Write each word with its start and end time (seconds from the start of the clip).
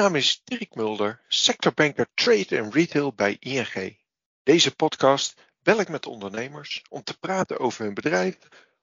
naam 0.00 0.16
is 0.16 0.40
Dirk 0.44 0.74
Mulder, 0.74 1.24
sectorbanker 1.28 2.08
Trade 2.14 2.56
en 2.56 2.72
Retail 2.72 3.12
bij 3.12 3.36
ING. 3.38 3.98
Deze 4.42 4.74
podcast 4.74 5.34
bel 5.62 5.80
ik 5.80 5.88
met 5.88 6.06
ondernemers 6.06 6.82
om 6.88 7.02
te 7.02 7.18
praten 7.18 7.58
over 7.58 7.84
hun 7.84 7.94
bedrijf, 7.94 8.38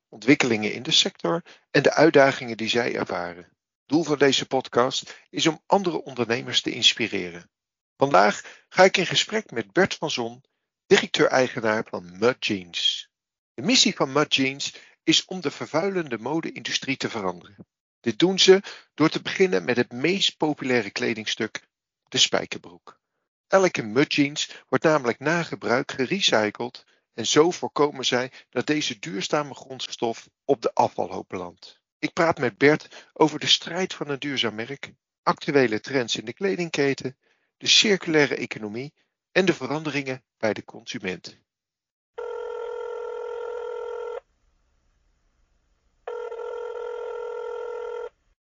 ontwikkelingen 0.10 0.74
in 0.74 0.84
de 0.84 0.92
sector 0.92 1.44
en 1.72 1.84
de 1.84 1.94
uitdagingen 1.94 2.58
die 2.58 2.70
zij 2.70 2.96
ervaren. 2.96 3.58
Doel 3.86 4.04
van 4.04 4.18
deze 4.18 4.46
podcast 4.46 5.20
is 5.30 5.48
om 5.48 5.62
andere 5.66 6.04
ondernemers 6.04 6.62
te 6.62 6.72
inspireren. 6.72 7.50
Vandaag 7.96 8.66
ga 8.70 8.84
ik 8.84 8.98
in 8.98 9.06
gesprek 9.06 9.52
met 9.52 9.74
Bert 9.74 9.94
van 9.96 10.12
Zon, 10.12 10.44
directeur-eigenaar 10.86 11.86
van 11.90 12.18
Mud 12.18 12.46
Jeans. 12.46 13.10
De 13.54 13.62
missie 13.62 13.96
van 13.96 14.12
Mud 14.12 14.36
Jeans 14.36 14.76
is 15.04 15.26
om 15.26 15.42
de 15.42 15.52
vervuilende 15.52 16.18
mode-industrie 16.18 16.98
te 16.98 17.10
veranderen. 17.10 17.68
Dit 18.00 18.20
doen 18.20 18.40
ze 18.40 18.62
door 18.94 19.10
te 19.10 19.22
beginnen 19.22 19.66
met 19.66 19.76
het 19.76 19.92
meest 19.92 20.38
populaire 20.38 20.92
kledingstuk, 20.92 21.68
de 22.08 22.18
spijkerbroek. 22.18 23.00
Elke 23.48 23.82
mudjeans 23.82 24.64
wordt 24.68 24.84
namelijk 24.84 25.20
na 25.20 25.44
gebruik 25.44 25.92
gerecycled 25.92 26.86
en 27.14 27.28
zo 27.28 27.52
voorkomen 27.52 28.06
zij 28.06 28.32
dat 28.50 28.68
deze 28.68 29.00
duurzame 29.00 29.54
grondstof 29.54 30.30
op 30.46 30.62
de 30.62 30.74
afvalhoop 30.74 31.30
belandt. 31.30 31.80
Ik 32.00 32.14
praat 32.14 32.40
met 32.40 32.58
Bert 32.58 33.10
over 33.14 33.40
de 33.40 33.48
strijd 33.48 33.94
van 33.94 34.10
een 34.10 34.20
duurzaam 34.20 34.56
merk, 34.56 34.94
actuele 35.24 35.80
trends 35.80 36.16
in 36.16 36.26
de 36.26 36.34
kledingketen, 36.34 37.18
de 37.58 37.68
circulaire 37.68 38.36
economie 38.36 38.94
en 39.32 39.46
de 39.46 39.54
veranderingen 39.54 40.24
bij 40.38 40.54
de 40.54 40.64
consument. 40.64 41.38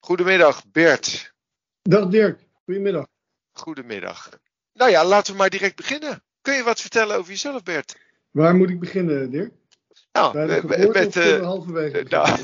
Goedemiddag 0.04 0.62
Bert. 0.72 1.34
Dag 1.82 2.08
Dirk, 2.08 2.40
goedemiddag. 2.64 3.06
Goedemiddag. 3.52 4.38
Nou 4.72 4.90
ja, 4.90 5.04
laten 5.04 5.32
we 5.32 5.38
maar 5.38 5.50
direct 5.50 5.76
beginnen. 5.76 6.22
Kun 6.40 6.54
je 6.54 6.62
wat 6.62 6.80
vertellen 6.80 7.16
over 7.16 7.30
jezelf 7.30 7.62
Bert? 7.62 7.96
Waar 8.30 8.54
moet 8.54 8.70
ik 8.70 8.80
beginnen 8.80 9.30
Dirk? 9.30 9.52
Nou, 10.12 10.46
met, 10.46 10.60
geboorte 10.60 10.98
met, 10.98 11.16
of 11.16 11.40
halverwege? 11.40 12.06
nou. 12.08 12.38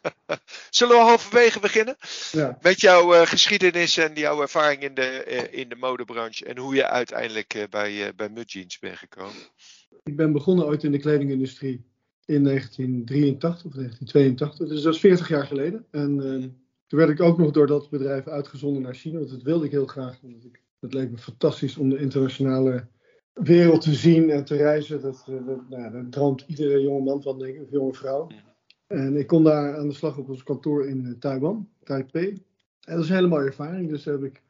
zullen 0.70 0.96
we 0.96 1.02
halverwege 1.02 1.60
beginnen? 1.60 1.96
ja. 2.32 2.58
Met 2.62 2.80
jouw 2.80 3.14
eh, 3.14 3.26
geschiedenis 3.26 3.96
en 3.96 4.14
jouw 4.14 4.40
ervaring 4.40 4.82
in 4.82 4.94
de, 4.94 5.22
eh, 5.22 5.58
in 5.60 5.68
de 5.68 5.76
modebranche 5.76 6.44
en 6.44 6.58
hoe 6.58 6.74
je 6.74 6.86
uiteindelijk 6.86 7.54
eh, 7.54 7.62
bij, 7.70 8.12
bij 8.16 8.28
Mudjeans 8.28 8.78
bent 8.78 8.96
gekomen. 8.96 9.42
Ik 10.04 10.16
ben 10.16 10.32
begonnen 10.32 10.66
ooit 10.66 10.84
in 10.84 10.92
de 10.92 10.98
kledingindustrie 10.98 11.84
in 12.24 12.44
1983 12.44 13.64
of 13.64 13.72
1982, 13.72 14.68
dus 14.68 14.82
dat 14.82 14.94
is 14.94 15.00
40 15.00 15.28
jaar 15.28 15.46
geleden. 15.46 15.86
En 15.90 16.20
eh, 16.22 16.48
toen 16.88 16.98
werd 16.98 17.10
ik 17.10 17.20
ook 17.20 17.38
nog 17.38 17.50
door 17.50 17.66
dat 17.66 17.90
bedrijf 17.90 18.26
uitgezonden 18.26 18.82
naar 18.82 18.94
China, 18.94 19.18
want 19.18 19.30
dat 19.30 19.42
wilde 19.42 19.64
ik 19.64 19.70
heel 19.70 19.86
graag. 19.86 20.18
Omdat 20.22 20.44
ik, 20.44 20.62
het 20.80 20.94
leek 20.94 21.10
me 21.10 21.18
fantastisch 21.18 21.76
om 21.76 21.88
de 21.88 21.98
internationale 21.98 22.86
wereld 23.32 23.80
te 23.80 23.94
zien 23.94 24.30
en 24.30 24.44
te 24.44 24.56
reizen. 24.56 25.00
Dat, 25.00 25.24
eh, 25.28 25.46
dat, 25.46 25.68
nou, 25.68 25.92
dat 25.92 26.12
droomt 26.12 26.44
iedere 26.46 26.80
jonge 26.80 27.02
man 27.02 27.22
van, 27.22 27.38
denk 27.38 27.54
ik, 27.54 27.62
of 27.62 27.70
jonge 27.70 27.94
vrouw. 27.94 28.26
En 28.86 29.16
ik 29.16 29.26
kon 29.26 29.44
daar 29.44 29.76
aan 29.76 29.88
de 29.88 29.94
slag 29.94 30.18
op 30.18 30.28
ons 30.28 30.42
kantoor 30.42 30.86
in 30.86 31.06
eh, 31.06 31.12
Taiwan, 31.18 31.68
Taipei. 31.84 32.28
En 32.84 32.94
dat 32.94 33.04
is 33.04 33.08
een 33.08 33.16
hele 33.16 33.28
mooie 33.28 33.46
ervaring. 33.46 33.88
Dus 33.88 34.04
heb 34.04 34.22
ik, 34.22 34.42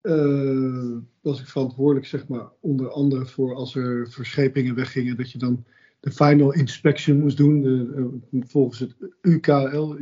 eh, 0.00 0.96
was 1.20 1.40
ik 1.40 1.46
verantwoordelijk, 1.46 2.06
zeg 2.06 2.28
maar, 2.28 2.48
onder 2.60 2.90
andere 2.90 3.26
voor 3.26 3.54
als 3.54 3.74
er 3.74 4.10
verschepingen 4.10 4.74
weggingen, 4.74 5.16
dat 5.16 5.30
je 5.30 5.38
dan 5.38 5.64
de 6.00 6.10
final 6.10 6.52
inspection 6.52 7.18
moest 7.18 7.36
doen. 7.36 7.62
De, 7.62 8.18
volgens 8.46 8.78
het 8.78 8.94
UKL, 9.20 9.94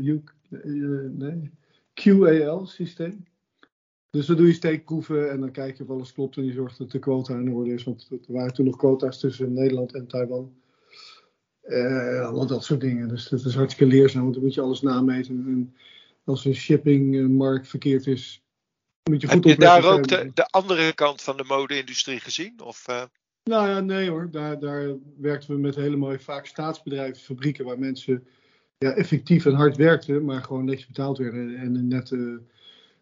nee, 1.12 1.50
QAL 1.94 2.66
systeem. 2.66 3.24
Dus 4.10 4.26
dan 4.26 4.36
doe 4.36 4.46
je 4.46 4.52
steekproeven 4.52 5.30
en 5.30 5.40
dan 5.40 5.50
kijk 5.50 5.76
je 5.76 5.82
of 5.82 5.90
alles 5.90 6.12
klopt 6.12 6.36
en 6.36 6.44
je 6.44 6.52
zorgt 6.52 6.78
dat 6.78 6.90
de 6.90 6.98
quota 6.98 7.34
in 7.34 7.52
orde 7.52 7.72
is. 7.72 7.84
Want 7.84 8.08
er 8.10 8.18
waren 8.26 8.54
toen 8.54 8.64
nog 8.64 8.76
quota's 8.76 9.20
tussen 9.20 9.52
Nederland 9.52 9.94
en 9.94 10.06
Taiwan. 10.06 10.54
Eh, 11.60 12.20
allemaal 12.20 12.46
dat 12.46 12.64
soort 12.64 12.80
dingen. 12.80 13.08
Dus 13.08 13.28
dat 13.28 13.44
is 13.44 13.54
hartstikke 13.54 13.94
leerzaam, 13.94 14.22
want 14.22 14.34
dan 14.34 14.42
moet 14.42 14.54
je 14.54 14.60
alles 14.60 14.80
nameten. 14.80 15.44
En 15.46 15.76
als 16.24 16.44
een 16.44 16.54
shippingmarkt 16.54 17.68
verkeerd 17.68 18.06
is, 18.06 18.42
moet 19.10 19.20
je 19.20 19.28
goed 19.28 19.44
Heb 19.44 19.54
je 19.54 19.60
daar 19.60 19.84
ook 19.84 20.08
de, 20.08 20.30
de 20.34 20.46
andere 20.46 20.94
kant 20.94 21.22
van 21.22 21.36
de 21.36 21.44
mode-industrie 21.44 22.20
gezien? 22.20 22.60
Of, 22.64 22.88
eh, 22.88 23.02
Nou 23.44 23.68
ja, 23.68 23.80
nee 23.80 24.10
hoor. 24.10 24.30
Daar, 24.30 24.58
daar 24.58 24.96
werkten 25.18 25.54
we 25.54 25.60
met 25.60 25.74
hele 25.74 25.96
mooie, 25.96 26.18
vaak 26.18 26.46
staatsbedrijven, 26.46 27.22
fabrieken, 27.22 27.64
waar 27.64 27.78
mensen 27.78 28.26
ja, 28.82 28.92
effectief 28.92 29.46
en 29.46 29.54
hard 29.54 29.76
werkten, 29.76 30.24
maar 30.24 30.42
gewoon 30.42 30.64
netjes 30.64 30.86
betaald 30.86 31.18
werden 31.18 31.56
en 31.56 31.76
in 31.76 31.88
nette 31.88 32.40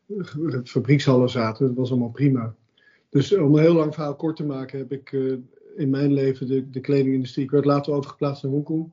eh, 0.06 0.58
fabriekshallen 0.64 1.30
zaten. 1.30 1.66
Dat 1.66 1.76
was 1.76 1.90
allemaal 1.90 2.10
prima. 2.10 2.54
Dus 3.08 3.36
om 3.36 3.54
een 3.54 3.62
heel 3.62 3.74
lang 3.74 3.94
verhaal 3.94 4.16
kort 4.16 4.36
te 4.36 4.44
maken, 4.44 4.78
heb 4.78 4.92
ik 4.92 5.12
eh, 5.12 5.32
in 5.76 5.90
mijn 5.90 6.12
leven 6.12 6.46
de, 6.46 6.70
de 6.70 6.80
kledingindustrie. 6.80 7.44
Ik 7.44 7.50
werd 7.50 7.64
later 7.64 7.92
overgeplaatst 7.92 8.42
naar 8.42 8.52
Hongkong. 8.52 8.92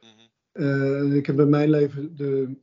mhm. 0.00 0.62
Eh, 0.64 1.14
ik 1.14 1.26
heb 1.26 1.40
in 1.40 1.48
mijn 1.48 1.70
leven 1.70 2.16
de 2.16 2.54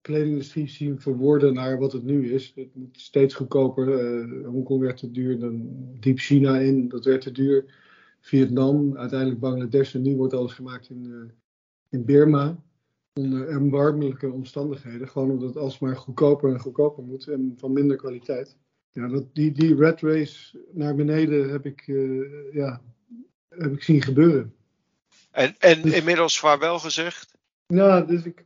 kledingindustrie 0.00 0.68
zien 0.68 1.00
verworden 1.00 1.54
naar 1.54 1.78
wat 1.78 1.92
het 1.92 2.04
nu 2.04 2.32
is. 2.32 2.52
Het 2.54 2.74
moet 2.74 3.00
steeds 3.00 3.34
goedkoper. 3.34 4.24
Hongkong 4.44 4.80
werd 4.80 4.96
te 4.96 5.10
duur, 5.10 5.38
dan 5.38 5.68
diep 6.00 6.18
China 6.18 6.58
in, 6.58 6.88
dat 6.88 7.04
werd 7.04 7.20
te 7.20 7.32
duur. 7.32 7.64
Vietnam, 8.20 8.96
uiteindelijk 8.96 9.40
Bangladesh 9.40 9.94
en 9.94 10.02
nu 10.02 10.16
wordt 10.16 10.34
alles 10.34 10.52
gemaakt 10.52 10.90
in, 10.90 11.04
eh, 11.12 11.34
in 11.88 12.04
Burma. 12.04 12.62
Onder 13.18 13.48
erbarmelijke 13.48 14.30
omstandigheden. 14.30 15.08
Gewoon 15.08 15.30
omdat 15.30 15.48
het 15.48 15.56
alsmaar 15.56 15.96
goedkoper 15.96 16.52
en 16.52 16.60
goedkoper 16.60 17.02
moet 17.04 17.26
en 17.26 17.54
van 17.56 17.72
minder 17.72 17.96
kwaliteit. 17.96 18.56
Ja, 18.92 19.08
dat, 19.08 19.34
die, 19.34 19.52
die 19.52 19.76
red 19.76 20.00
race 20.00 20.58
naar 20.72 20.94
beneden 20.94 21.50
heb 21.50 21.66
ik, 21.66 21.84
eh, 21.86 22.54
ja, 22.54 22.82
heb 23.48 23.72
ik 23.72 23.82
zien 23.82 24.02
gebeuren. 24.02 24.54
En, 25.30 25.54
en 25.58 25.82
Dus- 25.82 25.92
inmiddels 25.92 26.38
vaarwel 26.38 26.78
gezegd? 26.78 27.34
Nou, 27.66 28.06
dus 28.06 28.24
ik, 28.24 28.44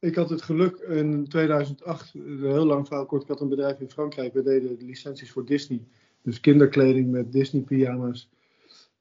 ik 0.00 0.14
had 0.14 0.30
het 0.30 0.42
geluk 0.42 0.76
in 0.76 1.28
2008, 1.28 2.14
een 2.14 2.38
heel 2.40 2.66
lang 2.66 2.86
verhaal 2.86 3.06
kort, 3.06 3.22
ik 3.22 3.28
had 3.28 3.40
een 3.40 3.48
bedrijf 3.48 3.80
in 3.80 3.90
Frankrijk, 3.90 4.32
we 4.32 4.42
deden 4.42 4.78
de 4.78 4.84
licenties 4.84 5.30
voor 5.32 5.44
Disney. 5.44 5.84
Dus 6.22 6.40
kinderkleding 6.40 7.10
met 7.10 7.32
Disney 7.32 7.62
pyjama's. 7.62 8.28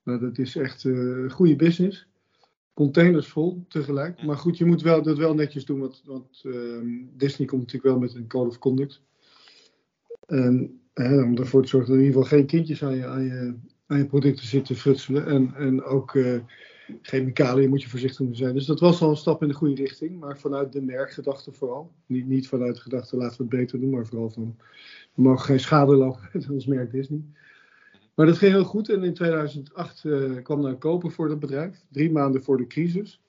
Nou, 0.03 0.19
dat 0.19 0.37
is 0.37 0.55
echt 0.55 0.85
eh 0.85 1.29
goede 1.29 1.55
business. 1.55 2.07
Containers 2.75 3.27
vol 3.27 3.65
tegelijk. 3.67 4.23
Maar 4.23 4.37
goed, 4.37 4.57
je 4.57 4.65
moet 4.65 4.81
wel, 4.81 5.01
dat 5.01 5.17
wel 5.17 5.33
netjes 5.33 5.65
doen, 5.65 5.79
want, 5.79 6.01
want 6.05 6.41
ehm, 6.43 6.87
Disney 7.17 7.47
komt 7.47 7.61
natuurlijk 7.61 7.93
wel 7.93 7.99
met 7.99 8.15
een 8.15 8.27
code 8.27 8.49
of 8.49 8.59
conduct. 8.59 9.01
En 10.25 10.79
hè, 10.93 11.21
om 11.21 11.37
ervoor 11.37 11.61
te 11.61 11.67
zorgen 11.67 11.89
dat 11.89 11.99
in 11.99 12.05
ieder 12.05 12.21
geval 12.21 12.37
geen 12.37 12.47
kindjes 12.47 12.83
aan 12.83 12.95
je, 12.95 13.05
aan 13.05 13.23
je, 13.23 13.55
aan 13.85 13.97
je 13.97 14.05
producten 14.05 14.47
zitten 14.47 14.75
frutselen. 14.75 15.25
En, 15.25 15.53
en 15.55 15.83
ook 15.83 16.15
eh, 16.15 16.39
chemicaliën 17.01 17.69
moet 17.69 17.81
je 17.81 17.89
voorzichtig 17.89 18.25
mee 18.25 18.35
zijn. 18.35 18.53
Dus 18.53 18.65
dat 18.65 18.79
was 18.79 19.01
al 19.01 19.09
een 19.09 19.15
stap 19.15 19.41
in 19.41 19.47
de 19.47 19.53
goede 19.53 19.75
richting, 19.75 20.19
maar 20.19 20.37
vanuit 20.37 20.71
de 20.71 20.81
merkgedachte 20.81 21.51
vooral. 21.51 21.91
Niet, 22.05 22.27
niet 22.27 22.47
vanuit 22.47 22.75
de 22.75 22.81
gedachte 22.81 23.17
laten 23.17 23.37
we 23.37 23.43
het 23.43 23.59
beter 23.59 23.79
doen, 23.79 23.89
maar 23.89 24.05
vooral 24.05 24.29
van 24.29 24.55
we 25.13 25.21
mogen 25.21 25.45
geen 25.45 25.59
schade 25.59 25.95
lopen 25.95 26.29
met 26.33 26.49
ons 26.49 26.65
merk 26.65 26.91
Disney. 26.91 27.21
Maar 28.15 28.25
dat 28.25 28.37
ging 28.37 28.51
heel 28.51 28.63
goed 28.63 28.89
en 28.89 29.03
in 29.03 29.13
2008 29.13 30.05
eh, 30.05 30.43
kwam 30.43 30.65
er 30.65 30.69
een 30.69 30.77
koper 30.77 31.11
voor 31.11 31.27
dat 31.27 31.39
bedrijf, 31.39 31.85
drie 31.91 32.11
maanden 32.11 32.43
voor 32.43 32.57
de 32.57 32.67
crisis. 32.67 33.21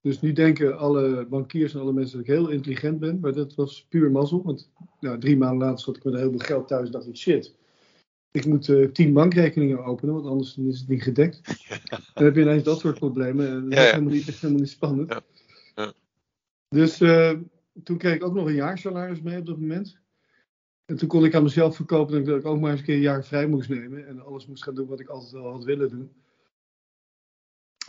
Dus 0.00 0.20
nu 0.20 0.32
denken 0.32 0.78
alle 0.78 1.26
bankiers 1.26 1.74
en 1.74 1.80
alle 1.80 1.92
mensen 1.92 2.16
dat 2.18 2.26
ik 2.26 2.32
heel 2.32 2.48
intelligent 2.48 2.98
ben, 2.98 3.20
maar 3.20 3.32
dat 3.32 3.54
was 3.54 3.86
puur 3.88 4.10
mazzel. 4.10 4.42
Want 4.42 4.70
nou, 5.00 5.18
drie 5.18 5.36
maanden 5.36 5.66
later 5.66 5.84
zat 5.84 5.96
ik 5.96 6.04
met 6.04 6.12
een 6.12 6.18
heleboel 6.18 6.40
geld 6.40 6.68
thuis 6.68 6.86
en 6.86 6.92
dacht 6.92 7.06
ik, 7.06 7.16
shit, 7.16 7.54
ik 8.30 8.46
moet 8.46 8.68
eh, 8.68 8.88
tien 8.88 9.12
bankrekeningen 9.12 9.84
openen, 9.84 10.14
want 10.14 10.26
anders 10.26 10.56
is 10.56 10.78
het 10.78 10.88
niet 10.88 11.02
gedekt. 11.02 11.40
Dan 12.14 12.24
heb 12.24 12.34
je 12.34 12.40
ineens 12.40 12.62
dat 12.62 12.80
soort 12.80 12.98
problemen. 12.98 13.48
En 13.48 13.62
dat 13.62 13.72
Ja, 13.72 13.84
is 13.84 13.90
helemaal 13.90 14.12
niet, 14.12 14.26
helemaal 14.26 14.60
niet 14.60 14.70
spannend. 14.70 15.08
Ja, 15.08 15.22
ja. 15.74 15.92
Dus 16.68 17.00
eh, 17.00 17.32
toen 17.82 17.98
kreeg 17.98 18.14
ik 18.14 18.24
ook 18.24 18.34
nog 18.34 18.46
een 18.46 18.54
jaarsalaris 18.54 19.20
mee 19.20 19.38
op 19.38 19.46
dat 19.46 19.58
moment. 19.58 20.01
En 20.92 20.98
toen 20.98 21.08
kon 21.08 21.24
ik 21.24 21.34
aan 21.34 21.42
mezelf 21.42 21.76
verkopen 21.76 22.24
dat 22.24 22.38
ik 22.38 22.46
ook 22.46 22.60
maar 22.60 22.70
eens 22.70 22.80
een 22.80 22.86
keer 22.86 22.94
een 22.94 23.00
jaar 23.00 23.24
vrij 23.24 23.46
moest 23.46 23.68
nemen. 23.68 24.06
En 24.06 24.24
alles 24.24 24.46
moest 24.46 24.62
gaan 24.62 24.74
doen 24.74 24.88
wat 24.88 25.00
ik 25.00 25.08
altijd 25.08 25.34
al 25.34 25.50
had 25.52 25.64
willen 25.64 25.90
doen. 25.90 26.12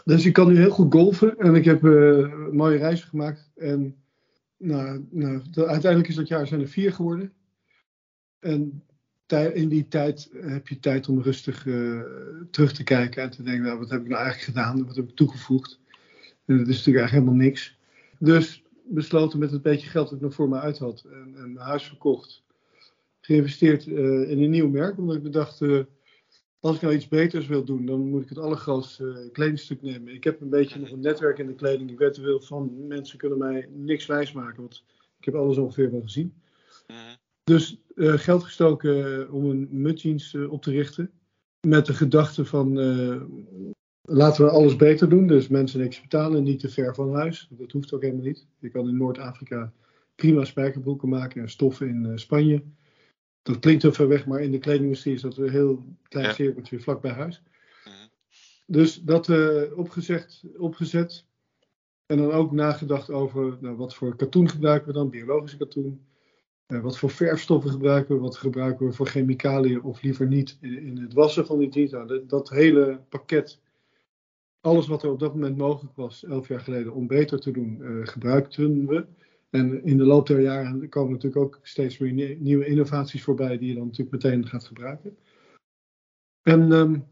Dus 0.05 0.25
ik 0.25 0.33
kan 0.33 0.47
nu 0.47 0.57
heel 0.57 0.69
goed 0.69 0.94
golfen. 0.94 1.38
En 1.38 1.55
ik 1.55 1.65
heb 1.65 1.83
eh, 1.83 2.47
mooie 2.51 2.77
reizen 2.77 3.07
gemaakt. 3.07 3.51
En 3.55 4.03
nou, 4.57 5.07
nou, 5.09 5.41
de- 5.51 5.67
uiteindelijk 5.67 6.09
is 6.09 6.15
dat 6.15 6.27
jaar 6.27 6.47
zijn 6.47 6.61
er 6.61 6.67
vier 6.67 6.94
geworden. 6.94 7.33
En 8.39 8.83
in 9.53 9.69
die 9.69 9.88
tijd 9.88 10.29
heb 10.33 10.67
je 10.67 10.79
tijd 10.79 11.09
om 11.09 11.21
rustig 11.21 11.67
eh, 11.67 12.01
terug 12.51 12.73
te 12.73 12.83
kijken 12.83 13.23
en 13.23 13.29
te 13.29 13.44
denken, 13.44 13.63
nou, 13.63 13.79
wat 13.79 13.89
heb 13.89 14.01
ik 14.01 14.07
nou 14.07 14.21
eigenlijk 14.23 14.57
gedaan? 14.57 14.85
Wat 14.85 14.95
heb 14.95 15.09
ik 15.09 15.15
toegevoegd? 15.15 15.79
En 16.45 16.57
dat 16.57 16.67
is 16.67 16.77
natuurlijk 16.77 16.97
eigenlijk 16.97 17.11
helemaal 17.11 17.45
niks. 17.45 17.77
Dus 18.19 18.63
besloten 18.83 19.39
met 19.39 19.51
het 19.51 19.61
beetje 19.61 19.89
geld 19.89 20.05
dat 20.09 20.17
ik 20.17 20.23
nog 20.23 20.33
voor 20.33 20.50
me 20.50 20.59
uit 20.59 20.77
had 20.77 21.05
en 21.11 21.33
een 21.38 21.57
huis 21.57 21.88
verkocht. 21.88 22.44
Geïnvesteerd 23.25 23.88
eh, 23.88 24.30
in 24.30 24.44
een 24.44 24.50
nieuw 24.50 24.70
merk, 24.70 24.98
omdat 24.98 25.16
ik 25.16 25.24
bedacht, 25.24 25.62
eh, 25.62 25.80
als 26.60 26.75
ik 26.75 26.81
nou 26.81 26.94
iets 26.94 27.08
beters 27.08 27.48
wil 27.48 27.64
doen, 27.64 27.86
dan 27.86 28.10
moet 28.10 28.24
ik 28.24 28.30
het 28.30 28.38
allergrootste 28.38 29.10
eh, 29.10 29.31
kledingstuk 29.31 29.81
nemen. 29.81 30.14
Ik 30.14 30.24
heb 30.24 30.42
een 30.42 30.50
beetje 30.50 30.80
nog 30.80 30.92
een 30.92 31.00
netwerk 31.00 31.38
in 31.38 31.48
de 31.48 31.56
kleding. 31.56 31.92
Ik 31.92 31.98
weet 31.98 32.18
wel 32.18 32.42
van 32.42 32.88
mensen 32.88 33.18
kunnen 33.18 33.38
mij 33.38 33.70
niks 33.72 34.06
wijsmaken, 34.06 34.62
want 34.62 34.84
ik 35.20 35.25
heb 35.25 35.36
alles 35.36 35.58
ongeveer 35.58 35.92
wel 35.92 36.02
gezien. 36.02 36.34
Mhm. 36.88 37.16
Dus 37.44 37.81
geld 37.96 38.44
gestoken 38.44 39.31
om 39.31 39.50
een 39.50 39.68
mudjeans 39.72 40.36
op 40.36 40.62
te 40.62 40.72
richten. 40.72 41.12
Met 41.68 41.86
de 41.86 41.94
gedachte 41.94 42.46
van 42.46 42.78
laten 44.02 44.46
we 44.46 44.52
alles 44.52 44.75
beter 44.75 45.10
doen. 45.10 45.28
Dus 45.28 45.48
mensen 45.48 45.80
niks 45.80 46.02
betalen, 46.02 46.44
niet 46.44 46.60
te 46.60 46.70
ver 46.70 46.96
van 46.96 47.16
huis. 47.16 47.48
Dat 47.50 47.72
hoeft 47.72 47.94
ook 47.94 48.02
helemaal 48.02 48.24
niet. 48.24 48.48
Je 48.60 48.70
kan 48.70 48.88
in 48.88 48.98
Noord-Afrika 48.98 49.74
prima 50.16 50.46
spijkerbroeken 50.46 51.10
maken 51.10 51.42
en 51.42 51.50
stoffen 51.50 51.88
in 51.88 52.20
Spanje. 52.20 52.64
Dat 53.44 53.60
klinkt 53.60 53.81
heel 53.81 53.94
ver 53.94 54.07
weg, 54.07 54.25
maar 54.25 54.42
in 54.42 54.51
de 54.51 54.57
kledingindustrie 54.57 55.13
is 55.13 55.22
dat 55.22 55.38
een 55.38 55.50
heel 55.50 55.84
klein 56.07 56.25
ja. 56.25 56.34
cirkeltje 56.34 56.80
vlak 56.80 57.01
bij 57.01 57.12
huis. 57.12 57.42
Mhm. 57.86 57.95
Dus 58.66 59.01
dat 59.01 59.30
opgezet, 59.75 60.44
opgezet. 60.57 61.25
En 62.06 62.18
dan 62.18 62.31
ook 62.31 62.51
nagedacht 62.51 63.10
over 63.10 63.57
nou, 63.60 63.75
wat 63.75 63.95
voor 63.95 64.16
katoen 64.16 64.50
gebruiken 64.50 64.88
we 64.88 64.94
dan, 64.94 65.10
biologische 65.10 65.57
katoen. 65.57 66.06
Uh, 66.68 66.81
wat 66.81 66.98
voor 66.98 67.10
verfstoffen 67.10 67.72
gebruiken 67.72 68.16
we, 68.16 68.22
wat 68.22 68.38
gebruiken 68.38 68.86
we 68.86 68.94
voor 68.94 69.07
chemicaliën 69.07 69.81
of 69.81 70.01
liever 70.01 70.28
niet 70.28 70.57
in, 70.62 70.78
in 70.78 70.98
het 70.98 71.13
wassen 71.13 71.46
van 71.46 71.60
die 71.60 71.69
jeans. 71.69 71.92
Nou, 71.92 72.25
dat, 72.25 72.50
hele 72.50 73.01
pakket, 73.10 73.60
alles 74.62 74.88
wat 74.88 75.04
er 75.04 75.12
op 75.12 75.19
dat 75.19 75.34
moment 75.34 75.57
mogelijk 75.57 75.96
was, 75.96 76.24
elf 76.24 76.48
jaar 76.48 76.60
geleden, 76.60 76.94
om 76.94 77.07
beter 77.07 77.39
te 77.39 77.51
doen, 77.51 77.78
uh, 77.81 78.07
gebruikten 78.07 78.88
we. 78.88 79.06
En 79.53 79.83
in 79.83 79.97
de 79.97 80.03
loop 80.03 80.27
der 80.27 80.41
jaren 80.41 80.89
komen 80.89 81.11
natuurlijk 81.11 81.44
ook 81.44 81.59
steeds 81.61 81.97
weer 81.97 82.38
nieuwe 82.38 82.65
innovaties 82.65 83.23
voorbij 83.23 83.57
die 83.57 83.67
je 83.67 83.75
dan 83.75 83.85
natuurlijk 83.85 84.23
meteen 84.23 84.47
gaat 84.47 84.63
gebruiken. 84.63 85.17
En 86.41 86.71
um, 86.71 87.05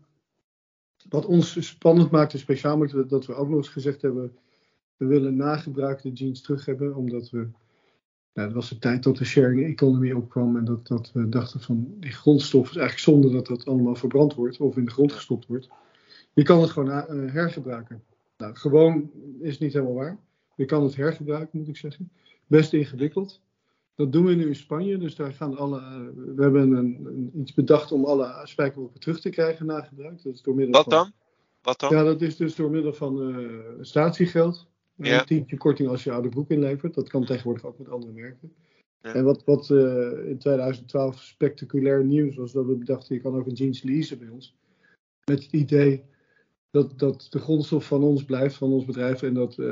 wat 1.10 1.26
ons 1.26 1.68
spannend 1.68 2.12
maakt 2.12 2.34
en 2.34 2.40
speciaal 2.40 2.78
maakt, 2.78 3.10
dat 3.10 3.26
we 3.26 3.34
ook 3.34 3.48
nog 3.48 3.58
eens 3.58 3.70
gezegd 3.70 4.02
hebben, 4.02 4.38
we 4.98 5.06
willen 5.06 5.36
nagebruikte 5.36 6.12
jeans 6.12 6.42
terug 6.42 6.66
hebben, 6.66 6.96
omdat 6.96 7.30
we, 7.30 7.38
nou, 8.34 8.48
dat 8.48 8.54
was 8.54 8.70
de 8.70 8.80
tijd 8.80 9.02
tot 9.02 9.18
de 9.18 9.26
sharing 9.26 9.64
economy 9.64 10.12
opkwam 10.12 10.58
en 10.58 10.66
dat, 10.66 10.88
dat 10.88 11.12
we 11.12 11.30
dachten 11.30 11.60
van 11.60 11.94
die 12.00 12.12
grondstof 12.12 12.70
is 12.70 12.76
eigenlijk 12.76 13.00
zonde 13.00 13.32
dat 13.32 13.48
dat 13.48 13.66
allemaal 13.66 13.96
verbrand 13.96 14.34
wordt 14.34 14.60
of 14.60 14.78
in 14.78 14.86
de 14.86 14.92
grond 14.92 15.12
gestopt 15.12 15.48
wordt. 15.48 15.70
Je 16.34 16.44
kan 16.44 16.62
het 16.62 16.70
gewoon 16.70 16.90
uh, 16.90 17.34
hergebruiken. 17.34 18.04
Nou, 18.38 18.56
gewoon 18.56 19.12
is 19.40 19.60
niet 19.60 19.74
helemaal 19.74 19.94
waar. 19.94 20.20
Je 20.56 20.66
kan 20.66 20.84
het 20.84 20.96
hergebruiken, 20.96 21.60
moet 21.60 21.68
ik 21.68 21.78
zeggen. 21.78 22.12
Best 22.52 22.74
ingewikkeld. 22.74 23.42
Dat 23.96 24.12
doen 24.12 24.26
we 24.26 24.34
nu 24.34 24.48
in 24.48 24.56
Spanje. 24.56 24.98
Dus 24.98 25.16
daar 25.16 25.34
gaan 25.34 25.58
alle. 25.58 25.80
Uh, 25.80 26.36
we 26.36 26.42
hebben 26.42 26.72
een, 26.72 27.06
een, 27.06 27.32
iets 27.36 27.54
bedacht 27.54 27.92
om 27.92 28.06
alle 28.06 28.42
spijkerbroeken 28.44 29.00
terug 29.00 29.20
te 29.20 29.30
krijgen 29.30 29.66
na 29.66 29.82
gebruik. 29.82 30.24
Dat 30.24 30.34
is 30.34 30.42
door 30.42 30.56
middel 30.56 30.74
Wat 30.74 30.84
van, 30.84 30.94
dan? 30.94 31.12
Wat 31.62 31.80
dan? 31.80 31.90
Ja, 31.90 32.04
dat 32.04 32.22
is 32.22 32.36
dus 32.36 32.56
door 32.56 32.70
middel 32.70 32.94
van 32.94 33.30
uh, 33.30 33.62
statiegeld. 33.82 34.68
Ja. 34.96 35.20
Een 35.20 35.26
tientje 35.26 35.58
korting 35.58 35.90
als 35.90 36.04
je 36.04 36.12
oude 36.12 36.30
broek 36.30 36.50
inlevert. 36.50 36.94
Dat 36.94 37.10
kan 37.10 37.26
tegenwoordig 37.26 37.66
ook 37.66 37.78
met 37.78 37.90
andere 37.90 38.12
merken. 38.14 38.54
Ja. 39.02 39.14
En 39.14 39.24
wat, 39.24 39.44
wat 39.44 39.70
uh, 39.70 40.30
in 40.30 40.38
2012 40.38 41.22
spectaculair 41.22 42.06
nieuws 42.06 42.36
was, 42.36 42.52
dat 42.52 42.66
we 42.66 42.76
bedachten, 42.76 43.16
je 43.16 43.22
kan 43.22 43.36
ook 43.36 43.48
een 43.48 43.54
jeans 43.54 43.84
leasen 43.84 44.20
bij 44.20 44.30
ons. 44.30 44.56
Met 45.26 45.44
het 45.44 45.54
idee 45.54 46.04
dat, 46.72 47.00
dat 47.00 47.28
de 47.30 47.40
grondstof 47.40 47.86
van 47.86 48.04
ons 48.04 48.24
blijft, 48.24 48.56
van 48.56 48.72
ons 48.72 48.86
bedrijf. 48.86 49.22
En 49.22 49.34
dat, 49.34 49.58
uh, 49.58 49.72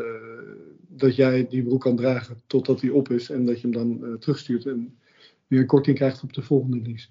dat 0.88 1.16
jij 1.16 1.48
die 1.48 1.64
broek 1.64 1.82
kan 1.82 1.96
dragen 1.96 2.42
totdat 2.48 2.80
die 2.80 2.94
op 2.94 3.10
is. 3.10 3.30
En 3.30 3.46
dat 3.46 3.62
je 3.62 3.68
hem 3.68 3.72
dan 3.72 4.10
uh, 4.10 4.14
terugstuurt 4.14 4.66
en 4.66 4.98
weer 5.48 5.60
een 5.60 5.66
korting 5.66 5.96
krijgt 5.96 6.24
op 6.24 6.34
de 6.34 6.42
volgende 6.42 6.82
lease. 6.82 7.08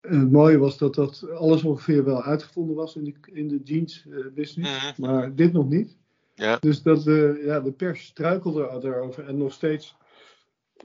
En 0.00 0.18
het 0.18 0.30
mooie 0.30 0.58
was 0.58 0.78
dat 0.78 0.94
dat 0.94 1.30
alles 1.30 1.62
ongeveer 1.62 2.04
wel 2.04 2.22
uitgevonden 2.22 2.76
was 2.76 2.96
in 2.96 3.04
de, 3.04 3.14
in 3.32 3.48
de 3.48 3.60
jeans 3.64 4.06
business. 4.34 4.56
Mm 4.56 5.04
-hmm. 5.04 5.06
Maar 5.06 5.34
dit 5.34 5.52
nog 5.52 5.68
niet. 5.68 5.96
Ja. 6.34 6.58
Dus 6.60 6.82
dat 6.82 7.04
de, 7.04 7.42
ja, 7.44 7.60
de 7.60 7.72
pers 7.72 8.04
struikelde 8.04 8.78
daarover 8.80 9.26
en 9.26 9.36
nog 9.36 9.52
steeds 9.52 9.96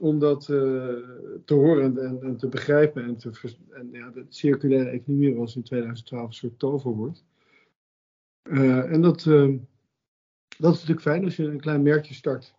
om 0.00 0.18
dat 0.18 0.48
uh, 0.48 0.58
te 1.44 1.54
horen 1.54 1.98
en, 1.98 2.22
en, 2.22 2.36
te 2.36 2.48
begrijpen. 2.48 3.04
En, 3.04 3.16
te, 3.16 3.30
en 3.70 3.88
ja, 3.92 4.10
de 4.10 4.24
circulaire 4.28 4.90
economie 4.90 5.34
was 5.34 5.56
in 5.56 5.62
2012 5.62 6.26
een 6.26 6.32
soort 6.32 6.58
toverwoord. 6.58 7.24
Uh, 8.42 8.92
en 8.92 9.00
dat, 9.00 9.24
uh, 9.24 9.58
dat 10.58 10.72
is 10.72 10.78
natuurlijk 10.78 11.00
fijn 11.00 11.24
als 11.24 11.36
je 11.36 11.44
een 11.44 11.60
klein 11.60 11.82
merkje 11.82 12.14
start. 12.14 12.54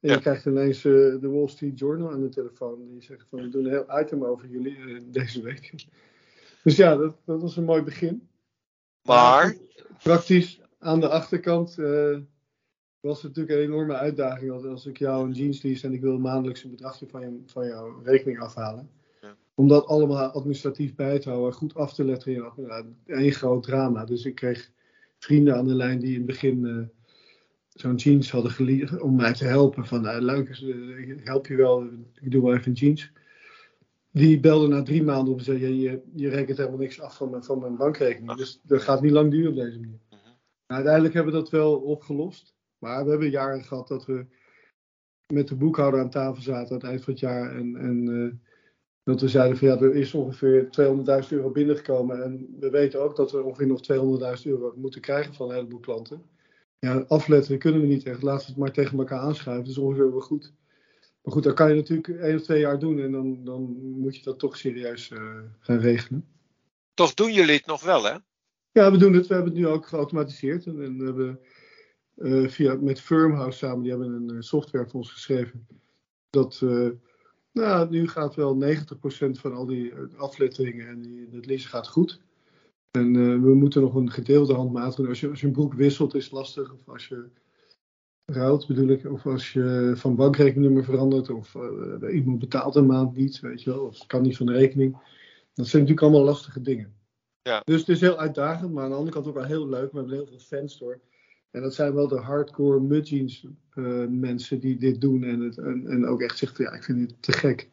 En 0.00 0.08
ja. 0.08 0.14
je 0.14 0.20
krijgt 0.20 0.46
ineens 0.46 0.82
de 0.82 1.18
Wall 1.20 1.48
Street 1.48 1.78
Journal 1.78 2.10
aan 2.12 2.20
de 2.20 2.28
telefoon. 2.28 2.88
Die 2.88 3.02
zeggen 3.02 3.28
van 3.28 3.40
we 3.40 3.48
doen 3.48 3.64
een 3.64 3.70
heel 3.70 4.00
item 4.00 4.24
over 4.24 4.48
jullie 4.48 5.10
deze 5.10 5.42
week. 5.42 5.74
Dus 6.62 6.76
ja, 6.76 6.96
dat, 6.96 7.16
dat 7.24 7.40
was 7.40 7.56
een 7.56 7.64
mooi 7.64 7.82
begin. 7.82 8.28
Maar. 9.02 9.56
Praktisch 10.02 10.60
aan 10.78 11.00
de 11.00 11.08
achterkant 11.08 11.76
was 13.00 13.22
het 13.22 13.36
natuurlijk 13.36 13.58
een 13.58 13.64
enorme 13.64 13.94
uitdaging. 13.94 14.50
Als, 14.50 14.64
als 14.64 14.86
ik 14.86 14.98
jou 14.98 15.26
een 15.26 15.32
jeans 15.32 15.62
lease 15.62 15.86
en 15.86 15.92
ik 15.92 16.00
wil 16.00 16.18
maandelijks 16.18 16.64
een 16.64 16.70
bedragje 16.70 17.06
van, 17.06 17.20
je, 17.20 17.42
van 17.46 17.66
jouw 17.66 18.02
rekening 18.02 18.40
afhalen. 18.40 18.90
Ja. 19.20 19.36
Om 19.54 19.68
dat 19.68 19.86
allemaal 19.86 20.30
administratief 20.30 20.94
bij 20.94 21.18
te 21.18 21.28
houden, 21.30 21.52
goed 21.52 21.74
af 21.74 21.94
te 21.94 22.04
letteren. 22.04 22.52
Een 23.06 23.32
groot 23.32 23.62
drama. 23.62 24.04
Dus 24.04 24.24
ik 24.24 24.34
kreeg 24.34 24.70
vrienden 25.18 25.56
aan 25.56 25.66
de 25.66 25.74
lijn 25.74 25.98
die 25.98 26.12
in 26.12 26.16
het 26.16 26.26
begin 26.26 26.64
uh, 26.64 26.86
zo'n 27.68 27.94
jeans 27.94 28.30
hadden 28.30 28.50
geleerd 28.50 29.00
om 29.00 29.16
mij 29.16 29.32
te 29.32 29.44
helpen. 29.44 29.86
Van 29.86 30.02
nou, 30.02 30.20
leuk, 30.20 30.48
ik 30.48 31.20
help 31.24 31.46
je 31.46 31.56
wel, 31.56 31.82
ik 32.20 32.30
doe 32.30 32.42
wel 32.42 32.54
even 32.54 32.72
jeans. 32.72 33.12
Die 34.12 34.40
belden 34.40 34.70
na 34.70 34.82
drie 34.82 35.02
maanden 35.02 35.32
op 35.32 35.38
en 35.38 35.44
zei: 35.44 35.58
je, 35.58 35.78
je, 35.78 36.02
je 36.14 36.28
rekent 36.28 36.58
helemaal 36.58 36.78
niks 36.78 37.00
af 37.00 37.16
van 37.16 37.30
mijn, 37.30 37.44
van 37.44 37.58
mijn 37.58 37.76
bankrekening. 37.76 38.36
Dus 38.36 38.60
dat 38.62 38.82
gaat 38.82 39.02
niet 39.02 39.12
lang 39.12 39.30
duren 39.30 39.50
op 39.50 39.56
deze 39.56 39.80
manier. 39.80 39.98
Nou, 40.10 40.22
uiteindelijk 40.66 41.14
hebben 41.14 41.32
we 41.32 41.38
dat 41.38 41.50
wel 41.50 41.76
opgelost. 41.76 42.54
Maar 42.78 43.04
we 43.04 43.10
hebben 43.10 43.30
jaren 43.30 43.64
gehad 43.64 43.88
dat 43.88 44.06
we 44.06 44.26
met 45.32 45.48
de 45.48 45.56
boekhouder 45.56 46.00
aan 46.00 46.10
tafel 46.10 46.42
zaten 46.42 46.68
aan 46.68 46.80
het 46.80 46.88
eind 46.88 47.04
van 47.04 47.12
het 47.12 47.22
jaar. 47.22 47.56
En, 47.56 47.76
en 47.76 48.06
uh, 48.06 48.32
dat 49.08 49.20
we 49.20 49.28
zeiden 49.28 49.56
van 49.56 49.68
ja, 49.68 49.78
er 49.80 49.94
is 49.94 50.14
ongeveer 50.14 50.64
200.000 50.64 51.28
euro 51.28 51.50
binnengekomen. 51.50 52.22
En 52.24 52.56
we 52.60 52.70
weten 52.70 53.02
ook 53.02 53.16
dat 53.16 53.32
we 53.32 53.42
ongeveer 53.42 53.66
nog 53.66 53.80
200.000 54.38 54.42
euro 54.42 54.72
moeten 54.76 55.00
krijgen 55.00 55.34
van 55.34 55.48
een 55.48 55.54
heleboel 55.54 55.80
klanten. 55.80 56.22
Ja, 56.78 57.04
afletten 57.08 57.58
kunnen 57.58 57.80
we 57.80 57.86
niet 57.86 58.04
echt. 58.04 58.22
Laten 58.22 58.46
we 58.46 58.52
het 58.52 58.60
maar 58.60 58.72
tegen 58.72 58.98
elkaar 58.98 59.18
aanschuiven. 59.18 59.64
Dat 59.64 59.76
is 59.76 59.82
ongeveer 59.82 60.10
wel 60.10 60.20
goed. 60.20 60.52
Maar 61.22 61.32
goed, 61.32 61.42
dat 61.42 61.54
kan 61.54 61.68
je 61.68 61.74
natuurlijk 61.74 62.08
één 62.08 62.36
of 62.36 62.42
twee 62.42 62.60
jaar 62.60 62.78
doen. 62.78 62.98
En 63.00 63.12
dan, 63.12 63.44
dan 63.44 63.76
moet 63.80 64.16
je 64.16 64.22
dat 64.22 64.38
toch 64.38 64.56
serieus 64.56 65.10
uh, 65.10 65.20
gaan 65.58 65.78
regelen. 65.78 66.28
Toch 66.94 67.14
doen 67.14 67.32
jullie 67.32 67.56
het 67.56 67.66
nog 67.66 67.82
wel, 67.82 68.04
hè? 68.04 68.16
Ja, 68.72 68.90
we 68.90 68.96
doen 68.96 69.12
het. 69.12 69.26
We 69.26 69.34
hebben 69.34 69.52
het 69.52 69.60
nu 69.60 69.66
ook 69.66 69.86
geautomatiseerd. 69.86 70.66
En, 70.66 70.82
en 70.82 70.98
we 70.98 71.04
hebben 71.04 71.40
uh, 72.16 72.48
via, 72.48 72.74
met 72.74 73.00
Firmhouse 73.00 73.58
samen, 73.58 73.82
die 73.82 73.90
hebben 73.90 74.28
een 74.28 74.42
software 74.42 74.86
voor 74.86 75.00
ons 75.00 75.12
geschreven. 75.12 75.66
Dat, 76.30 76.60
uh, 76.64 76.90
nou, 77.52 77.90
nu 77.90 78.08
gaat 78.08 78.34
wel 78.34 78.62
90% 78.62 79.30
van 79.30 79.54
al 79.54 79.66
die 79.66 79.92
afletteringen 80.16 80.88
en 80.88 81.00
die, 81.02 81.28
het 81.32 81.46
lezen 81.46 81.70
gaat 81.70 81.88
goed. 81.88 82.20
En 82.90 83.14
uh, 83.14 83.42
we 83.42 83.54
moeten 83.54 83.82
nog 83.82 83.94
een 83.94 84.10
gedeelde 84.10 84.54
handmaat 84.54 84.96
doen. 84.96 85.08
Als 85.08 85.20
je, 85.20 85.28
als 85.28 85.40
je 85.40 85.46
een 85.46 85.52
broek 85.52 85.74
wisselt 85.74 86.14
is 86.14 86.24
het 86.24 86.32
lastig. 86.32 86.72
Of 86.72 86.88
als 86.88 87.08
je 87.08 87.24
rouwt 88.24 88.66
bedoel 88.66 88.88
ik. 88.88 89.10
Of 89.10 89.26
als 89.26 89.52
je 89.52 89.92
van 89.96 90.16
bankrekeningnummer 90.16 90.84
verandert. 90.84 91.30
Of 91.30 91.56
iemand 92.12 92.38
betaalt 92.38 92.74
een 92.74 92.86
maand 92.86 93.16
niet, 93.16 93.40
weet 93.40 93.62
je 93.62 93.70
wel. 93.70 93.80
Of 93.80 94.06
kan 94.06 94.22
niet 94.22 94.36
van 94.36 94.46
de 94.46 94.52
rekening. 94.52 94.92
Dat 95.54 95.66
zijn 95.66 95.82
natuurlijk 95.82 96.02
allemaal 96.02 96.28
lastige 96.28 96.60
dingen. 96.60 96.96
Ja. 97.42 97.62
Dus 97.64 97.80
het 97.80 97.88
is 97.88 98.00
heel 98.00 98.18
uitdagend, 98.18 98.72
maar 98.72 98.84
aan 98.84 98.90
de 98.90 98.96
andere 98.96 99.14
kant 99.14 99.26
ook 99.26 99.34
wel 99.34 99.44
heel 99.44 99.68
leuk. 99.68 99.90
We 99.90 99.98
hebben 99.98 100.14
heel 100.14 100.26
veel 100.26 100.38
fans 100.38 100.78
door. 100.78 101.00
En 101.50 101.62
dat 101.62 101.74
zijn 101.74 101.94
wel 101.94 102.08
de 102.08 102.20
hardcore 102.20 102.80
mudjeans 102.80 103.46
uh, 103.74 104.06
mensen 104.08 104.60
die 104.60 104.76
dit 104.76 105.00
doen. 105.00 105.24
En, 105.24 105.40
het, 105.40 105.58
en, 105.58 105.86
en, 105.86 106.06
ook 106.06 106.20
echt 106.20 106.38
zeggen, 106.38 106.64
ja, 106.64 106.72
ik 106.72 106.84
vind 106.84 107.10
het 107.10 107.22
te 107.22 107.32
gek. 107.32 107.68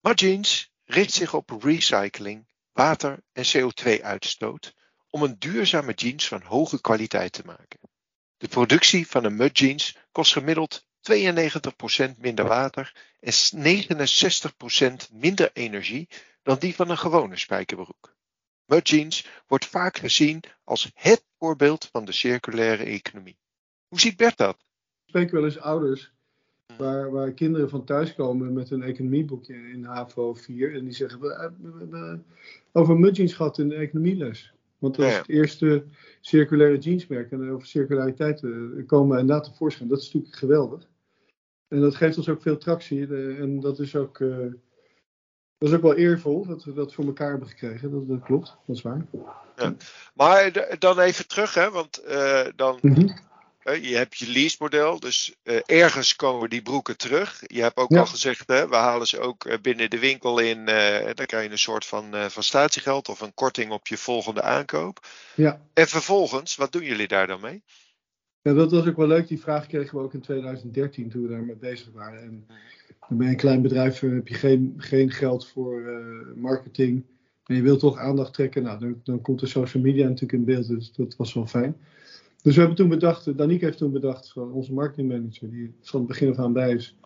Mudjeans 0.00 0.72
richt 0.84 1.12
zich 1.12 1.34
op 1.34 1.50
recycling, 1.62 2.46
water 2.72 3.22
en 3.32 3.44
CO2-uitstoot 3.44 4.74
om 5.10 5.22
een 5.22 5.36
duurzame 5.38 5.92
jeans 5.92 6.28
van 6.28 6.42
hoge 6.42 6.80
kwaliteit 6.80 7.32
te 7.32 7.42
maken. 7.44 7.80
De 8.36 8.48
productie 8.48 9.06
van 9.06 9.24
een 9.24 9.36
mudjeans 9.36 9.96
kost 10.12 10.32
gemiddeld 10.32 10.86
92% 11.12 12.18
minder 12.18 12.46
water 12.46 12.96
en 13.20 13.32
69% 15.08 15.12
minder 15.12 15.50
energie 15.52 16.08
dan 16.42 16.58
die 16.58 16.74
van 16.74 16.90
een 16.90 16.98
gewone 16.98 17.36
spijkerbroek. 17.36 18.16
Mudjeans 18.66 19.26
wordt 19.46 19.66
vaak 19.66 19.98
gezien 19.98 20.42
als 20.64 20.90
het 20.94 21.24
voorbeeld 21.44 21.88
van 21.92 22.04
de 22.04 22.12
circulaire 22.12 22.84
economie. 22.84 23.36
Hoe 23.88 24.00
ziet 24.00 24.16
Bert 24.16 24.36
dat? 24.36 24.54
Ik 24.54 25.08
spreek 25.08 25.30
wel 25.30 25.44
eens 25.44 25.58
ouders 25.58 26.12
waar, 26.76 27.10
waar 27.10 27.32
kinderen 27.32 27.68
van 27.68 27.84
thuis 27.84 28.14
komen 28.14 28.52
met 28.52 28.70
een 28.70 28.82
economieboekje 28.82 29.54
in 29.54 29.84
HAVO 29.84 30.34
4 30.34 30.74
en 30.74 30.84
die 30.84 30.92
zeggen, 30.94 31.20
we 31.20 31.34
hebben 31.34 32.24
over 32.72 32.98
mudjeans 32.98 33.32
gehad 33.32 33.58
in 33.58 33.68
de 33.68 33.74
economieles. 33.74 34.52
Want 34.78 34.96
dat 34.96 35.06
is 35.06 35.16
het 35.16 35.28
eerste 35.28 35.84
circulaire 36.20 36.78
jeansmerk 36.78 37.32
en 37.32 37.50
over 37.50 37.66
circulariteit 37.66 38.42
komen 38.86 39.18
inderdaad 39.18 39.44
tevoorschijn. 39.44 39.88
Dat 39.88 39.98
is 39.98 40.04
natuurlijk 40.04 40.36
geweldig. 40.36 40.88
En 41.68 41.80
dat 41.80 41.94
geeft 41.94 42.16
ons 42.16 42.28
ook 42.28 42.42
veel 42.42 42.58
tractie 42.58 43.06
uh, 43.06 43.40
en 43.40 43.60
dat 43.60 43.78
is 43.78 43.96
ook... 43.96 44.18
Uh, 44.18 44.46
dat 45.58 45.68
is 45.68 45.74
ook 45.74 45.82
wel 45.82 45.94
eervol 45.96 46.46
dat 46.46 46.64
we 46.64 46.72
dat 46.72 46.94
voor 46.94 47.04
elkaar 47.04 47.30
hebben 47.30 47.48
gekregen. 47.48 47.90
Dat, 47.90 48.08
dat 48.08 48.22
klopt, 48.22 48.56
dat 48.66 48.76
is 48.76 48.82
waar. 48.82 49.06
Ja. 49.56 49.74
Maar 50.14 50.76
dan 50.78 50.98
even 50.98 51.26
terug, 51.28 51.54
hè, 51.54 51.70
want 51.70 52.00
uh, 52.08 52.40
dan. 52.56 52.78
Mm 52.82 52.94
-hmm. 52.94 53.14
je 53.82 53.96
hebt 53.96 54.18
je 54.18 54.28
leasemodel, 54.30 55.00
dus 55.00 55.34
uh, 55.42 55.60
ergens 55.66 56.16
komen 56.16 56.50
die 56.50 56.62
broeken 56.62 56.96
terug. 56.96 57.40
Je 57.46 57.62
hebt 57.62 57.76
ook 57.76 57.90
Ja. 57.90 57.98
al 58.00 58.06
gezegd, 58.06 58.48
hè, 58.48 58.68
we 58.68 58.76
halen 58.76 59.06
ze 59.06 59.20
ook 59.20 59.44
eh, 59.44 59.58
binnen 59.60 59.90
de 59.90 59.98
winkel 59.98 60.38
in. 60.38 60.66
eh, 60.68 61.14
dan 61.14 61.26
krijg 61.26 61.44
je 61.44 61.50
een 61.50 61.58
soort 61.58 61.86
van, 61.86 62.14
eh, 62.14 62.24
van 62.24 62.42
statiegeld 62.42 63.08
of 63.08 63.20
een 63.20 63.34
korting 63.34 63.70
op 63.72 63.86
je 63.86 63.96
volgende 63.96 64.42
aankoop. 64.42 65.06
Ja. 65.34 65.60
En 65.74 65.88
vervolgens, 65.88 66.56
wat 66.56 66.72
doen 66.72 66.82
jullie 66.84 67.08
daar 67.08 67.26
dan 67.26 67.40
mee? 67.40 67.62
Ja, 68.42 68.52
dat 68.52 68.70
was 68.70 68.86
ook 68.86 68.96
wel 68.96 69.06
leuk. 69.06 69.28
Die 69.28 69.40
vraag 69.40 69.66
kregen 69.66 69.98
we 69.98 70.04
ook 70.04 70.14
in 70.14 70.20
2013 70.20 71.10
toen 71.10 71.22
we 71.22 71.28
daarmee 71.28 71.56
bezig 71.56 71.88
waren. 71.92 72.20
En 72.22 72.46
bij 73.08 73.28
een 73.28 73.36
klein 73.36 73.62
bedrijf 73.62 74.02
eh, 74.02 74.12
heb 74.12 74.28
je 74.28 74.34
geen, 74.34 74.74
geen 74.76 75.10
geld 75.10 75.46
voor 75.46 75.82
eh, 75.82 76.36
marketing. 76.36 77.04
En 77.44 77.56
je 77.56 77.62
wilt 77.62 77.80
toch 77.80 77.98
aandacht 77.98 78.34
trekken. 78.34 78.62
Nou, 78.62 78.78
dan, 78.78 79.00
dan 79.02 79.20
komt 79.20 79.40
de 79.40 79.46
social 79.46 79.82
media 79.82 80.04
natuurlijk 80.04 80.32
in 80.32 80.44
beeld. 80.44 80.68
Dus 80.68 80.92
dat 80.92 81.16
was 81.16 81.34
wel 81.34 81.46
fijn. 81.46 81.76
Dus 82.42 82.54
we 82.54 82.58
hebben 82.58 82.76
toen 82.76 82.88
bedacht, 82.88 83.26
eh, 83.26 83.36
Danique 83.36 83.64
heeft 83.64 83.78
toen 83.78 83.92
bedacht 83.92 84.32
van 84.32 84.52
onze 84.52 84.72
marketingmanager, 84.72 85.50
die 85.50 85.74
van 85.80 85.98
het 85.98 86.08
begin 86.08 86.30
af 86.30 86.38
aan 86.38 86.52
bij 86.52 86.72
is. 86.72 86.96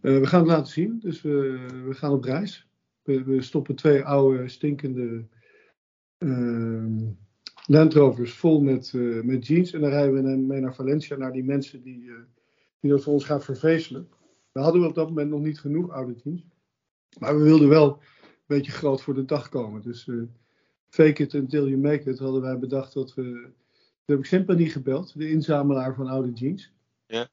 we 0.00 0.26
gaan 0.26 0.40
het 0.40 0.48
laten 0.48 0.72
zien. 0.72 0.98
Dus 1.02 1.22
we, 1.22 1.66
we 1.86 1.94
gaan 1.94 2.12
op 2.12 2.24
reis. 2.24 2.68
We, 3.02 3.42
stoppen 3.42 3.74
twee 3.74 4.04
oude, 4.04 4.48
stinkende 4.48 5.24
ehm, 6.18 6.98
Land 7.66 7.94
Rovers 7.94 8.32
vol 8.32 8.60
met, 8.60 8.92
met 9.22 9.46
jeans. 9.46 9.72
En 9.72 9.80
dan 9.80 9.90
rijden 9.90 10.14
we 10.14 10.36
mee 10.36 10.60
naar 10.60 10.74
Valencia, 10.74 11.16
naar 11.16 11.32
die 11.32 11.44
mensen 11.44 11.82
die, 11.82 12.10
die 12.80 12.90
dat 12.90 13.02
voor 13.02 13.12
ons 13.12 13.24
gaan 13.24 13.42
vervezelen. 13.42 14.08
We 14.52 14.60
hadden 14.60 14.86
op 14.86 14.94
dat 14.94 15.08
moment 15.08 15.30
nog 15.30 15.40
niet 15.40 15.60
genoeg 15.60 15.90
oude 15.90 16.14
jeans. 16.14 16.42
Maar 17.18 17.36
we 17.36 17.42
wilden 17.42 17.68
wel 17.68 17.90
een 17.90 18.28
beetje 18.46 18.72
groot 18.72 19.02
voor 19.02 19.14
de 19.14 19.24
dag 19.24 19.48
komen. 19.48 19.82
Dus 19.82 20.08
eh, 20.08 20.22
fake 20.88 21.22
it 21.22 21.34
until 21.34 21.68
you 21.68 21.80
make 21.80 22.10
it 22.10 22.18
hadden 22.18 22.42
wij 22.42 22.58
bedacht 22.58 22.92
dat 22.92 23.14
we... 23.14 23.22
Toen 24.04 24.16
heb 24.16 24.18
ik 24.18 24.24
Sympany 24.24 24.64
gebeld, 24.64 25.18
de 25.18 25.30
inzamelaar 25.30 25.94
van 25.94 26.06
oude 26.06 26.32
jeans. 26.32 26.72
Ja. 27.06 27.28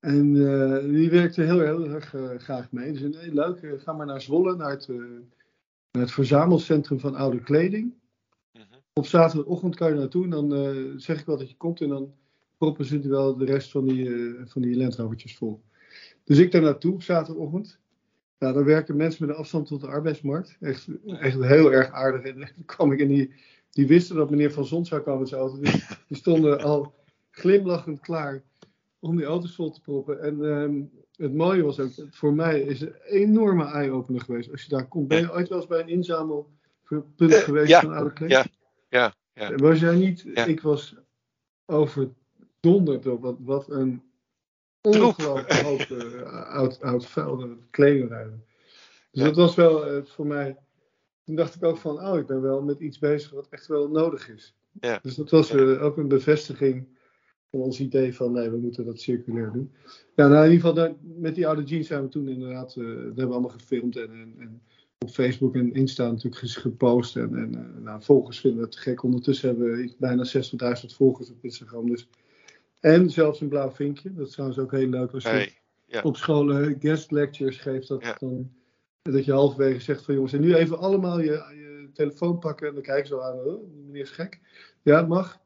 En 0.00 0.26
eh, 0.26 0.84
die 0.90 1.10
werkte 1.10 1.42
heel, 1.42 1.60
heel 1.60 1.88
erg 1.88 2.14
eh, 2.14 2.38
graag 2.38 2.72
mee. 2.72 2.92
Dus 2.92 3.00
nee, 3.00 3.34
leuk, 3.34 3.82
ga 3.82 3.92
maar 3.92 4.06
naar 4.06 4.20
Zwolle, 4.20 4.56
naar 4.56 4.70
het, 4.70 4.88
naar 4.88 6.02
het 6.02 6.12
verzamelcentrum 6.12 7.00
van 7.00 7.14
oude 7.14 7.40
kleding. 7.40 7.94
Mhm. 8.52 8.64
Op 8.92 9.06
zaterdagochtend 9.06 9.76
kan 9.76 9.88
je 9.88 9.98
naartoe 9.98 10.24
en 10.24 10.30
dan 10.30 11.00
zeg 11.00 11.20
ik 11.20 11.26
wel 11.26 11.38
dat 11.38 11.50
je 11.50 11.56
komt 11.56 11.80
en 11.80 11.88
dan 11.88 12.14
proppen 12.56 12.84
ze 12.84 13.08
wel 13.08 13.36
de 13.36 13.44
rest 13.44 13.70
van 13.70 13.84
die, 13.84 14.34
van 14.44 14.62
die 14.62 15.36
vol. 15.36 15.62
Dus 16.24 16.38
ik 16.38 16.52
daar 16.52 16.62
naartoe 16.62 16.92
op 16.92 17.02
zaterdagochtend. 17.02 17.80
Nou, 18.38 18.54
daar 18.54 18.64
werken 18.64 18.96
mensen 18.96 19.26
met 19.26 19.34
een 19.34 19.40
afstand 19.40 19.66
tot 19.66 19.80
de 19.80 19.86
arbeidsmarkt. 19.86 20.56
Echt, 20.60 20.88
echt 21.06 21.42
heel 21.42 21.72
erg 21.72 21.90
aardig. 21.90 22.22
En 22.22 22.34
toen 22.34 22.64
kwam 22.64 22.92
ik 22.92 23.00
en 23.00 23.08
die, 23.08 23.34
die 23.70 23.86
wisten 23.86 24.16
dat 24.16 24.30
meneer 24.30 24.52
Van 24.52 24.64
Zon 24.64 24.86
zou 24.86 25.00
komen 25.00 25.20
met 25.20 25.28
zijn 25.28 25.40
auto. 25.40 25.58
Dus 25.60 25.86
die 26.08 26.16
stonden 26.16 26.60
al 26.60 26.94
glimlachend 27.30 28.00
klaar 28.00 28.42
om 28.98 29.16
die 29.16 29.26
auto's 29.26 29.54
vol 29.54 29.70
te 29.70 29.80
proppen. 29.80 30.22
En 30.22 30.44
ehm, 30.44 30.82
het 31.16 31.34
mooie 31.34 31.62
was 31.62 31.80
ook, 31.80 31.90
voor 32.10 32.34
mij 32.34 32.60
is 32.60 32.80
het 32.80 32.88
een 32.88 33.18
enorme 33.20 33.64
eye-opener 33.64 34.20
geweest. 34.20 34.50
Als 34.50 34.62
je 34.62 34.68
daar 34.68 34.88
komt, 34.88 35.08
ben 35.08 35.20
je 35.20 35.32
ooit 35.32 35.48
wel 35.48 35.58
eens 35.58 35.66
bij 35.66 35.80
een 35.80 35.88
inzamelpunt 35.88 36.50
Eh, 37.18 37.28
geweest 37.38 37.68
ja, 37.68 37.80
van 37.80 37.92
oude 37.92 38.12
kleding? 38.12 38.44
ja, 38.88 39.14
ja, 39.34 39.48
ja. 39.48 39.56
Was 39.56 39.80
jij 39.80 39.94
niet? 39.94 40.24
Ja. 40.34 40.44
Ik 40.44 40.60
was 40.60 40.96
overdonderd 41.66 43.02
door 43.02 43.20
wat, 43.20 43.36
wat 43.40 43.70
een. 43.70 44.02
Ongelooflijk 44.82 45.52
hoop 45.52 45.80
eh, 45.80 46.48
oud, 46.48 46.80
oud 46.80 47.06
vuil 47.06 47.48
kleding 47.70 48.08
rijden. 48.08 48.44
Dus 49.10 49.22
Ja. 49.22 49.24
dat 49.24 49.36
was 49.36 49.54
wel 49.54 49.86
eh, 49.86 50.04
voor 50.04 50.26
mij. 50.26 50.56
Toen 51.24 51.36
dacht 51.36 51.54
ik 51.54 51.64
ook 51.64 51.76
van, 51.76 52.00
oh, 52.06 52.18
ik 52.18 52.26
ben 52.26 52.42
wel 52.42 52.62
met 52.62 52.80
iets 52.80 52.98
bezig 52.98 53.30
wat 53.30 53.46
echt 53.50 53.66
wel 53.66 53.88
nodig 53.88 54.30
is. 54.30 54.54
Ja. 54.80 54.98
Dus 55.02 55.14
dat 55.14 55.30
was 55.30 55.48
Ja. 55.50 55.58
eh, 55.58 55.82
ook 55.84 55.96
een 55.96 56.08
bevestiging 56.08 56.86
van 57.50 57.60
ons 57.60 57.80
idee 57.80 58.14
van, 58.14 58.32
nee, 58.32 58.50
we 58.50 58.56
moeten 58.56 58.84
dat 58.84 59.00
circulair 59.00 59.50
doen. 59.52 59.72
Ja, 60.14 60.28
nou, 60.28 60.44
in 60.44 60.50
ieder 60.52 60.66
geval, 60.68 60.74
daar- 60.74 60.94
met 61.02 61.34
die 61.34 61.46
oude 61.46 61.62
jeans 61.62 61.86
zijn 61.86 62.02
we 62.02 62.08
toen 62.08 62.28
inderdaad, 62.28 62.76
eh, 62.76 62.84
dat 62.84 62.94
hebben 62.94 63.26
we 63.26 63.32
allemaal 63.32 63.50
gefilmd 63.50 63.96
en, 63.96 64.10
en, 64.10 64.34
en 64.38 64.62
op 64.98 65.10
Facebook 65.10 65.54
en 65.54 65.72
Insta 65.74 66.10
natuurlijk 66.10 66.42
gepost. 66.42 67.16
En, 67.16 67.34
en 67.36 67.54
eh, 67.54 67.82
nou, 67.82 68.02
volgers 68.02 68.40
vinden 68.40 68.64
het 68.64 68.76
gek. 68.76 69.02
Ondertussen 69.02 69.48
hebben 69.48 69.66
we 69.76 69.94
bijna 69.98 70.24
60.000 70.24 70.94
volgers 70.94 71.30
op 71.30 71.36
Instagram. 71.44 71.86
Dus. 71.90 72.08
En 72.82 73.10
zelfs 73.10 73.40
een 73.40 73.48
blauw 73.48 73.70
vinkje. 73.70 74.12
Dat 74.12 74.26
is 74.26 74.32
trouwens 74.32 74.58
ook 74.58 74.70
heel 74.70 74.88
leuk 74.88 75.12
als 75.12 75.22
je 75.22 75.28
Hey, 75.28 76.02
op 76.02 76.16
scholen 76.16 76.76
guest 76.80 77.10
lectures 77.10 77.58
geeft. 77.58 77.88
Dat, 77.88 78.16
dan, 78.18 78.52
dat 79.02 79.24
je 79.24 79.32
halverwege 79.32 79.80
zegt 79.80 80.04
van 80.04 80.14
jongens, 80.14 80.32
en 80.32 80.40
nu 80.40 80.54
even 80.54 80.78
allemaal 80.78 81.20
je, 81.20 81.30
je 81.30 81.90
telefoon 81.92 82.38
pakken. 82.38 82.68
En 82.68 82.74
dan 82.74 82.82
kijken 82.82 83.06
ze 83.06 83.22
aan, 83.22 83.38
oh, 83.38 83.74
meneer 83.86 84.02
is 84.02 84.10
gek. 84.10 84.40
Ja, 84.82 84.96
het 84.96 85.08
mag. 85.08 85.40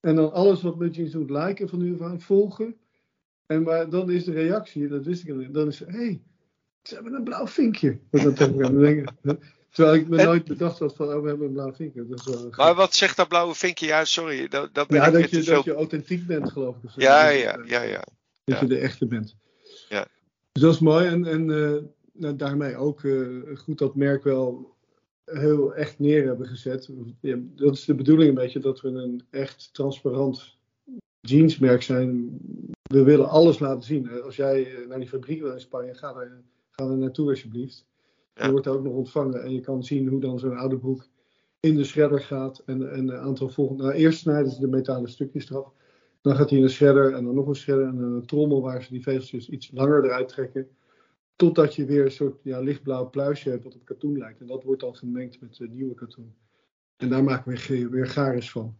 En 0.00 0.14
dan 0.14 0.32
alles 0.32 0.62
wat 0.62 0.78
met 0.78 0.94
je 0.94 1.08
doet 1.08 1.30
liken 1.30 1.68
van 1.68 1.78
nu 1.78 1.94
af 1.94 2.00
aan, 2.00 2.20
volgen. 2.20 2.76
En 3.46 3.62
maar 3.62 3.90
dan 3.90 4.10
is 4.10 4.24
de 4.24 4.32
reactie, 4.32 4.88
dat 4.88 5.04
wist 5.04 5.22
ik 5.22 5.30
al 5.30 5.36
niet, 5.36 5.54
dan 5.54 5.66
is 5.66 5.78
hé, 5.78 5.86
hey, 5.86 6.22
ze 6.82 6.94
hebben 6.94 7.14
een 7.14 7.24
blauw 7.24 7.46
vinkje. 7.46 7.98
Dat 8.10 8.36
dan 8.36 8.52
elkaar 8.52 8.78
denken. 8.78 9.14
Terwijl 9.76 9.96
ik 9.96 10.08
me 10.08 10.16
En- 10.16 10.24
nooit 10.24 10.44
bedacht 10.44 10.78
had 10.78 10.96
van, 10.96 11.08
oh, 11.14 11.22
we 11.22 11.28
hebben 11.28 11.46
een 11.46 11.52
blauw 11.52 11.74
vinkje. 11.74 12.06
Dat 12.06 12.18
is 12.18 12.26
wel 12.26 12.42
gek. 12.42 12.56
Maar 12.56 12.74
wat 12.74 12.94
zegt 12.94 13.16
dat 13.16 13.28
blauwe 13.28 13.54
vinkje? 13.54 13.86
Ja, 13.86 14.04
sorry, 14.04 14.48
dat, 14.48 14.74
dat 14.74 14.88
ben 14.88 15.00
ja, 15.00 15.06
ik 15.06 15.12
dat 15.12 15.30
je, 15.30 15.42
veel. 15.42 15.54
dat 15.54 15.64
je 15.64 15.74
authentiek 15.74 16.26
bent, 16.26 16.52
geloof 16.52 16.76
ik. 16.76 16.90
Ja, 16.96 17.24
Dat 17.24 17.32
je, 17.32 17.38
ja, 17.38 17.58
eh, 17.58 17.68
ja, 17.68 17.82
ja. 17.82 18.04
Dat 18.44 18.60
je 18.60 18.66
de 18.66 18.78
echte 18.78 19.06
bent. 19.06 19.36
Ja. 19.88 20.06
Dus 20.52 20.62
dat 20.62 20.74
is 20.74 20.80
mooi. 20.80 21.06
En, 21.06 21.24
en 21.24 21.50
eh, 21.50 21.82
nou, 22.12 22.36
daarmee 22.36 22.76
ook 22.76 23.04
eh, 23.04 23.26
goed 23.54 23.78
dat 23.78 23.94
merk 23.94 24.24
wel 24.24 24.74
heel 25.24 25.74
echt 25.74 25.98
neer 25.98 26.26
hebben 26.26 26.46
gezet. 26.46 26.90
Ja, 27.20 27.36
dat 27.40 27.74
is 27.74 27.84
de 27.84 27.94
bedoeling 27.94 28.28
een 28.28 28.34
beetje, 28.34 28.58
dat 28.58 28.80
we 28.80 28.88
een 28.88 29.22
echt 29.30 29.68
transparant 29.72 30.56
jeansmerk 31.20 31.82
zijn. 31.82 32.38
We 32.82 33.02
willen 33.02 33.28
alles 33.28 33.58
laten 33.58 33.82
zien. 33.84 34.22
Als 34.22 34.36
jij 34.36 34.84
naar 34.88 34.98
die 34.98 35.08
fabriek 35.08 35.40
wil 35.42 35.52
in 35.52 35.60
Spanje, 35.60 35.94
ga 35.94 36.14
er, 36.14 36.42
ga 36.70 36.84
er 36.84 36.96
naartoe 36.96 37.28
alsjeblieft. 37.28 37.84
Je 38.44 38.50
wordt 38.50 38.66
ook 38.66 38.82
nog 38.82 38.92
ontvangen 38.92 39.42
en 39.42 39.52
je 39.52 39.60
kan 39.60 39.84
zien 39.84 40.08
hoe 40.08 40.20
dan 40.20 40.38
zo'n 40.38 40.56
oude 40.56 40.78
broek 40.78 41.08
in 41.60 41.76
de 41.76 41.84
shredder 41.84 42.20
gaat. 42.20 42.62
En, 42.66 42.92
en 42.92 43.08
een 43.08 43.18
aantal 43.18 43.48
volgende. 43.48 43.82
Nou, 43.82 43.94
eerst 43.94 44.18
snijden 44.18 44.52
ze 44.52 44.60
de 44.60 44.68
metalen 44.68 45.10
stukjes 45.10 45.50
eraf. 45.50 45.72
Dan 46.20 46.36
gaat 46.36 46.50
hij 46.50 46.58
in 46.58 46.64
een 46.64 46.70
shredder 46.70 47.14
en 47.14 47.24
dan 47.24 47.34
nog 47.34 47.46
een 47.46 47.56
shredder 47.56 47.86
en 47.86 47.96
dan 47.96 48.12
een 48.12 48.26
trommel 48.26 48.62
waar 48.62 48.82
ze 48.82 48.90
die 48.90 49.02
vezeltjes 49.02 49.48
iets 49.48 49.70
langer 49.72 50.04
eruit 50.04 50.28
trekken. 50.28 50.68
Totdat 51.36 51.74
je 51.74 51.84
weer 51.84 52.04
een 52.04 52.10
soort 52.10 52.38
ja, 52.42 52.60
lichtblauw 52.60 53.10
pluisje 53.10 53.50
hebt 53.50 53.64
wat 53.64 53.74
op 53.74 53.84
katoen 53.84 54.18
lijkt. 54.18 54.40
En 54.40 54.46
dat 54.46 54.62
wordt 54.62 54.80
dan 54.80 54.96
gemengd 54.96 55.40
met 55.40 55.58
eh, 55.60 55.68
nieuwe 55.68 55.94
katoen. 55.94 56.34
En 56.96 57.08
daar 57.08 57.24
maken 57.24 57.52
we 57.52 57.88
weer, 57.88 58.06
garis 58.06 58.50
van. 58.50 58.76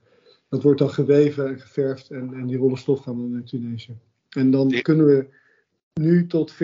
Dat 0.48 0.62
wordt 0.62 0.78
dan 0.78 0.90
geweven 0.90 1.46
en 1.48 1.60
geverfd 1.60 2.10
en, 2.10 2.34
en 2.34 2.46
die 2.46 2.56
rollen 2.56 2.78
stof 2.78 3.00
gaan 3.00 3.16
dan 3.16 3.30
naar 3.30 3.44
Tunesië. 3.44 3.98
En 4.28 4.50
dan 4.50 4.80
kunnen 4.82 5.06
we 5.06 5.28
nu 5.94 6.26
tot 6.26 6.54
40% 6.54 6.56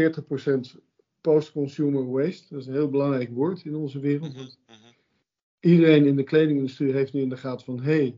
post-consumer 1.22 2.10
waste. 2.10 2.46
Dat 2.50 2.60
is 2.60 2.66
een 2.66 2.72
heel 2.72 2.90
belangrijk 2.90 3.30
woord 3.30 3.64
in 3.64 3.74
onze 3.74 4.00
wereld. 4.00 4.28
Mhm, 4.28 4.38
Want 4.38 4.58
mhm. 4.66 4.76
iedereen 5.60 6.06
in 6.06 6.16
de 6.16 6.22
kledingindustrie 6.22 6.92
heeft 6.92 7.12
nu 7.12 7.20
in 7.20 7.28
de 7.28 7.36
gaten 7.36 7.64
van... 7.64 7.80
hé, 7.80 7.96
hey, 7.96 8.16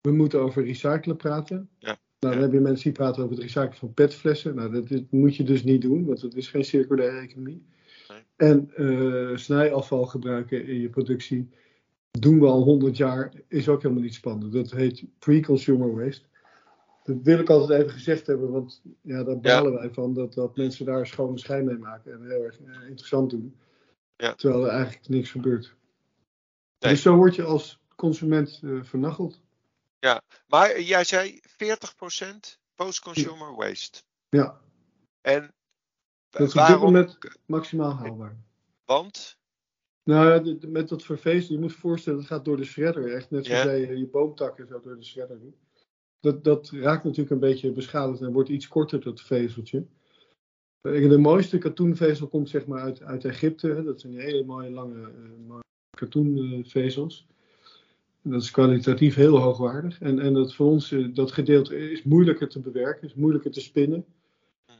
we 0.00 0.12
moeten 0.12 0.40
over 0.40 0.64
recyclen 0.64 1.16
praten. 1.16 1.68
Ja. 1.78 1.98
Nou, 2.18 2.34
dan 2.34 2.42
heb 2.42 2.52
je 2.52 2.60
mensen 2.60 2.84
die 2.84 2.92
praten 2.92 3.22
over 3.22 3.34
het 3.34 3.44
recyclen 3.44 3.74
van 3.74 3.94
petflessen. 3.94 4.54
Nou, 4.54 4.82
dat, 4.82 5.02
moet 5.10 5.36
je 5.36 5.42
dus 5.42 5.62
niet 5.64 5.82
doen, 5.82 6.04
want 6.04 6.22
het 6.22 6.34
is 6.34 6.48
geen 6.48 6.64
circulaire 6.64 7.18
economie. 7.18 7.62
Nee. 8.08 8.22
En 8.36 8.70
eh, 8.74 9.36
snijafval 9.36 10.06
gebruiken 10.06 10.66
in 10.66 10.80
je 10.80 10.88
productie 10.88 11.48
doen 12.10 12.40
we 12.40 12.46
al 12.46 12.62
100 12.62 12.96
jaar, 12.96 13.32
is 13.48 13.68
ook 13.68 13.82
helemaal 13.82 14.02
niet 14.02 14.14
spannend. 14.14 14.52
Dat 14.52 14.70
heet 14.70 15.04
pre-consumer 15.18 15.94
waste. 15.94 16.26
Dat 17.04 17.16
wil 17.22 17.38
ik 17.38 17.50
altijd 17.50 17.80
even 17.80 17.92
gezegd 17.92 18.26
hebben, 18.26 18.50
want 18.50 18.82
ja, 19.00 19.22
daar 19.24 19.40
balen 19.40 19.72
wij 19.72 19.90
van 19.90 20.14
dat, 20.14 20.34
dat 20.34 20.56
mensen 20.56 20.86
daar 20.86 21.06
schone 21.06 21.38
schijn 21.38 21.64
mee 21.64 21.76
maken 21.78 22.12
en 22.12 22.30
heel 22.30 22.42
erg 22.44 22.60
eh, 22.60 22.88
interessant 22.88 23.30
doen. 23.30 23.56
Ja. 24.16 24.34
Terwijl 24.34 24.64
er 24.64 24.70
eigenlijk 24.70 25.08
niks 25.08 25.30
gebeurt. 25.30 25.74
Nee. 26.78 26.92
Dus 26.92 27.02
zo 27.02 27.16
word 27.16 27.34
je 27.34 27.42
als 27.44 27.80
consument 27.96 28.60
eh 28.64 28.82
vernacheld. 28.82 29.40
Maar 30.46 30.80
jij 30.80 31.04
zei 31.04 31.40
40% 31.40 32.58
post-consumer 32.74 33.54
waste. 33.54 34.02
Ja, 34.28 34.60
En 35.20 35.54
dat 36.30 36.40
is 36.40 36.46
op 36.48 36.52
dit 36.52 36.54
waarom? 36.54 36.80
moment 36.80 37.18
maximaal 37.46 37.92
haalbaar. 37.94 38.36
Want? 38.84 39.38
Nou 40.04 40.44
ja, 40.46 40.56
met 40.68 40.88
dat 40.88 41.02
vervezelen, 41.02 41.52
je 41.52 41.58
moet 41.58 41.72
je 41.72 41.78
voorstellen, 41.78 42.18
dat 42.18 42.28
gaat 42.28 42.44
door 42.44 42.56
de 42.56 42.64
shredder. 42.64 43.14
Echt 43.14 43.30
net 43.30 43.46
zoals 43.46 43.62
Ja. 43.62 43.70
jij 43.70 43.88
eh, 43.88 43.96
je 43.96 44.06
boomtakken 44.06 44.66
zo 44.66 44.80
door 44.80 44.96
de 44.96 45.04
shredder 45.04 45.40
doet. 45.40 45.56
Dat, 46.22 46.44
dat 46.44 46.70
raakt 46.70 47.04
natuurlijk 47.04 47.30
een 47.30 47.48
beetje 47.48 47.72
beschadigd 47.72 48.20
en 48.20 48.32
wordt 48.32 48.48
iets 48.48 48.68
korter, 48.68 49.00
dat 49.00 49.20
vezeltje. 49.20 49.84
De 50.80 51.18
mooiste 51.18 51.58
katoenvezel 51.58 52.28
komt 52.28 52.48
zeg 52.48 52.66
maar 52.66 52.80
uit, 52.80 53.02
uit 53.02 53.24
Egypte. 53.24 53.82
Dat 53.84 54.00
zijn 54.00 54.18
hele 54.18 54.44
mooie 54.44 54.70
lange 54.70 55.10
eh, 55.48 55.58
katoenvezels. 55.90 57.26
En 58.22 58.30
Dat 58.30 58.42
is 58.42 58.50
kwalitatief 58.50 59.14
heel 59.14 59.38
hoogwaardig. 59.38 60.00
En, 60.00 60.18
en 60.18 60.34
dat 60.34 60.54
voor 60.54 60.66
ons, 60.66 60.92
eh, 60.92 61.14
dat 61.14 61.32
gedeelte 61.32 61.90
is 61.90 62.02
moeilijker 62.02 62.48
te 62.48 62.60
bewerken, 62.60 63.08
is 63.08 63.14
moeilijker 63.14 63.50
te 63.50 63.60
spinnen. 63.60 64.04
Mhm. 64.66 64.76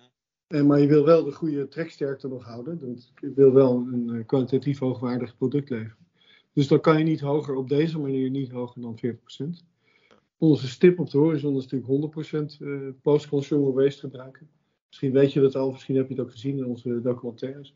En, 0.46 0.66
maar 0.66 0.80
je 0.80 0.87
wil 0.87 1.04
wel 1.04 1.25
de 1.25 1.32
goede 1.32 1.68
treksterkte 1.68 2.28
nog 2.28 2.44
houden. 2.44 2.99
Je 3.20 3.32
wil 3.34 3.52
wel 3.52 3.76
een 3.76 4.11
eh, 4.11 4.26
kwalitatief 4.26 4.78
hoogwaardig 4.78 5.37
product 5.37 5.70
leveren. 5.70 6.06
Dus 6.52 6.68
dan 6.68 6.80
kan 6.80 6.99
je 6.99 7.04
niet 7.04 7.20
hoger 7.20 7.54
op 7.54 7.68
deze 7.68 7.99
manier, 7.99 8.30
niet 8.30 8.50
hoger 8.50 8.80
dan 8.80 8.99
40%. 8.99 9.72
Onze 10.42 10.68
stip 10.68 10.99
op 10.99 11.11
de 11.11 11.18
horizon 11.18 11.56
is 11.56 11.66
natuurlijk 11.66 12.56
100% 12.56 12.61
uh, 12.61 12.88
post-consumer 13.02 13.72
waste 13.72 14.00
gebruiken. 14.00 14.49
Misschien 14.88 15.12
weet 15.12 15.32
je 15.32 15.40
dat 15.40 15.54
al, 15.54 15.70
misschien 15.70 15.96
heb 15.96 16.08
je 16.08 16.14
het 16.14 16.22
ook 16.22 16.30
gezien 16.30 16.58
in 16.58 16.66
onze 16.66 17.00
documentaires. 17.00 17.75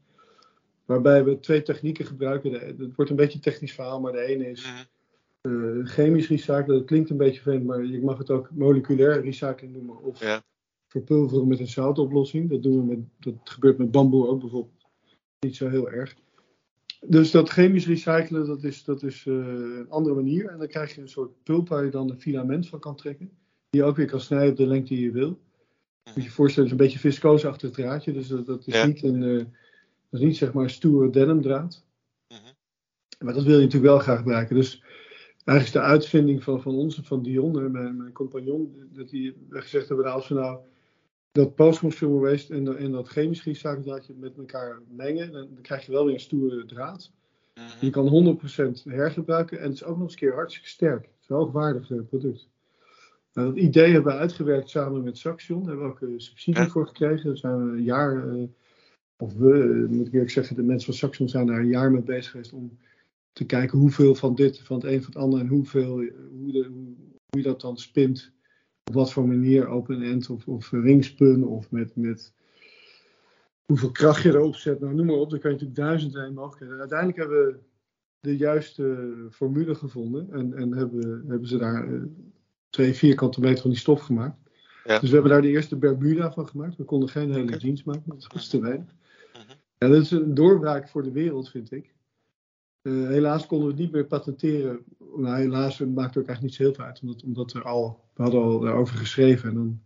Waarbij 0.85 1.25
we 1.25 1.41
twee 1.41 1.63
technieken 1.63 2.07
gebruiken. 2.07 2.53
Het 2.53 2.95
wordt 2.97 3.11
een 3.11 3.17
beetje 3.17 3.35
een 3.35 3.41
technisch 3.41 3.73
verhaal, 3.73 4.01
maar 4.01 4.13
de 4.13 4.21
ene 4.21 4.51
is 4.51 4.87
uh, 5.43 5.87
chemisch 5.87 6.29
recyclen. 6.29 6.77
Dat 6.77 6.85
klinkt 6.85 7.11
een 7.11 7.17
beetje 7.17 7.41
vreemd, 7.41 7.65
maar 7.65 7.85
je 7.85 8.03
mag 8.03 8.19
het 8.19 8.31
ook 8.31 8.51
moleculair 8.51 9.23
recycling 9.23 9.73
noemen. 9.73 10.03
Of 10.03 10.21
ja. 10.21 10.43
verpulveren 10.87 11.49
met 11.49 11.61
een 11.61 11.69
zoutoplossing. 11.69 12.51
Dat, 12.51 12.63
doen 12.63 12.77
we 12.77 12.85
met, 12.85 12.99
dat 13.19 13.51
gebeurt 13.51 13.79
met 13.79 13.91
bamboe 13.91 14.29
ook 14.29 14.41
bijvoorbeeld. 14.41 14.87
Niet 15.41 15.57
zo 15.57 15.69
heel 15.69 15.91
erg. 15.91 16.17
Dus 17.01 17.31
dat 17.31 17.49
chemisch 17.49 17.87
recyclen, 17.87 18.47
dat 18.47 18.65
is, 18.65 18.85
dat 18.85 19.03
is 19.03 19.25
uh, 19.25 19.35
een 19.79 19.87
andere 19.89 20.15
manier. 20.15 20.49
En 20.49 20.59
dan 20.59 20.67
krijg 20.67 20.95
je 20.95 21.01
een 21.01 21.09
soort 21.09 21.43
pulp 21.43 21.69
waar 21.69 21.85
je 21.85 21.91
dan 21.91 22.11
een 22.11 22.21
filament 22.21 22.69
van 22.69 22.79
kan 22.79 22.97
trekken. 22.97 23.31
Die 23.71 23.81
je 23.81 23.87
ook 23.87 23.97
weer 23.97 24.07
kan 24.07 24.21
snijden 24.21 24.51
op 24.51 24.57
de 24.57 24.67
lengte 24.67 24.95
die 24.95 25.05
je 25.05 25.11
wil. 25.11 25.29
Moet 26.05 26.15
je 26.15 26.23
je 26.23 26.31
voorstellen, 26.31 26.71
het 26.71 26.79
is 26.79 26.85
een 26.85 26.93
beetje 26.93 27.09
viscoos 27.09 27.45
achter 27.45 27.67
het 27.67 27.77
draadje. 27.77 28.13
Dus 28.13 28.29
dat, 28.29 28.47
dat 28.47 28.67
is 28.67 28.85
niet 28.85 29.03
een, 29.03 29.23
uh, 29.23 29.45
dat 30.11 30.21
is 30.21 30.27
niet 30.27 30.37
zeg 30.37 30.53
maar 30.53 30.65
een 30.65 30.71
stoere 30.71 31.11
denimdraad. 31.11 31.85
Mm 32.29 32.39
Maar 33.19 33.35
dat 33.35 33.45
wil 33.45 33.55
je 33.55 33.65
natuurlijk 33.65 33.93
wel 33.93 33.99
graag 33.99 34.19
gebruiken. 34.19 34.57
Dus 34.57 34.83
eigenlijk 35.45 35.67
is 35.67 35.73
de 35.73 35.81
uitvinding 35.81 36.43
van, 36.43 36.63
van 36.63 36.75
ons, 36.75 37.01
van 37.03 37.23
Dion, 37.23 37.73
mijn, 37.73 37.97
mijn 37.97 38.13
compagnon, 38.13 38.89
dat 38.93 39.11
hij 39.11 39.35
gezegd 39.49 39.89
hebben, 39.89 40.07
nou, 40.07 40.17
als 40.17 40.29
we 40.29 40.35
nou 40.35 40.59
dat 41.37 41.55
post-consumer 41.55 42.21
waste 42.21 42.55
en, 42.55 42.77
en 42.77 42.91
dat 42.91 43.09
chemisch 43.09 43.45
recyclaadje 43.45 44.15
met 44.19 44.37
elkaar 44.37 44.81
mengen, 44.89 45.33
dan, 45.33 45.49
dan, 45.55 45.63
krijg 45.63 45.87
je 45.87 45.93
wel 45.93 46.05
weer 46.05 46.15
een 46.15 46.21
stoere 46.21 46.65
draad. 46.65 47.11
Mhm. 47.55 47.85
Je 47.85 47.91
kan 47.91 48.39
100% 48.79 48.83
hergebruiken 48.83 49.59
en 49.59 49.65
het 49.65 49.75
is 49.75 49.85
ook 49.85 49.97
nog 49.97 50.03
eens 50.03 50.13
een 50.13 50.19
keer 50.19 50.35
hartstikke 50.35 50.69
sterk. 50.69 51.03
Het 51.03 51.23
is 51.23 51.29
een 51.29 51.37
hoogwaardig 51.37 51.91
uh, 51.91 52.01
product. 52.09 52.49
Nou, 53.33 53.49
dat 53.49 53.57
idee 53.57 53.93
hebben 53.93 54.13
we 54.13 54.19
uitgewerkt 54.19 54.71
samen 54.71 55.03
met 55.03 55.19
Saxion. 55.19 55.59
Daar 55.59 55.69
hebben 55.69 55.87
we 55.87 55.93
ook 55.93 56.01
een 56.01 56.21
subsidie 56.21 56.71
voor 56.71 56.87
gekregen. 56.87 57.27
Daar 57.27 57.37
zijn 57.37 57.71
we 57.71 57.77
een 57.77 57.85
jaar, 57.85 58.27
uh, 58.27 58.45
of 59.17 59.35
we, 59.35 59.87
moet 59.91 60.07
ik 60.07 60.13
eerlijk 60.13 60.31
zeggen, 60.31 60.57
de 60.57 60.63
mensen 60.63 60.87
van 60.87 60.95
Saxion 60.95 61.29
zijn 61.29 61.47
daar 61.47 61.61
een 61.61 61.69
jaar 61.69 61.91
mee 61.91 62.03
bezig 62.03 62.31
geweest 62.31 62.53
om 62.53 62.79
te 63.33 63.47
kijken 63.47 63.79
hoeveel 63.79 64.15
van 64.15 64.35
dit, 64.35 64.61
van 64.61 64.77
het 64.77 64.85
een 64.85 65.03
van 65.03 65.13
het 65.13 65.23
ander 65.23 65.41
en 65.41 65.49
hoeveel, 65.49 65.93
hoe, 65.93 66.53
de, 66.53 66.65
hoe, 66.73 66.95
hoe 67.27 67.41
je 67.41 67.43
dat 67.43 67.61
dan 67.61 67.77
spint 67.77 68.35
op 68.87 68.95
wat 68.95 69.13
voor 69.13 69.29
manier 69.29 69.67
open 69.67 70.03
end 70.03 70.31
of, 70.31 70.47
of 70.47 70.71
ringspun 70.71 71.45
of 71.45 71.71
met, 71.71 71.97
met 71.97 72.33
hoeveel 73.65 73.91
kracht 73.91 74.23
je 74.23 74.29
erop 74.29 74.55
zet. 74.55 74.81
Nou, 74.81 74.95
noem 74.95 75.07
maar 75.07 75.17
op, 75.17 75.31
dan 75.31 75.39
kan 75.39 75.51
je 75.51 75.57
natuurlijk 75.57 75.87
duizend 75.87 76.15
en 76.15 76.35
mogelijkheden. 76.35 76.79
Uiteindelijk 76.79 77.19
hebben 77.19 77.47
we 77.47 77.59
de 78.21 78.37
juiste 78.37 79.15
formule 79.31 79.75
gevonden 79.75 80.33
en, 80.33 80.55
en 80.55 80.73
hebben, 80.73 81.25
hebben 81.29 81.49
ze 81.49 81.59
daar 81.59 81.89
uh, 81.89 82.03
twee 82.71 82.95
vierkante 82.95 83.41
meter 83.41 83.61
van 83.61 83.71
die 83.71 83.79
stof 83.79 84.01
gemaakt. 84.01 84.39
Ja. 84.85 84.99
Dus 84.99 85.09
we 85.09 85.15
hebben 85.15 85.33
daar 85.33 85.43
de 85.43 85.49
eerste 85.49 85.77
Bermuda 85.77 86.33
van 86.33 86.49
gemaakt. 86.49 86.77
We 86.77 86.85
konden 86.85 87.09
geen 87.09 87.33
hele 87.33 87.57
jeans 87.57 87.85
maken, 87.85 88.03
dat 88.07 88.27
was 88.33 88.49
te 88.49 88.61
weinig. 88.61 88.95
Mhm. 89.33 89.53
Ja, 89.79 89.89
dat 89.89 90.03
is 90.03 90.11
een 90.11 90.35
doorbraak 90.35 90.89
voor 90.89 91.03
de 91.03 91.13
wereld, 91.13 91.51
vind 91.51 91.73
ik. 91.73 91.95
Uh, 92.87 93.09
helaas 93.09 93.47
konden 93.47 93.67
we 93.67 93.73
het 93.73 93.83
niet 93.83 93.93
meer 93.93 94.07
patenteren. 94.07 94.85
Nou, 95.17 95.37
helaas 95.37 95.79
maakt 95.79 96.15
het 96.15 96.23
ook 96.23 96.29
eigenlijk 96.29 96.43
niet 96.43 96.55
zo 96.55 96.63
heel 96.63 96.75
veel 96.75 96.85
uit, 96.85 97.01
omdat, 97.03 97.23
omdat 97.23 97.53
we 97.53 97.63
al, 97.63 98.01
we 98.15 98.23
hadden 98.23 98.43
al 98.43 98.61
daarover 98.61 98.97
geschreven 98.97 99.49
en 99.49 99.55
dan 99.55 99.81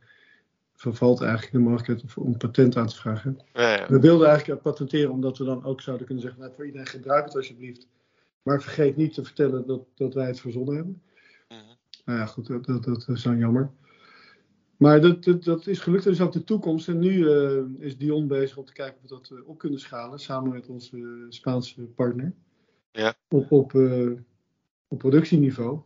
vervalt 0.74 1.20
eigenlijk 1.20 1.52
de 1.52 1.58
mogelijkheid 1.58 2.16
om 2.16 2.36
patent 2.36 2.76
aan 2.76 2.86
te 2.86 2.96
vragen. 2.96 3.38
Ja, 3.52 3.76
ja. 3.76 3.88
We 3.88 4.00
wilden 4.00 4.28
eigenlijk 4.28 4.62
patenteren 4.62 5.10
omdat 5.10 5.38
we 5.38 5.44
dan 5.44 5.64
ook 5.64 5.80
zouden 5.80 6.06
kunnen 6.06 6.24
zeggen, 6.24 6.42
nou, 6.42 6.52
voor 6.54 6.66
iedereen 6.66 6.86
gebruik 6.86 7.24
het 7.24 7.36
alsjeblieft. 7.36 7.88
Maar 8.42 8.62
vergeet 8.62 8.96
niet 8.96 9.14
te 9.14 9.24
vertellen 9.24 9.66
dat, 9.66 9.82
dat 9.94 10.14
wij 10.14 10.26
het 10.26 10.40
verzonnen 10.40 10.74
hebben. 10.74 11.02
Mhm. 11.48 11.58
Nou 12.04 12.18
ja, 12.18 12.26
goed, 12.26 12.46
dat, 12.46 12.64
dat, 12.66 12.84
dat, 12.84 13.08
is 13.08 13.22
dan 13.22 13.38
jammer. 13.38 13.70
Maar 14.76 15.00
dat, 15.00 15.24
dat, 15.24 15.44
dat 15.44 15.66
is 15.66 15.78
gelukt, 15.78 16.04
dat 16.04 16.12
is 16.12 16.20
ook 16.20 16.32
de 16.32 16.44
toekomst. 16.44 16.88
En 16.88 16.98
nu 16.98 17.12
uh, 17.12 17.62
is 17.78 17.98
Dion 17.98 18.26
bezig 18.26 18.56
om 18.56 18.64
te 18.64 18.72
kijken 18.72 18.96
of 18.96 19.02
we 19.02 19.08
dat 19.08 19.30
uh, 19.32 19.48
op 19.48 19.58
kunnen 19.58 19.80
schalen, 19.80 20.18
samen 20.18 20.52
met 20.52 20.68
onze 20.68 21.26
Spaanse 21.28 21.82
partner. 21.82 22.32
Ja. 22.92 23.14
Op, 23.28 23.52
op, 23.52 23.72
uh, 23.72 24.18
op 24.88 24.98
productieniveau. 24.98 25.80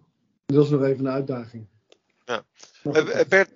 Dat 0.46 0.64
is 0.64 0.70
nog 0.70 0.82
even 0.82 1.06
een 1.06 1.12
uitdaging. 1.12 1.66
Ja. 2.24 2.44
Bert, 3.28 3.50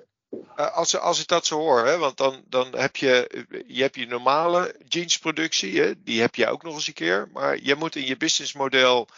als, 0.57 0.99
als 0.99 1.21
ik 1.21 1.27
dat 1.27 1.47
zo 1.47 1.59
hoor, 1.59 1.87
hè, 1.87 1.99
want 1.99 2.17
dan, 2.17 2.45
dan 2.49 2.77
heb 2.77 2.97
je, 2.97 3.45
je, 3.67 3.83
hebt 3.83 3.97
je 3.97 4.07
normale 4.07 4.75
jeansproductie, 4.89 5.81
hè, 5.81 6.03
die 6.03 6.21
heb 6.21 6.35
je 6.35 6.47
ook 6.47 6.63
nog 6.63 6.75
eens 6.75 6.87
een 6.87 6.93
keer. 6.93 7.29
Maar 7.33 7.59
je 7.63 7.75
moet 7.75 7.97
in 7.97 8.07
je 8.07 8.17
businessmodel, 8.17 9.09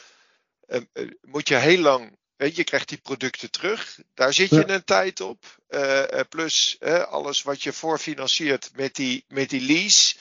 uh, 0.69 0.81
moet 1.23 1.49
je 1.49 1.57
heel 1.57 1.81
lang 1.81 2.19
je 2.49 2.64
krijgt 2.64 2.88
die 2.88 2.99
producten 2.99 3.51
terug. 3.51 3.99
Daar 4.14 4.33
zit 4.33 4.51
je 4.51 4.69
een 4.69 4.85
tijd 4.85 5.21
op. 5.21 5.59
Uh, 5.71 6.03
plus 6.29 6.77
uh, 6.81 7.03
alles 7.03 7.43
wat 7.43 7.62
je 7.62 7.73
voorfinanciert 7.73 8.71
met 8.75 8.95
die, 8.95 9.25
met 9.29 9.51
die 9.51 9.61
lease. 9.61 10.16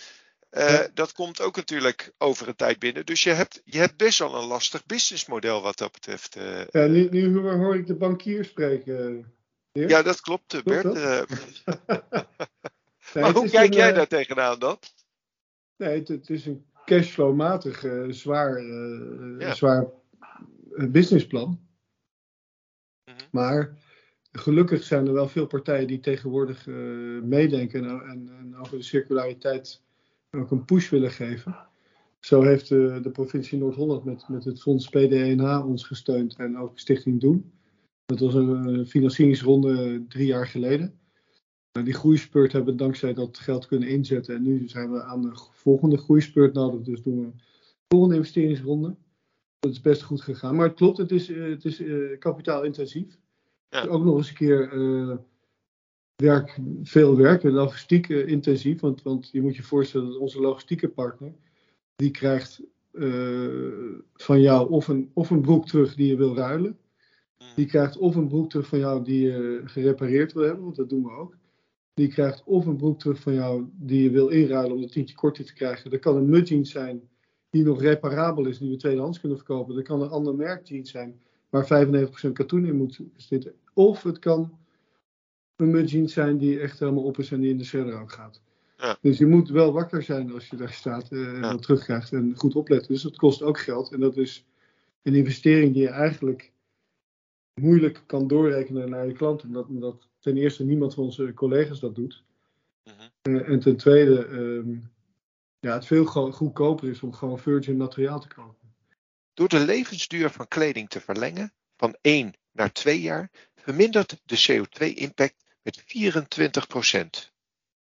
Uh, 0.52 0.80
dat 0.94 1.12
komt 1.14 1.42
ook 1.42 1.56
natuurlijk 1.56 2.12
over 2.18 2.48
een 2.48 2.56
tijd 2.56 2.80
binnen. 2.80 3.06
Dus 3.06 3.24
je 3.24 3.30
hebt, 3.30 3.62
je 3.66 3.78
hebt 3.78 3.98
best 3.98 4.20
wel 4.20 4.36
een 4.36 4.48
lastig 4.48 4.86
businessmodel 4.86 5.62
wat 5.62 5.78
dat 5.78 5.92
betreft. 5.92 6.38
ja, 6.72 6.86
nu, 6.86 7.10
nu 7.10 7.40
hoor 7.40 7.76
ik 7.76 7.88
de 7.88 7.96
bankier 7.96 8.46
spreken. 8.46 9.34
Ja, 9.72 10.02
dat 10.02 10.22
klopt, 10.22 10.64
Bert. 10.64 10.94
maar 13.14 13.32
hoe 13.32 13.50
kijk 13.50 13.74
jij 13.74 13.94
daar 13.94 14.08
tegenaan 14.08 14.60
dan? 14.60 14.80
Nee, 15.78 16.00
het, 16.00 16.08
het 16.08 16.30
is 16.30 16.46
een 16.46 16.66
cashflow-matig 16.86 17.86
zwaar, 18.10 18.64
ja. 19.38 19.54
zwaar 19.54 19.88
businessplan. 20.88 21.68
Maar 23.32 23.78
gelukkig 24.32 24.84
zijn 24.84 25.08
er 25.08 25.14
wel 25.14 25.28
veel 25.28 25.48
partijen 25.48 25.88
die 25.88 26.00
tegenwoordig 26.00 26.66
uh, 26.66 27.22
meedenken 27.22 27.86
en, 27.86 28.02
en, 28.02 28.30
en, 28.40 28.56
over 28.58 28.78
de 28.78 28.84
circulariteit 28.84 29.82
ook 30.32 30.52
een 30.52 30.65
push 30.65 30.89
willen 30.89 31.12
geven. 31.12 31.58
Zo 32.20 32.42
heeft 32.42 32.70
uh, 32.70 33.02
de 33.04 33.10
provincie 33.10 33.58
Noord-Holland 33.58 34.04
met, 34.04 34.28
met 34.28 34.44
het 34.46 34.62
fonds 34.62 34.89
PDNH 34.89 35.65
ons 35.68 35.84
gesteund 35.84 36.36
en 36.36 36.58
ook 36.58 36.80
Stichting 36.80 37.20
Doen. 37.20 37.52
Dat 38.06 38.20
was 38.20 38.34
een 38.34 38.86
financieringsronde 38.88 40.06
drie 40.08 40.26
jaar 40.26 40.48
geleden. 40.48 41.00
Nou, 41.72 41.86
die 41.86 41.94
groeispurt 41.94 42.52
hebben 42.52 42.74
we 42.74 42.80
dankzij 42.80 43.13
dat 43.13 43.38
geld 43.38 43.65
kunnen 43.65 43.89
inzetten. 43.89 44.36
En 44.36 44.44
nu 44.44 44.68
zijn 44.68 44.92
we 44.92 45.04
aan 45.04 45.22
de 45.22 45.32
volgende 45.52 45.98
groeispurt 45.98 46.54
nodig. 46.54 46.82
Dus 46.82 47.02
doen 47.02 47.20
we 47.20 47.26
een 47.26 47.42
volgende 47.88 48.15
investeringsronde. 48.15 48.96
Dat 49.60 49.72
is 49.72 49.82
best 49.82 50.02
goed 50.02 50.22
gegaan. 50.22 50.56
Maar 50.56 50.68
het 50.68 50.76
klopt, 50.76 50.98
het 50.98 51.12
is, 51.12 51.30
uh, 51.30 51.50
het 51.50 51.65
is 51.65 51.84
kapitaalintensief. 52.20 53.18
Ja. 53.70 53.86
Ook 53.86 54.04
nog 54.04 54.18
eens 54.18 54.30
een 54.30 54.36
keer 54.36 54.74
uh, 54.74 55.15
werk, 56.19 56.58
veel 56.84 57.17
werk 57.17 57.43
en 57.43 57.51
logistiek 57.51 58.10
intensief. 58.10 58.79
Want, 58.79 59.01
want 59.01 59.29
je 59.32 59.41
moet 59.41 59.55
je 59.55 59.63
voorstellen 59.63 60.08
dat 60.08 60.17
onze 60.17 60.39
logistieke 60.39 60.89
partner, 60.89 61.34
die 61.95 62.12
krijgt 62.12 62.62
van 64.13 64.41
jou 64.41 64.69
of 64.69 64.88
een, 64.88 65.10
of 65.13 65.29
een 65.29 65.41
broek 65.41 65.67
terug 65.67 65.95
die 65.95 66.08
je 66.08 66.15
wil 66.15 66.36
ruilen. 66.36 66.77
Mm. 67.38 67.47
Die 67.55 67.65
krijgt 67.65 67.97
of 67.97 68.15
een 68.15 68.27
broek 68.27 68.49
terug 68.49 68.67
van 68.67 68.79
jou 68.79 69.03
die 69.03 69.21
je 69.21 69.62
gerepareerd 69.65 70.34
wil 70.34 70.43
hebben, 70.43 70.63
want 70.63 70.75
dat 70.75 70.89
doen 70.89 71.03
we 71.03 71.12
ook. 71.12 71.38
Die 71.93 72.08
krijgt 72.08 72.43
of 72.45 72.65
een 72.65 72.77
broek 72.77 72.99
terug 72.99 73.19
van 73.19 73.34
jou 73.34 73.65
die 73.73 74.03
je 74.03 74.10
wil 74.10 74.27
inruilen 74.27 74.75
om 74.75 74.82
een 74.82 74.89
tientje 74.89 75.15
korter 75.15 75.45
te 75.45 75.53
krijgen. 75.53 75.89
Dat 75.89 75.99
kan 75.99 76.15
een 76.15 76.29
mudjeans 76.29 76.71
zijn 76.71 77.10
die 77.49 77.63
nog 77.63 77.82
reparabel 77.82 78.45
is, 78.45 78.58
die 78.58 78.69
we 78.69 78.75
tweedehands 78.75 79.19
kunnen 79.19 79.38
verkopen. 79.38 79.75
Dat 79.75 79.84
kan 79.84 80.01
een 80.01 80.10
ander 80.10 80.36
merk 80.36 80.67
jeans 80.67 80.91
zijn 80.91 81.19
waar 81.49 81.88
95% 82.27 82.32
katoen 82.34 82.65
in 82.65 82.75
moet 82.75 82.99
zitten. 83.15 83.53
Of 83.73 84.03
het 84.03 84.19
kan 84.19 84.58
een 85.60 85.72
mudjeans 85.72 86.13
zijn 86.13 86.38
die 86.38 86.60
echt 86.60 86.80
helemaal 86.80 87.04
op 87.04 87.17
is 87.17 87.32
en 87.32 87.39
die 87.39 87.50
in 87.50 87.58
de 87.58 87.93
ook 87.93 88.12
gaat. 88.12 88.41
Ja. 88.78 88.98
Dus 89.02 89.17
je 89.17 89.26
moet 89.26 89.50
wel 89.50 89.72
wakker 89.72 90.04
zijn 90.04 90.34
als 90.34 90.48
je 90.48 90.56
daar 90.56 90.74
staat 90.74 91.12
eh, 91.12 91.34
en 91.34 91.41
dat 91.41 91.62
terugkrijgt 91.62 92.13
en 92.13 92.34
goed 92.36 92.56
opletten. 92.56 92.93
Dus 92.93 93.02
dat 93.02 93.15
kost 93.15 93.41
ook 93.41 93.60
geld 93.60 93.91
en 93.91 94.00
dat 94.00 94.17
is 94.17 94.45
een 95.04 95.15
investering 95.15 95.74
die 95.74 95.82
je 95.82 95.89
eigenlijk 95.89 96.52
moeilijk 97.54 98.04
kan 98.06 98.28
doorrekenen 98.28 98.89
naar 98.89 99.08
je 99.08 99.13
klant. 99.13 99.43
Omdat, 99.43 99.67
omdat 99.67 100.08
ten 100.19 100.38
eerste 100.38 100.63
niemand 100.63 100.93
van 100.93 101.04
onze 101.04 101.34
collega's 101.34 101.80
dat 101.80 101.95
doet. 101.95 102.24
Mhm. 102.84 103.36
uh, 103.36 103.50
en 103.50 103.60
ten 103.60 103.78
tweede 103.78 104.26
ehm, 104.26 104.78
ja, 105.60 105.74
het 105.74 105.86
veel 105.86 106.06
goedkoper 106.06 106.89
is 106.89 107.02
om 107.02 107.13
gewoon 107.13 107.39
virgin 107.39 107.78
materiaal 107.78 108.19
te 108.19 108.28
kopen. 108.28 108.74
Door 109.34 109.50
de 109.50 109.60
levensduur 109.60 110.30
van 110.30 110.48
kleding 110.48 110.89
te 110.89 111.00
verlengen 111.00 111.54
van 111.78 111.98
1 112.02 112.34
naar 112.52 112.72
2 112.72 113.02
jaar 113.02 113.32
vermindert 113.56 114.22
de 114.26 114.38
CO2-impact 114.48 115.49
met 115.69 115.84
24%. 117.27 117.32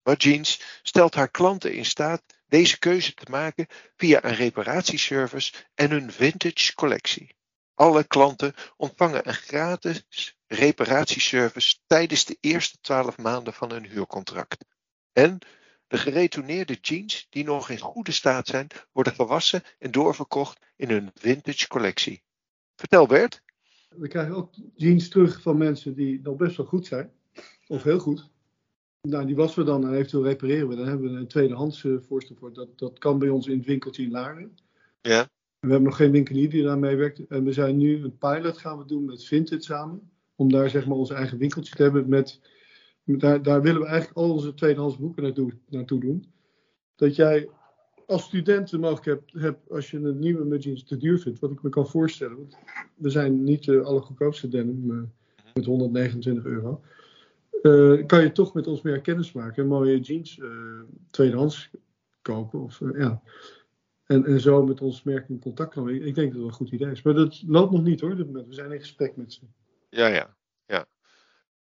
Maar 0.03 0.17
Jeans 0.17 0.79
stelt 0.81 1.13
haar 1.13 1.29
klanten 1.29 1.73
in 1.73 1.85
staat 1.85 2.23
deze 2.47 2.79
keuze 2.79 3.13
te 3.13 3.25
maken 3.29 3.67
via 3.95 4.23
een 4.23 4.35
reparatieservice 4.35 5.53
en 5.73 5.91
een 5.91 6.11
vintage 6.11 6.73
collectie. 6.73 7.35
Alle 7.73 8.03
klanten 8.03 8.53
ontvangen 8.77 9.27
een 9.27 9.33
gratis 9.33 10.37
reparatieservice 10.47 11.77
tijdens 11.87 12.25
de 12.25 12.37
eerste 12.39 12.77
12 12.81 13.17
maanden 13.17 13.53
van 13.53 13.71
hun 13.71 13.85
huurcontract. 13.85 14.65
En 15.11 15.39
de 15.87 15.97
geretourneerde 15.97 16.77
jeans 16.81 17.27
die 17.29 17.43
nog 17.43 17.69
in 17.69 17.79
goede 17.79 18.11
staat 18.11 18.47
zijn, 18.47 18.67
worden 18.91 19.13
gewassen 19.13 19.63
en 19.79 19.91
doorverkocht 19.91 20.59
in 20.75 20.89
een 20.89 21.11
vintage 21.13 21.67
collectie. 21.67 22.23
Vertel 22.75 23.07
Bert. 23.07 23.41
we 23.89 24.07
krijgen 24.07 24.35
ook 24.35 24.53
jeans 24.75 25.09
terug 25.09 25.41
van 25.41 25.57
mensen 25.57 25.95
die 25.95 26.19
nog 26.21 26.35
best 26.35 26.57
wel 26.57 26.65
goed 26.65 26.85
zijn. 26.85 27.16
Of 27.67 27.84
heel 27.84 27.99
goed. 27.99 28.30
Nou, 29.01 29.25
die 29.25 29.36
wassen 29.36 29.60
we 29.60 29.65
dan 29.65 29.84
en 29.84 29.93
eventueel 29.93 30.23
repareren 30.23 30.67
we. 30.67 30.75
Dan 30.75 30.88
hebben 30.88 31.12
we 31.12 31.17
een 31.17 31.27
tweedehands 31.27 31.84
uh, 31.84 31.99
voorstel 32.01 32.36
voor. 32.36 32.53
Dat, 32.53 32.80
dat 32.80 32.99
kan 32.99 33.19
bij 33.19 33.30
ons 33.30 33.47
in 33.47 33.58
het 33.58 33.65
winkeltje 33.65 34.03
in 34.03 34.12
Laren. 34.12 34.58
Ja. 35.01 35.30
We 35.60 35.67
hebben 35.67 35.88
nog 35.88 35.95
geen 35.95 36.12
winkelier 36.12 36.49
die 36.49 36.63
daar 36.63 36.80
meewerkt. 36.80 37.27
En 37.27 37.43
we 37.43 37.53
zijn 37.53 37.77
nu 37.77 38.03
een 38.03 38.17
pilot 38.17 38.58
gaan 38.58 38.77
we 38.77 38.86
doen 38.86 39.06
met 39.06 39.25
Vinted 39.25 39.63
samen. 39.63 40.12
Om 40.36 40.51
daar 40.51 40.69
zeg 40.69 40.88
maar 40.88 40.97
ons 40.97 41.10
eigen 41.10 41.38
winkeltje 41.38 41.75
te 41.75 41.84
hebben. 41.84 42.10
Met, 42.10 42.39
daar, 43.03 43.41
daar 43.41 43.62
willen 43.62 43.82
we 43.82 43.88
eigenlijk 43.88 44.17
al 44.17 44.32
onze 44.32 44.53
tweedehands 44.53 44.97
boeken 44.97 45.23
naartoe, 45.23 45.53
naartoe 45.69 45.99
doen. 45.99 46.25
Dat 46.95 47.15
jij 47.15 47.49
als 48.06 48.23
student 48.23 48.69
de 48.69 48.77
mogelijkheid 48.77 49.19
hebt, 49.19 49.43
hebt, 49.43 49.71
als 49.71 49.91
je 49.91 49.97
een 49.97 50.19
nieuwe 50.19 50.45
mudjeans 50.45 50.84
te 50.84 50.97
duur 50.97 51.19
vindt. 51.19 51.39
Wat 51.39 51.51
ik 51.51 51.62
me 51.62 51.69
kan 51.69 51.88
voorstellen. 51.88 52.38
Want 52.38 52.58
we 52.95 53.10
zijn 53.10 53.43
niet 53.43 53.63
de 53.63 53.82
allergoedkoopste 53.84 54.47
denim 54.47 55.12
met 55.53 55.65
129 55.65 56.45
euro. 56.45 56.82
Uh, 57.62 58.06
kan 58.06 58.22
je 58.22 58.32
toch 58.32 58.54
met 58.54 58.67
ons 58.67 58.82
meer 58.82 59.02
kennis 59.02 59.32
maken. 59.32 59.67
Mooie 59.67 60.00
jeans 60.00 60.38
uh, 60.38 60.50
tweedehands 61.10 61.70
kopen. 62.22 62.60
Of, 62.60 62.80
uh, 62.80 63.00
ja. 63.00 63.22
En, 64.06 64.26
en 64.26 64.39
zo 64.39 64.63
met 64.63 64.82
ons 64.82 65.04
merk 65.04 65.30
in 65.30 65.39
contact 65.39 65.74
komen. 65.74 65.96
Ik, 65.96 66.04
ik 66.04 66.15
denk 66.15 66.32
dat 66.32 66.41
dat 66.41 66.50
een 66.50 66.56
goed 66.56 66.72
idee 66.72 66.91
is. 66.91 67.02
Maar 67.02 67.13
dat 67.13 67.43
loopt 67.48 67.72
nog 67.72 67.84
niet 67.84 68.02
hoor. 68.02 68.15
We 68.15 68.46
zijn 68.50 68.72
in 68.72 68.80
gesprek 68.80 69.15
met 69.15 69.34
ze. 69.34 69.41
Ja, 69.89 70.08
ja. 70.08 70.36
ja. 70.65 70.86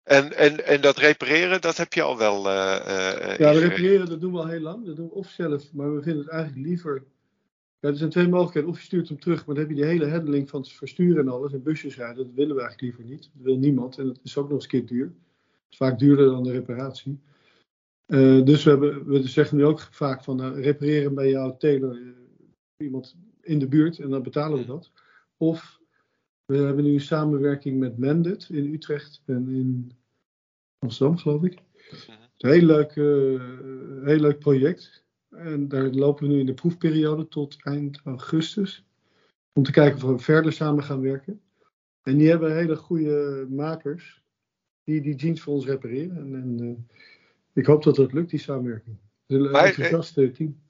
En, 0.03 0.33
en, 0.37 0.65
en 0.65 0.81
dat 0.81 0.97
repareren, 0.97 1.61
dat 1.61 1.77
heb 1.77 1.93
je 1.93 2.01
al 2.01 2.17
wel. 2.17 2.51
ja, 2.51 3.37
dat 3.37 3.57
repareren 3.57 4.09
dat 4.09 4.21
doen 4.21 4.31
we 4.31 4.39
al 4.39 4.47
heel 4.47 4.59
lang. 4.59 4.85
Dat 4.85 4.95
doen 4.95 5.07
we 5.07 5.13
of 5.13 5.27
zelf. 5.27 5.73
Maar 5.73 5.95
we 5.95 6.01
vinden 6.01 6.23
het 6.23 6.31
eigenlijk 6.31 6.67
liever. 6.67 7.03
Ja, 7.79 7.89
er 7.89 7.97
zijn 7.97 8.09
twee 8.09 8.27
mogelijkheden. 8.27 8.69
Of 8.69 8.79
je 8.79 8.85
stuurt 8.85 9.07
hem 9.07 9.19
terug, 9.19 9.45
maar 9.45 9.55
dan 9.55 9.63
heb 9.63 9.75
je 9.75 9.81
die 9.81 9.91
hele 9.91 10.09
handling 10.09 10.49
van 10.49 10.61
het 10.61 10.71
versturen 10.71 11.25
en 11.25 11.31
alles. 11.31 11.53
En 11.53 11.63
busjes 11.63 11.97
rijden, 11.97 12.25
dat 12.25 12.33
willen 12.35 12.55
we 12.55 12.61
eigenlijk 12.61 12.97
liever 12.97 13.13
niet. 13.13 13.29
Dat 13.33 13.45
wil 13.45 13.57
niemand. 13.57 13.97
En 13.97 14.05
dat 14.05 14.19
is 14.23 14.37
ook 14.37 14.49
nog 14.49 14.53
eens 14.53 14.63
een 14.63 14.69
keer 14.69 14.85
duur 14.85 15.13
vaak 15.75 15.99
duurder 15.99 16.25
dan 16.25 16.43
de 16.43 16.51
reparatie. 16.51 17.19
Uh, 18.07 18.45
dus 18.45 18.63
we, 18.63 18.69
hebben, 18.69 19.05
we 19.05 19.27
zeggen 19.27 19.57
nu 19.57 19.65
ook 19.65 19.79
vaak 19.79 20.23
van 20.23 20.41
uh, 20.41 20.63
repareren 20.63 21.15
bij 21.15 21.29
jouw 21.29 21.57
tailor 21.57 21.97
uh, 21.97 22.13
iemand 22.77 23.15
in 23.41 23.59
de 23.59 23.67
buurt 23.67 23.99
en 23.99 24.09
dan 24.09 24.23
betalen 24.23 24.57
we 24.57 24.65
dat. 24.65 24.91
Of 25.37 25.79
we 26.45 26.57
hebben 26.57 26.83
nu 26.83 26.93
een 26.93 27.01
samenwerking 27.01 27.79
met 27.79 27.97
Mendit 27.97 28.49
in 28.49 28.73
Utrecht 28.73 29.21
en 29.25 29.49
in 29.49 29.91
Amsterdam, 30.79 31.17
geloof 31.17 31.43
ik. 31.43 31.59
Het 31.73 31.99
is 31.99 32.07
een 32.37 32.49
heel 32.49 32.65
leuk, 32.65 32.93
heel 34.05 34.19
leuk 34.19 34.39
project. 34.39 35.03
En 35.29 35.67
daar 35.67 35.83
lopen 35.83 36.27
we 36.27 36.33
nu 36.33 36.39
in 36.39 36.45
de 36.45 36.53
proefperiode 36.53 37.27
tot 37.27 37.63
eind 37.63 38.01
augustus. 38.03 38.85
Om 39.53 39.63
te 39.63 39.71
kijken 39.71 40.03
of 40.03 40.11
we 40.11 40.19
verder 40.19 40.53
samen 40.53 40.83
gaan 40.83 41.01
werken. 41.01 41.41
En 42.01 42.17
die 42.17 42.29
hebben 42.29 42.55
hele 42.55 42.75
goede 42.75 43.47
makers 43.49 44.24
die 44.85 45.01
die 45.01 45.15
jeans 45.15 45.41
voor 45.41 45.53
ons 45.53 45.65
repareren. 45.65 46.17
En, 46.17 46.33
en 46.33 46.63
uh, 46.63 46.99
ik 47.53 47.65
hoop 47.65 47.83
dat 47.83 47.95
dat 47.95 48.13
lukt, 48.13 48.29
die 48.29 48.39
samenwerking. 48.39 48.97
Een 49.27 49.51
maar, 49.51 49.65
enthousiaste 49.65 50.31
team. 50.31 50.63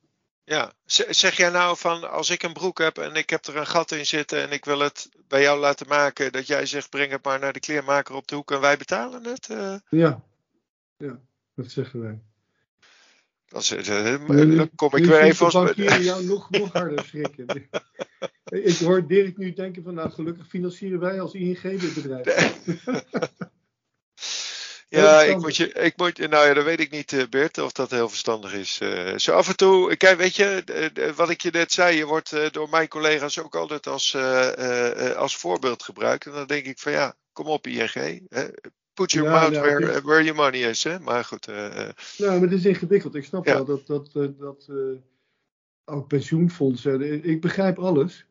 Ja, 0.43 0.73
zeg 1.09 1.37
jij 1.37 1.49
nou 1.49 1.77
van 1.77 2.11
als 2.11 2.29
ik 2.29 2.43
een 2.43 2.53
broek 2.53 2.77
heb 2.77 2.97
en 2.97 3.15
ik 3.15 3.29
heb 3.29 3.45
er 3.45 3.57
een 3.57 3.67
gat 3.67 3.91
in 3.91 4.05
zitten 4.05 4.41
en 4.41 4.51
ik 4.51 4.65
wil 4.65 4.79
het 4.79 5.09
bij 5.27 5.41
jou 5.41 5.59
laten 5.59 5.87
maken, 5.87 6.31
dat 6.31 6.47
jij 6.47 6.65
zegt 6.65 6.89
breng 6.89 7.11
het 7.11 7.23
maar 7.23 7.39
naar 7.39 7.53
de 7.53 7.59
kleermaker 7.59 8.15
op 8.15 8.27
de 8.27 8.35
hoek 8.35 8.51
en 8.51 8.61
wij 8.61 8.77
betalen 8.77 9.23
het? 9.23 9.49
Uh... 9.51 9.75
Ja. 9.89 10.23
ja, 10.97 11.19
dat 11.53 11.71
zeggen 11.71 12.01
wij. 12.01 12.19
Dan, 13.45 14.55
dan 14.55 14.69
kom 14.75 14.95
ik 14.95 15.05
weer 15.05 15.21
even 15.21 15.45
als... 15.45 15.73
jou 15.75 16.25
nog, 16.25 16.49
nog 16.49 16.73
harder 16.73 17.05
schrikken. 17.05 17.45
ik 18.71 18.77
hoor 18.77 19.07
Dirk 19.07 19.37
nu 19.37 19.53
denken 19.53 19.83
van 19.83 19.93
nou 19.93 20.11
gelukkig 20.11 20.47
financieren 20.47 20.99
wij 20.99 21.21
als 21.21 21.33
ING 21.33 21.61
dit 21.61 21.93
bedrijf. 21.93 22.25
Ja, 25.05 25.21
ik 25.21 25.37
moet 25.37 25.55
je, 25.55 25.73
ik 25.73 25.97
moet, 25.97 26.17
nou 26.17 26.47
ja, 26.47 26.53
dat 26.53 26.63
weet 26.63 26.79
ik 26.79 26.91
niet, 26.91 27.11
uh, 27.11 27.23
Bert, 27.29 27.57
of 27.57 27.71
dat 27.71 27.91
heel 27.91 28.09
verstandig 28.09 28.53
is. 28.53 28.79
Uh, 28.83 29.17
zo 29.17 29.31
af 29.31 29.47
en 29.47 29.55
toe, 29.55 29.95
kijk, 29.95 30.17
weet 30.17 30.35
je, 30.35 31.13
wat 31.15 31.29
ik 31.29 31.41
je 31.41 31.51
net 31.51 31.71
zei, 31.71 31.97
je 31.97 32.05
wordt 32.05 32.31
uh, 32.31 32.49
door 32.49 32.69
mijn 32.69 32.87
collega's 32.87 33.39
ook 33.39 33.55
altijd 33.55 33.87
als, 33.87 34.15
als 35.15 35.37
voorbeeld 35.37 35.83
gebruikt. 35.83 36.25
En 36.25 36.31
dan 36.31 36.47
denk 36.47 36.65
ik 36.65 36.79
van 36.79 36.91
ja, 36.91 37.15
kom 37.33 37.45
op 37.45 37.67
ING, 37.67 38.27
put 38.93 39.11
your 39.11 39.29
ja, 39.29 39.39
mouth 39.39 39.55
where, 39.55 40.01
where 40.01 40.23
your 40.23 40.35
money 40.35 40.59
is, 40.59 40.83
hè. 40.83 40.99
Maar 40.99 41.23
goed. 41.23 41.45
nou, 41.47 41.93
maar 42.17 42.41
het 42.41 42.51
is 42.51 42.65
ingewikkeld. 42.65 43.15
Ik 43.15 43.25
snap 43.25 43.45
wel 43.45 43.65
dat, 43.65 43.87
dat, 43.87 44.11
dat 44.37 44.69
ook 45.85 46.07
pensioenfondsen, 46.07 47.23
ik 47.23 47.41
begrijp 47.41 47.79
alles 47.79 48.25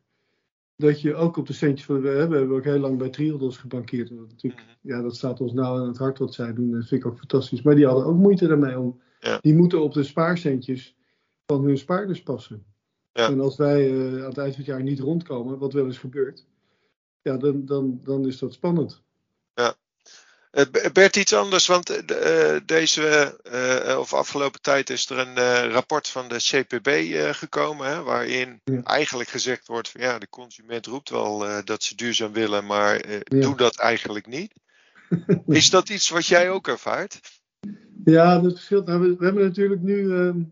dat 0.75 1.01
je 1.01 1.15
ook 1.15 1.37
op 1.37 1.47
de 1.47 1.53
centjes 1.53 1.85
van. 1.85 2.01
We 2.01 2.09
hebben 2.09 2.49
ook 2.49 2.63
heel 2.63 2.79
lang 2.79 2.97
bij 2.97 3.09
Triodos 3.09 3.57
gebankeerd. 3.57 4.09
Dat, 4.09 4.27
natuurlijk, 4.29 4.63
mhm. 4.63 4.93
ja, 4.93 5.01
dat 5.01 5.15
staat 5.15 5.41
ons 5.41 5.53
nou 5.53 5.79
aan 5.79 5.87
het 5.87 5.97
hart 5.97 6.17
wat 6.17 6.33
zij 6.33 6.53
doen. 6.53 6.71
Dat 6.71 6.87
vind 6.87 7.01
ik 7.01 7.07
ook 7.07 7.17
fantastisch. 7.17 7.61
Maar 7.61 7.75
die 7.75 7.85
hadden 7.85 8.05
ook 8.05 8.17
moeite 8.17 8.47
daarmee 8.47 8.79
om. 8.79 9.01
Ja. 9.19 9.37
Die 9.41 9.55
moeten 9.55 9.81
op 9.81 9.93
de 9.93 10.03
spaarcentjes 10.03 10.95
van 11.45 11.63
hun 11.63 11.77
spaarders 11.77 12.23
passen. 12.23 12.65
Ja. 13.13 13.29
En 13.29 13.39
als 13.39 13.57
wij 13.57 13.91
uh, 13.91 14.23
aan 14.23 14.29
het 14.29 14.37
eind 14.37 14.55
van 14.55 14.63
het 14.63 14.65
jaar 14.65 14.83
niet 14.83 14.99
rondkomen, 14.99 15.57
wat 15.57 15.73
wel 15.73 15.85
eens 15.85 15.97
gebeurt, 15.97 16.45
ja, 17.21 17.37
dan, 17.37 17.65
dan, 17.65 17.99
dan 18.03 18.27
is 18.27 18.39
dat 18.39 18.53
spannend. 18.53 19.03
Uh, 20.55 20.91
Bert, 20.93 21.15
iets 21.15 21.33
anders, 21.33 21.67
want 21.67 22.11
uh, 22.11 22.55
deze 22.65 23.37
uh, 23.89 23.99
of 23.99 24.13
afgelopen 24.13 24.61
tijd 24.61 24.89
is 24.89 25.09
er 25.09 25.17
een 25.17 25.69
rapport 25.71 26.07
van 26.07 26.27
de 26.27 26.37
CPB 26.37 26.89
gekomen, 27.35 27.87
hè, 27.87 28.03
waarin 28.03 28.61
ja. 28.63 28.83
eigenlijk 28.83 29.29
gezegd 29.29 29.67
wordt: 29.67 29.89
van, 29.89 30.01
ja, 30.01 30.19
de 30.19 30.29
consument 30.29 30.85
roept 30.85 31.09
wel 31.09 31.63
dat 31.63 31.83
ze 31.83 31.95
duurzaam 31.95 32.33
willen, 32.33 32.65
maar 32.65 33.09
ja. 33.09 33.19
doe 33.27 33.57
dat 33.57 33.79
eigenlijk 33.79 34.27
niet. 34.27 34.53
is 35.47 35.69
dat 35.69 35.89
iets 35.89 36.09
wat 36.09 36.25
jij 36.25 36.49
ook 36.49 36.67
ervaart? 36.67 37.19
Ja, 38.05 38.39
dat 38.39 38.53
verschilt. 38.53 38.85
Nou, 38.85 38.99
we, 39.01 39.15
we, 39.15 39.25
hebben 39.25 39.43
natuurlijk 39.43 39.81
nu, 39.81 40.11
ehm, 40.11 40.43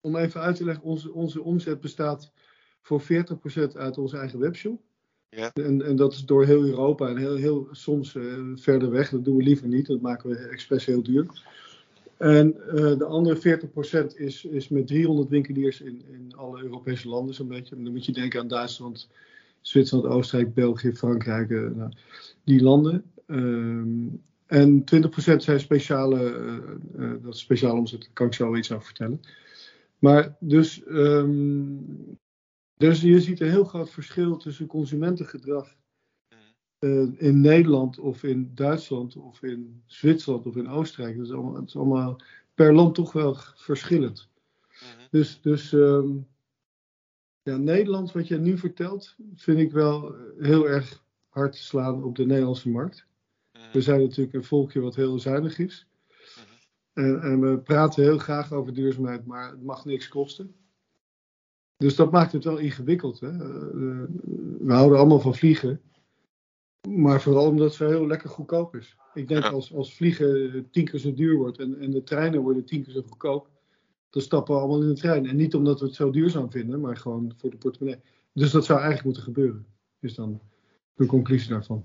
om 0.00 0.16
even 0.16 0.40
uit 0.40 0.56
te 0.56 0.64
leggen, 0.64 0.84
onze, 0.84 1.12
onze 1.12 1.42
omzet 1.42 1.80
bestaat 1.80 2.32
voor 2.82 3.02
40% 3.02 3.04
uit 3.74 3.98
onze 3.98 4.18
eigen 4.18 4.38
webshop. 4.38 4.80
En, 5.36 5.82
en 5.82 5.96
dat 5.96 6.12
is 6.12 6.24
door 6.24 6.44
heel 6.44 6.64
Europa 6.64 7.08
en 7.08 7.16
heel, 7.16 7.36
heel 7.36 7.68
soms 7.70 8.14
uh, 8.14 8.24
verder 8.54 8.90
weg. 8.90 9.10
Dat 9.10 9.24
doen 9.24 9.36
we 9.36 9.42
liever 9.42 9.68
niet, 9.68 9.86
dat 9.86 10.00
maken 10.00 10.30
we 10.30 10.36
expres 10.36 10.84
heel 10.84 11.02
duur. 11.02 11.26
En 12.16 12.56
uh, 12.66 12.74
de 12.74 13.04
andere 13.04 13.60
40% 14.12 14.16
is, 14.16 14.44
is 14.44 14.68
met 14.68 14.86
300 14.86 15.28
winkeliers 15.28 15.80
in, 15.80 16.02
in 16.10 16.32
alle 16.36 16.62
Europese 16.62 17.08
landen 17.08 17.34
zo'n 17.34 17.48
beetje. 17.48 17.82
Dan 17.82 17.92
moet 17.92 18.04
je 18.04 18.12
denken 18.12 18.40
aan 18.40 18.48
Duitsland, 18.48 19.08
Zwitserland, 19.60 20.12
Oostenrijk, 20.12 20.54
België, 20.54 20.92
Frankrijk, 20.92 21.50
uh, 21.50 21.70
nou, 21.70 21.90
die 22.44 22.62
landen. 22.62 23.04
Um, 23.26 24.22
en 24.46 24.80
20% 24.80 24.84
zijn 25.36 25.60
speciale, 25.60 26.60
dat 27.22 27.38
speciaal 27.38 27.76
omzet, 27.76 28.00
daar 28.00 28.10
kan 28.12 28.26
ik 28.26 28.34
zo 28.34 28.56
iets 28.56 28.72
over 28.72 28.84
vertellen. 28.84 29.20
Maar 29.98 30.36
dus 30.38 30.82
um, 30.88 32.18
dus 32.76 33.00
je 33.00 33.20
ziet 33.20 33.40
een 33.40 33.50
heel 33.50 33.64
groot 33.64 33.90
verschil 33.90 34.36
tussen 34.36 34.66
consumentengedrag 34.66 35.76
uh, 36.78 37.20
in 37.20 37.40
Nederland 37.40 37.98
of 37.98 38.22
in 38.22 38.50
Duitsland 38.54 39.16
of 39.16 39.42
in 39.42 39.82
Zwitserland 39.86 40.46
of 40.46 40.56
in 40.56 40.68
Oostenrijk. 40.68 41.16
Dat 41.16 41.26
is 41.26 41.32
allemaal, 41.32 41.54
het 41.54 41.68
is 41.68 41.76
allemaal 41.76 42.20
per 42.54 42.74
land 42.74 42.94
toch 42.94 43.12
wel 43.12 43.36
verschillend. 43.54 44.28
Mm-hmm. 44.68 45.06
Dus, 45.10 45.40
dus 45.40 45.72
um, 45.72 46.26
ja, 47.42 47.56
Nederland, 47.56 48.12
wat 48.12 48.28
je 48.28 48.38
nu 48.38 48.58
vertelt, 48.58 49.16
vind 49.34 49.58
ik 49.58 49.72
wel 49.72 50.14
heel 50.38 50.68
erg 50.68 51.04
hard 51.28 51.56
slaan 51.56 52.04
op 52.04 52.16
de 52.16 52.26
Nederlandse 52.26 52.68
markt. 52.68 53.06
Mm-hmm. 53.52 53.72
We 53.72 53.80
zijn 53.80 54.00
natuurlijk 54.00 54.36
een 54.36 54.44
volkje 54.44 54.80
wat 54.80 54.94
heel 54.94 55.18
zuinig 55.18 55.58
is. 55.58 55.86
En, 56.92 57.20
en 57.20 57.40
we 57.40 57.58
praten 57.58 58.02
heel 58.02 58.18
graag 58.18 58.52
over 58.52 58.74
duurzaamheid, 58.74 59.26
maar 59.26 59.50
het 59.50 59.62
mag 59.62 59.84
niks 59.84 60.08
kosten. 60.08 60.54
Dus 61.76 61.96
dat 61.96 62.10
maakt 62.10 62.32
het 62.32 62.44
wel 62.44 62.58
ingewikkeld. 62.58 63.20
Hè? 63.20 63.32
Uh, 63.32 64.04
we 64.58 64.72
houden 64.72 64.98
allemaal 64.98 65.20
van 65.20 65.34
vliegen. 65.34 65.80
Maar 66.88 67.20
vooral 67.20 67.46
omdat 67.46 67.66
het 67.66 67.76
zo 67.76 67.88
heel 67.88 68.06
lekker 68.06 68.28
goedkoop 68.28 68.74
is. 68.76 68.96
Ik 69.14 69.28
denk 69.28 69.44
als, 69.44 69.74
als 69.74 69.94
vliegen 69.94 70.68
tien 70.70 70.84
keer 70.84 71.00
zo 71.00 71.14
duur 71.14 71.36
wordt 71.36 71.58
en, 71.58 71.78
en 71.78 71.90
de 71.90 72.02
treinen 72.02 72.40
worden 72.40 72.64
tien 72.64 72.84
keer 72.84 72.92
zo 72.92 73.02
goedkoop. 73.02 73.48
Dan 74.10 74.22
stappen 74.22 74.54
we 74.54 74.60
allemaal 74.60 74.82
in 74.82 74.88
de 74.88 74.94
trein. 74.94 75.26
En 75.26 75.36
niet 75.36 75.54
omdat 75.54 75.80
we 75.80 75.86
het 75.86 75.94
zo 75.94 76.10
duurzaam 76.10 76.50
vinden, 76.50 76.80
maar 76.80 76.96
gewoon 76.96 77.34
voor 77.36 77.50
de 77.50 77.56
portemonnee. 77.56 78.00
Dus 78.32 78.50
dat 78.50 78.64
zou 78.64 78.78
eigenlijk 78.78 79.06
moeten 79.06 79.22
gebeuren. 79.22 79.66
Is 80.00 80.14
dan 80.14 80.40
de 80.94 81.06
conclusie 81.06 81.50
daarvan. 81.50 81.84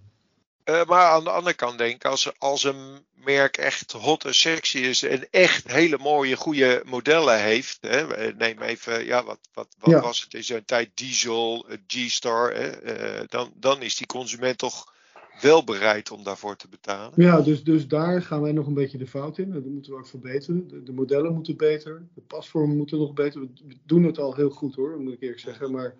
Uh, 0.65 0.85
maar 0.85 1.05
aan 1.05 1.23
de 1.23 1.29
andere 1.29 1.55
kant 1.55 1.77
denk 1.77 1.95
ik, 1.95 2.05
als, 2.05 2.39
als 2.39 2.63
een 2.63 3.05
merk 3.13 3.57
echt 3.57 3.91
hot 3.91 4.25
en 4.25 4.35
sexy 4.35 4.77
is 4.77 5.03
en 5.03 5.27
echt 5.29 5.71
hele 5.71 5.97
mooie, 5.97 6.35
goede 6.35 6.83
modellen 6.85 7.41
heeft. 7.41 7.77
Hè, 7.81 8.33
neem 8.33 8.61
even, 8.61 9.05
ja, 9.05 9.23
wat, 9.23 9.39
wat, 9.53 9.67
wat 9.79 9.89
ja. 9.89 10.01
was 10.01 10.21
het 10.21 10.33
in 10.33 10.43
zijn 10.43 10.65
tijd? 10.65 10.89
Diesel, 10.93 11.65
eh, 11.69 11.77
G-Star. 11.87 12.55
Uh, 12.55 13.21
dan, 13.27 13.51
dan 13.55 13.81
is 13.81 13.95
die 13.95 14.07
consument 14.07 14.57
toch 14.57 14.93
wel 15.41 15.63
bereid 15.63 16.11
om 16.11 16.23
daarvoor 16.23 16.55
te 16.55 16.67
betalen. 16.67 17.13
Ja, 17.15 17.41
dus, 17.41 17.63
dus 17.63 17.87
daar 17.87 18.21
gaan 18.21 18.41
wij 18.41 18.51
nog 18.51 18.67
een 18.67 18.73
beetje 18.73 18.97
de 18.97 19.07
fout 19.07 19.37
in. 19.37 19.51
Dat 19.51 19.65
moeten 19.65 19.91
we 19.91 19.97
ook 19.97 20.07
verbeteren. 20.07 20.67
De, 20.67 20.83
de 20.83 20.93
modellen 20.93 21.33
moeten 21.33 21.57
beter. 21.57 22.07
De 22.13 22.21
pasvormen 22.21 22.77
moeten 22.77 22.97
nog 22.97 23.13
beter. 23.13 23.41
We 23.41 23.77
doen 23.85 24.03
het 24.03 24.17
al 24.17 24.35
heel 24.35 24.49
goed 24.49 24.75
hoor, 24.75 24.99
moet 24.99 25.13
ik 25.13 25.21
eerlijk 25.21 25.39
zeggen. 25.39 25.71
Maar 25.71 25.95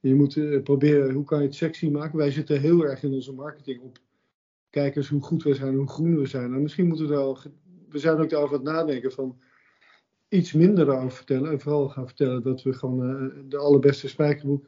Je 0.00 0.14
moet 0.14 0.36
eh, 0.36 0.62
proberen, 0.62 1.14
hoe 1.14 1.24
kan 1.24 1.38
je 1.38 1.46
het 1.46 1.54
sexy 1.54 1.88
maken? 1.88 2.18
Wij 2.18 2.30
zitten 2.30 2.60
heel 2.60 2.84
erg 2.84 3.02
in 3.02 3.12
onze 3.12 3.32
marketing 3.32 3.80
op. 3.80 3.98
Kijk 4.70 4.96
eens 4.96 5.08
hoe 5.08 5.22
goed 5.22 5.42
we 5.42 5.54
zijn, 5.54 5.74
hoe 5.74 5.88
groen 5.88 6.18
we 6.18 6.26
zijn. 6.26 6.54
En 6.54 6.62
misschien 6.62 6.86
moeten 6.86 7.08
we 7.08 7.14
wel, 7.14 7.38
we 7.88 7.98
zijn 7.98 8.18
ook 8.18 8.30
daarover 8.30 8.58
aan 8.58 8.64
het 8.64 8.74
nadenken 8.74 9.12
van 9.12 9.38
iets 10.28 10.52
minder 10.52 10.86
daarover 10.86 11.10
vertellen. 11.16 11.50
En 11.50 11.60
vooral 11.60 11.88
gaan 11.88 12.06
vertellen 12.06 12.42
dat 12.42 12.62
we 12.62 12.72
gewoon 12.72 13.10
uh, 13.10 13.30
de 13.48 13.56
allerbeste 13.56 14.08
spijkerbroek 14.08 14.66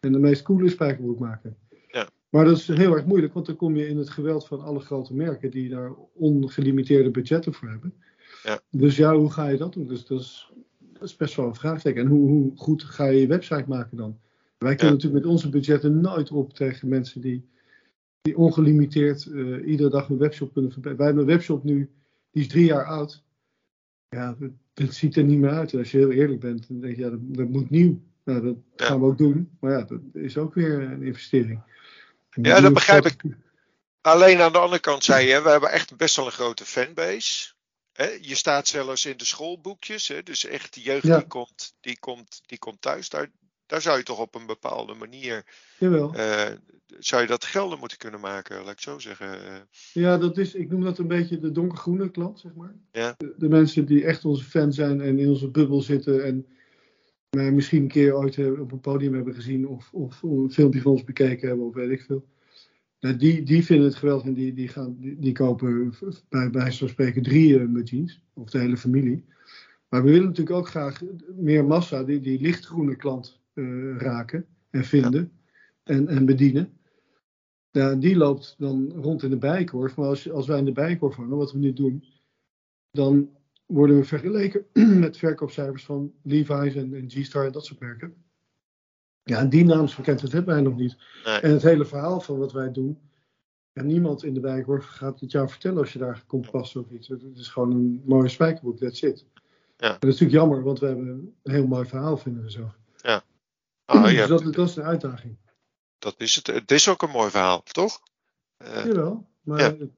en 0.00 0.12
de 0.12 0.18
meest 0.18 0.42
coole 0.42 0.68
spijkerbroek 0.68 1.18
maken. 1.18 1.56
Ja. 1.88 2.08
Maar 2.28 2.44
dat 2.44 2.56
is 2.56 2.66
heel 2.66 2.94
erg 2.94 3.06
moeilijk, 3.06 3.34
want 3.34 3.46
dan 3.46 3.56
kom 3.56 3.76
je 3.76 3.88
in 3.88 3.96
het 3.96 4.10
geweld 4.10 4.46
van 4.46 4.60
alle 4.60 4.80
grote 4.80 5.14
merken 5.14 5.50
die 5.50 5.68
daar 5.68 5.92
ongelimiteerde 6.12 7.10
budgetten 7.10 7.52
voor 7.54 7.68
hebben. 7.68 7.94
Ja. 8.42 8.60
Dus 8.70 8.96
ja, 8.96 9.16
hoe 9.16 9.30
ga 9.30 9.48
je 9.48 9.56
dat 9.56 9.72
doen? 9.72 9.86
Dus 9.86 10.06
dat 10.06 10.20
is, 10.20 10.52
dat 10.78 11.02
is 11.02 11.16
best 11.16 11.36
wel 11.36 11.46
een 11.46 11.54
vraagteken. 11.54 12.02
En 12.02 12.08
hoe, 12.08 12.28
hoe 12.28 12.52
goed 12.56 12.84
ga 12.84 13.04
je 13.04 13.20
je 13.20 13.26
website 13.26 13.64
maken 13.66 13.96
dan? 13.96 14.18
Wij 14.58 14.74
kunnen 14.74 14.94
natuurlijk 14.94 15.22
met 15.24 15.32
onze 15.32 15.48
budgetten 15.48 16.00
nooit 16.00 16.30
op 16.30 16.54
tegen 16.54 16.88
mensen 16.88 17.20
die, 17.20 17.48
die 18.20 18.36
ongelimiteerd 18.36 19.26
eh, 19.26 19.66
iedere 19.66 19.90
dag 19.90 20.08
een 20.08 20.18
webshop 20.18 20.52
kunnen 20.52 20.72
verbeteren. 20.72 20.98
Wij 20.98 21.06
hebben 21.06 21.24
een 21.24 21.36
webshop 21.36 21.64
nu, 21.64 21.90
die 22.30 22.42
is 22.42 22.48
drie 22.48 22.64
jaar 22.64 22.84
oud. 22.84 23.22
Ja, 24.08 24.36
dat, 24.38 24.50
dat 24.74 24.94
ziet 24.94 25.16
er 25.16 25.24
niet 25.24 25.38
meer 25.38 25.50
uit. 25.50 25.72
En 25.72 25.78
als 25.78 25.90
je 25.90 25.98
heel 25.98 26.10
eerlijk 26.12 26.40
bent, 26.40 26.68
dan 26.68 26.80
denk 26.80 26.96
je, 26.96 27.02
ja, 27.02 27.10
dat, 27.10 27.18
dat 27.22 27.48
moet 27.48 27.70
nieuw. 27.70 28.00
Nou, 28.24 28.42
dat 28.42 28.56
gaan 28.76 29.00
we 29.00 29.06
ook 29.06 29.18
doen. 29.18 29.56
Maar 29.60 29.72
ja, 29.72 29.82
dat 29.82 30.00
is 30.12 30.36
ook 30.36 30.54
weer 30.54 30.80
een 30.80 31.02
investering. 31.02 31.62
Ja, 32.30 32.60
dat 32.60 32.74
begrijp 32.74 33.06
ik. 33.06 33.22
Alleen 34.00 34.40
aan 34.40 34.52
de 34.52 34.58
andere 34.58 34.80
kant 34.80 35.04
zei 35.04 35.26
je, 35.26 35.42
we 35.42 35.48
hebben 35.48 35.70
echt 35.70 35.96
best 35.96 36.16
wel 36.16 36.26
een 36.26 36.32
grote 36.32 36.64
fanbase. 36.64 37.52
Je 38.20 38.34
staat 38.34 38.68
zelfs 38.68 39.06
in 39.06 39.16
de 39.16 39.24
schoolboekjes. 39.24 40.12
Dus 40.24 40.44
echt 40.44 40.74
de 40.74 40.80
jeugd 40.80 41.06
Ja. 41.06 41.18
die, 41.18 41.26
komt, 41.26 41.74
die, 41.80 41.98
komt, 41.98 42.42
die 42.46 42.58
komt 42.58 42.80
thuis. 42.80 43.08
Daar, 43.08 43.30
daar 43.68 43.82
zou 43.82 43.98
je 43.98 44.04
toch 44.04 44.20
op 44.20 44.34
een 44.34 44.46
bepaalde 44.46 44.94
manier. 44.94 45.44
Jawel. 45.78 46.14
eh, 46.14 46.52
zou 46.98 47.22
je 47.22 47.28
dat 47.28 47.44
gelden 47.44 47.78
moeten 47.78 47.98
kunnen 47.98 48.20
maken, 48.20 48.64
laat 48.64 48.72
ik 48.72 48.80
zo 48.80 48.98
zeggen. 48.98 49.44
eh. 49.44 49.60
Ja, 49.92 50.18
dat 50.18 50.38
is, 50.38 50.54
ik 50.54 50.70
noem 50.70 50.82
dat 50.82 50.98
een 50.98 51.08
beetje 51.08 51.38
de 51.38 51.52
donkergroene 51.52 52.10
klant, 52.10 52.40
zeg 52.40 52.54
maar. 52.54 52.74
Ja. 52.92 53.14
De, 53.16 53.34
de 53.36 53.48
mensen 53.48 53.86
die 53.86 54.04
echt 54.04 54.24
onze 54.24 54.44
fan 54.44 54.72
zijn 54.72 55.00
en 55.00 55.18
in 55.18 55.28
onze 55.28 55.50
bubbel 55.50 55.80
zitten 55.80 56.24
en 56.24 56.46
mij 57.36 57.52
misschien 57.52 57.82
een 57.82 57.88
keer 57.88 58.16
ooit 58.16 58.38
eh, 58.38 58.60
op 58.60 58.72
een 58.72 58.80
podium 58.80 59.14
hebben 59.14 59.34
gezien 59.34 59.68
of, 59.68 59.88
of 59.92 60.22
een 60.22 60.52
filmpje 60.52 60.80
van 60.80 60.92
ons 60.92 61.04
bekeken 61.04 61.48
hebben 61.48 61.66
of 61.66 61.74
weet 61.74 61.90
ik 61.90 62.02
veel. 62.02 62.26
Nou, 63.00 63.16
die, 63.16 63.42
die 63.42 63.64
vinden 63.64 63.86
het 63.86 63.96
geweldig 63.96 64.26
en 64.26 64.34
die, 64.34 64.54
die, 64.54 64.68
gaan, 64.68 64.96
die, 64.98 65.18
die 65.18 65.32
kopen 65.32 65.94
bij, 66.28 66.50
bij 66.50 66.72
zo'n 66.72 66.88
spreken 66.88 67.22
drie 67.22 67.58
uh, 67.58 67.84
jeans, 67.84 68.22
of 68.34 68.50
de 68.50 68.58
hele 68.58 68.76
familie. 68.76 69.24
Maar 69.88 70.04
we 70.04 70.10
willen 70.10 70.26
natuurlijk 70.26 70.56
ook 70.56 70.68
graag 70.68 71.00
meer 71.36 71.64
massa, 71.64 72.04
die, 72.04 72.20
die 72.20 72.40
lichtgroene 72.40 72.96
klant 72.96 73.37
raken 73.98 74.46
en 74.70 74.84
vinden 74.84 75.32
en, 75.82 76.08
en 76.08 76.24
bedienen. 76.24 76.72
Ja, 77.70 77.94
die 77.94 78.16
loopt 78.16 78.54
dan 78.58 78.92
rond 78.92 79.22
in 79.22 79.30
de 79.30 79.36
bijenkorf. 79.36 79.96
Maar 79.96 80.06
als, 80.06 80.30
als 80.30 80.46
wij 80.46 80.58
in 80.58 80.64
de 80.64 80.72
bijenkorf 80.72 81.14
hangen, 81.14 81.36
wat 81.36 81.52
we 81.52 81.58
nu 81.58 81.72
doen, 81.72 82.04
dan 82.90 83.30
worden 83.66 83.96
we 83.96 84.04
vergeleken 84.04 84.66
met 85.00 85.16
verkoopcijfers 85.16 85.84
van 85.84 86.12
Levi's 86.22 86.74
en, 86.74 86.94
en 86.94 87.10
G-Star 87.10 87.46
en 87.46 87.52
dat 87.52 87.64
soort 87.64 87.80
merken. 87.80 88.14
Ja, 89.22 89.38
en 89.38 89.48
die 89.48 89.64
naamsbekendheid 89.64 90.32
hebben 90.32 90.54
wij 90.54 90.62
nog 90.62 90.76
niet. 90.76 90.96
Nee. 91.24 91.40
En 91.40 91.50
het 91.50 91.62
hele 91.62 91.84
verhaal 91.84 92.20
van 92.20 92.38
wat 92.38 92.52
wij 92.52 92.72
doen, 92.72 92.98
ja, 93.72 93.82
niemand 93.82 94.24
in 94.24 94.34
de 94.34 94.40
bijenkorf 94.40 94.84
gaat 94.84 95.20
het 95.20 95.30
jou 95.30 95.48
vertellen 95.48 95.78
als 95.78 95.92
je 95.92 95.98
daar 95.98 96.24
komt 96.26 96.50
passen 96.50 96.80
of 96.80 96.90
iets. 96.90 97.08
Het 97.08 97.22
is 97.34 97.48
gewoon 97.48 97.70
een 97.70 98.02
mooie 98.04 98.28
spijkerboek, 98.28 98.78
that's 98.78 99.02
it. 99.02 99.26
Ja. 99.76 99.88
En 99.88 99.96
dat 99.98 100.10
is 100.10 100.20
natuurlijk 100.20 100.38
jammer, 100.38 100.62
want 100.62 100.78
we 100.78 100.86
hebben 100.86 101.34
een 101.42 101.52
heel 101.52 101.66
mooi 101.66 101.86
verhaal, 101.86 102.16
vinden 102.16 102.42
we 102.42 102.50
zo. 102.50 102.72
Ah, 103.88 104.12
ja, 104.12 104.26
dus 104.26 104.42
dat, 104.42 104.54
dat 104.54 104.68
is 104.68 104.76
een 104.76 104.82
uitdaging. 104.84 105.36
dat 105.98 106.14
is 106.20 106.34
het. 106.34 106.46
Het 106.46 106.70
is 106.70 106.88
ook 106.88 107.02
een 107.02 107.10
mooi 107.10 107.30
verhaal, 107.30 107.62
toch? 107.62 108.00
Eh, 108.56 108.84
Jawel, 108.84 109.28
maar 109.40 109.60
Ja. 109.60 109.76
het, 109.76 109.90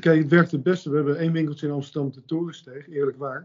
kijk, 0.00 0.18
het 0.20 0.30
werkt 0.30 0.50
het 0.50 0.62
beste. 0.62 0.90
We 0.90 0.96
hebben 0.96 1.18
één 1.18 1.32
winkeltje 1.32 1.66
in 1.66 1.72
Amsterdam, 1.72 2.12
de 2.12 2.24
Torensteeg, 2.24 2.88
eerlijk 2.88 3.16
waar. 3.16 3.44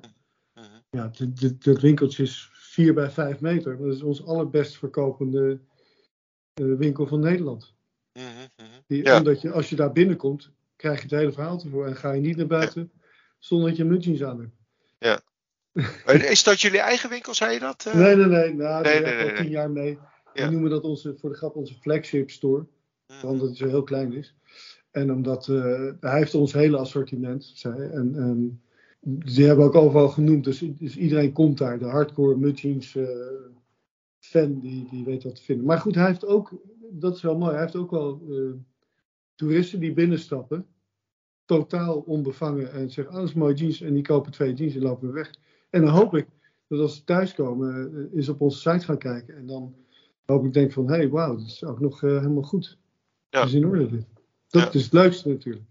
mhm. 0.54 0.66
Ja, 0.90 1.12
dat 1.60 1.80
winkeltje 1.82 2.24
is 2.24 2.50
4 2.54 2.94
bij 2.94 3.10
5 3.10 3.40
meter. 3.40 3.78
Dat 3.78 3.96
is 3.96 4.02
ons 4.02 4.26
allerbest 4.26 4.78
verkopende 4.78 5.60
eh, 6.54 6.66
winkel 6.78 7.08
van 7.08 7.20
Nederland. 7.20 7.74
Mhm, 8.14 8.26
mhm. 8.56 8.70
Die, 8.88 9.04
Ja. 9.04 9.18
Omdat 9.18 9.42
je, 9.42 9.52
als 9.52 9.70
je 9.70 9.76
daar 9.76 9.92
binnenkomt, 9.92 10.52
krijg 10.76 10.98
je 10.98 11.02
het 11.08 11.12
hele 11.20 11.32
verhaal 11.32 11.62
ervoor. 11.64 11.86
En 11.88 11.96
ga 11.96 12.12
je 12.12 12.22
niet 12.22 12.38
naar 12.38 12.48
buiten 12.48 12.92
zonder 13.40 13.68
dat 13.68 13.78
je 13.78 13.84
mutjes 13.84 14.24
aan 14.24 14.40
hebt. 14.40 14.56
Eh, 14.98 15.18
Is 16.06 16.44
dat 16.44 16.62
jullie 16.62 16.80
eigen 16.80 17.10
winkel, 17.10 17.34
zei 17.34 17.54
je 17.54 17.60
dat? 17.60 17.90
Nee, 17.94 18.16
nee, 18.16 18.26
nee. 18.26 18.54
Nou, 18.54 18.84
Nee, 18.84 19.02
daar 19.02 19.16
nee, 19.16 19.30
al 19.30 19.36
tien 19.36 19.50
jaar 19.50 19.72
mee. 19.72 19.98
We 20.34 20.46
noemen 20.46 20.70
dat 20.70 20.84
onze, 20.84 21.16
voor 21.18 21.30
de 21.30 21.36
grap 21.36 21.56
onze 21.56 21.74
flagship 21.74 22.30
store. 22.30 22.66
Mhm. 23.08 23.28
omdat 23.28 23.48
het 23.48 23.58
zo 23.58 23.68
heel 23.68 23.84
klein 23.84 24.14
is. 24.14 24.36
En 24.92 25.14
omdat 25.14 25.48
eh, 25.48 25.92
hij 26.00 26.18
heeft 26.18 26.34
ons 26.34 26.54
hele 26.54 26.78
assortiment. 26.78 27.52
Zei, 27.56 27.90
en 27.90 28.62
die 29.02 29.46
hebben 29.46 29.66
we 29.66 29.72
ook 29.72 29.84
overal 29.84 30.10
genoemd. 30.10 30.44
Dus, 30.44 30.60
dus 30.60 30.98
iedereen 30.98 31.32
komt 31.32 31.58
daar. 31.58 31.80
De 31.80 31.86
hardcore 31.86 32.36
Mudgeons 32.36 32.96
eh 32.96 33.06
fan 34.22 34.60
die, 34.60 34.88
die 34.90 35.04
weet 35.04 35.24
wat 35.24 35.36
te 35.36 35.44
vinden. 35.44 35.66
Maar 35.66 35.80
goed, 35.80 35.96
hij 35.96 36.08
heeft 36.08 36.26
ook, 36.26 36.54
dat 36.92 37.16
is 37.16 37.22
wel 37.22 37.38
mooi, 37.38 37.52
hij 37.52 37.62
heeft 37.62 37.76
ook 37.76 37.92
wel 37.92 38.22
eh, 38.30 38.54
toeristen 39.36 39.80
die 39.80 39.94
binnenstappen. 39.94 40.66
Totaal 41.46 42.00
onbevangen 42.00 42.72
en 42.72 42.90
zeggen, 42.90 43.14
oh 43.14 43.20
dat 43.20 43.30
is 43.30 43.36
mooi 43.36 43.54
jeans. 43.56 43.82
En 43.82 43.94
die 43.94 44.04
kopen 44.04 44.32
twee 44.32 44.54
jeans 44.54 44.76
en 44.76 44.82
lopen 44.82 45.06
weer 45.06 45.16
weg. 45.16 45.32
En 45.72 45.82
dan 45.82 45.90
hoop 45.90 46.16
ik 46.16 46.28
dat 46.68 46.80
als 46.80 46.96
ze 46.96 47.04
thuiskomen, 47.04 47.92
eh, 48.12 48.18
eens 48.18 48.30
op 48.30 48.42
onze 48.42 48.58
site 48.60 48.86
gaan 48.86 48.98
kijken. 48.98 49.36
En 49.36 49.46
dan 49.46 49.76
hoop 50.26 50.46
ik 50.46 50.54
denk 50.54 50.72
van, 50.72 50.88
hé, 50.90 50.96
hey, 50.96 51.10
wauw, 51.10 51.36
dat 51.38 51.46
is 51.46 51.64
ook 51.64 51.80
nog 51.80 52.04
eh, 52.04 52.10
helemaal 52.10 52.44
goed. 52.44 52.78
Ja. 53.30 53.40
Dat 53.40 53.48
is 53.48 53.54
in 53.54 53.66
orde 53.66 53.90
dit. 53.90 54.06
Dat 54.48 54.62
Ja. 54.62 54.72
is 54.80 54.84
het 54.84 54.94
leukste 54.94 55.30
natuurlijk. 55.30 55.66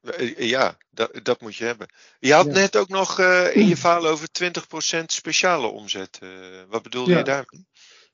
Eh, 0.00 0.48
Ja, 0.48 0.76
dat, 0.90 1.20
dat 1.22 1.40
moet 1.40 1.54
je 1.56 1.64
hebben. 1.64 1.86
Je 2.18 2.32
had 2.32 2.46
Ja. 2.46 2.52
net 2.52 2.76
ook 2.76 2.88
nog 2.88 3.20
in 3.52 3.66
je 3.68 3.76
verhaal 3.76 4.06
over 4.06 4.28
20% 4.30 5.12
speciale 5.12 5.66
omzet. 5.66 6.18
wat 6.68 6.82
bedoelde 6.82 7.10
Ja. 7.10 7.18
je 7.18 7.24
daarmee? 7.24 7.66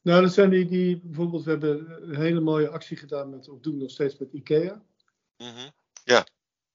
Nou, 0.03 0.23
dat 0.23 0.33
zijn 0.33 0.51
die, 0.51 0.67
die 0.67 1.01
bijvoorbeeld, 1.03 1.45
we 1.45 1.51
hebben 1.51 2.03
een 2.03 2.17
hele 2.17 2.41
mooie 2.41 2.69
actie 2.69 2.97
gedaan 2.97 3.31
met, 3.31 3.49
of 3.49 3.61
doen 3.61 3.77
nog 3.79 3.91
steeds 3.91 4.19
met 4.19 4.33
IKEA. 4.33 4.83
Mhm. 5.37 5.69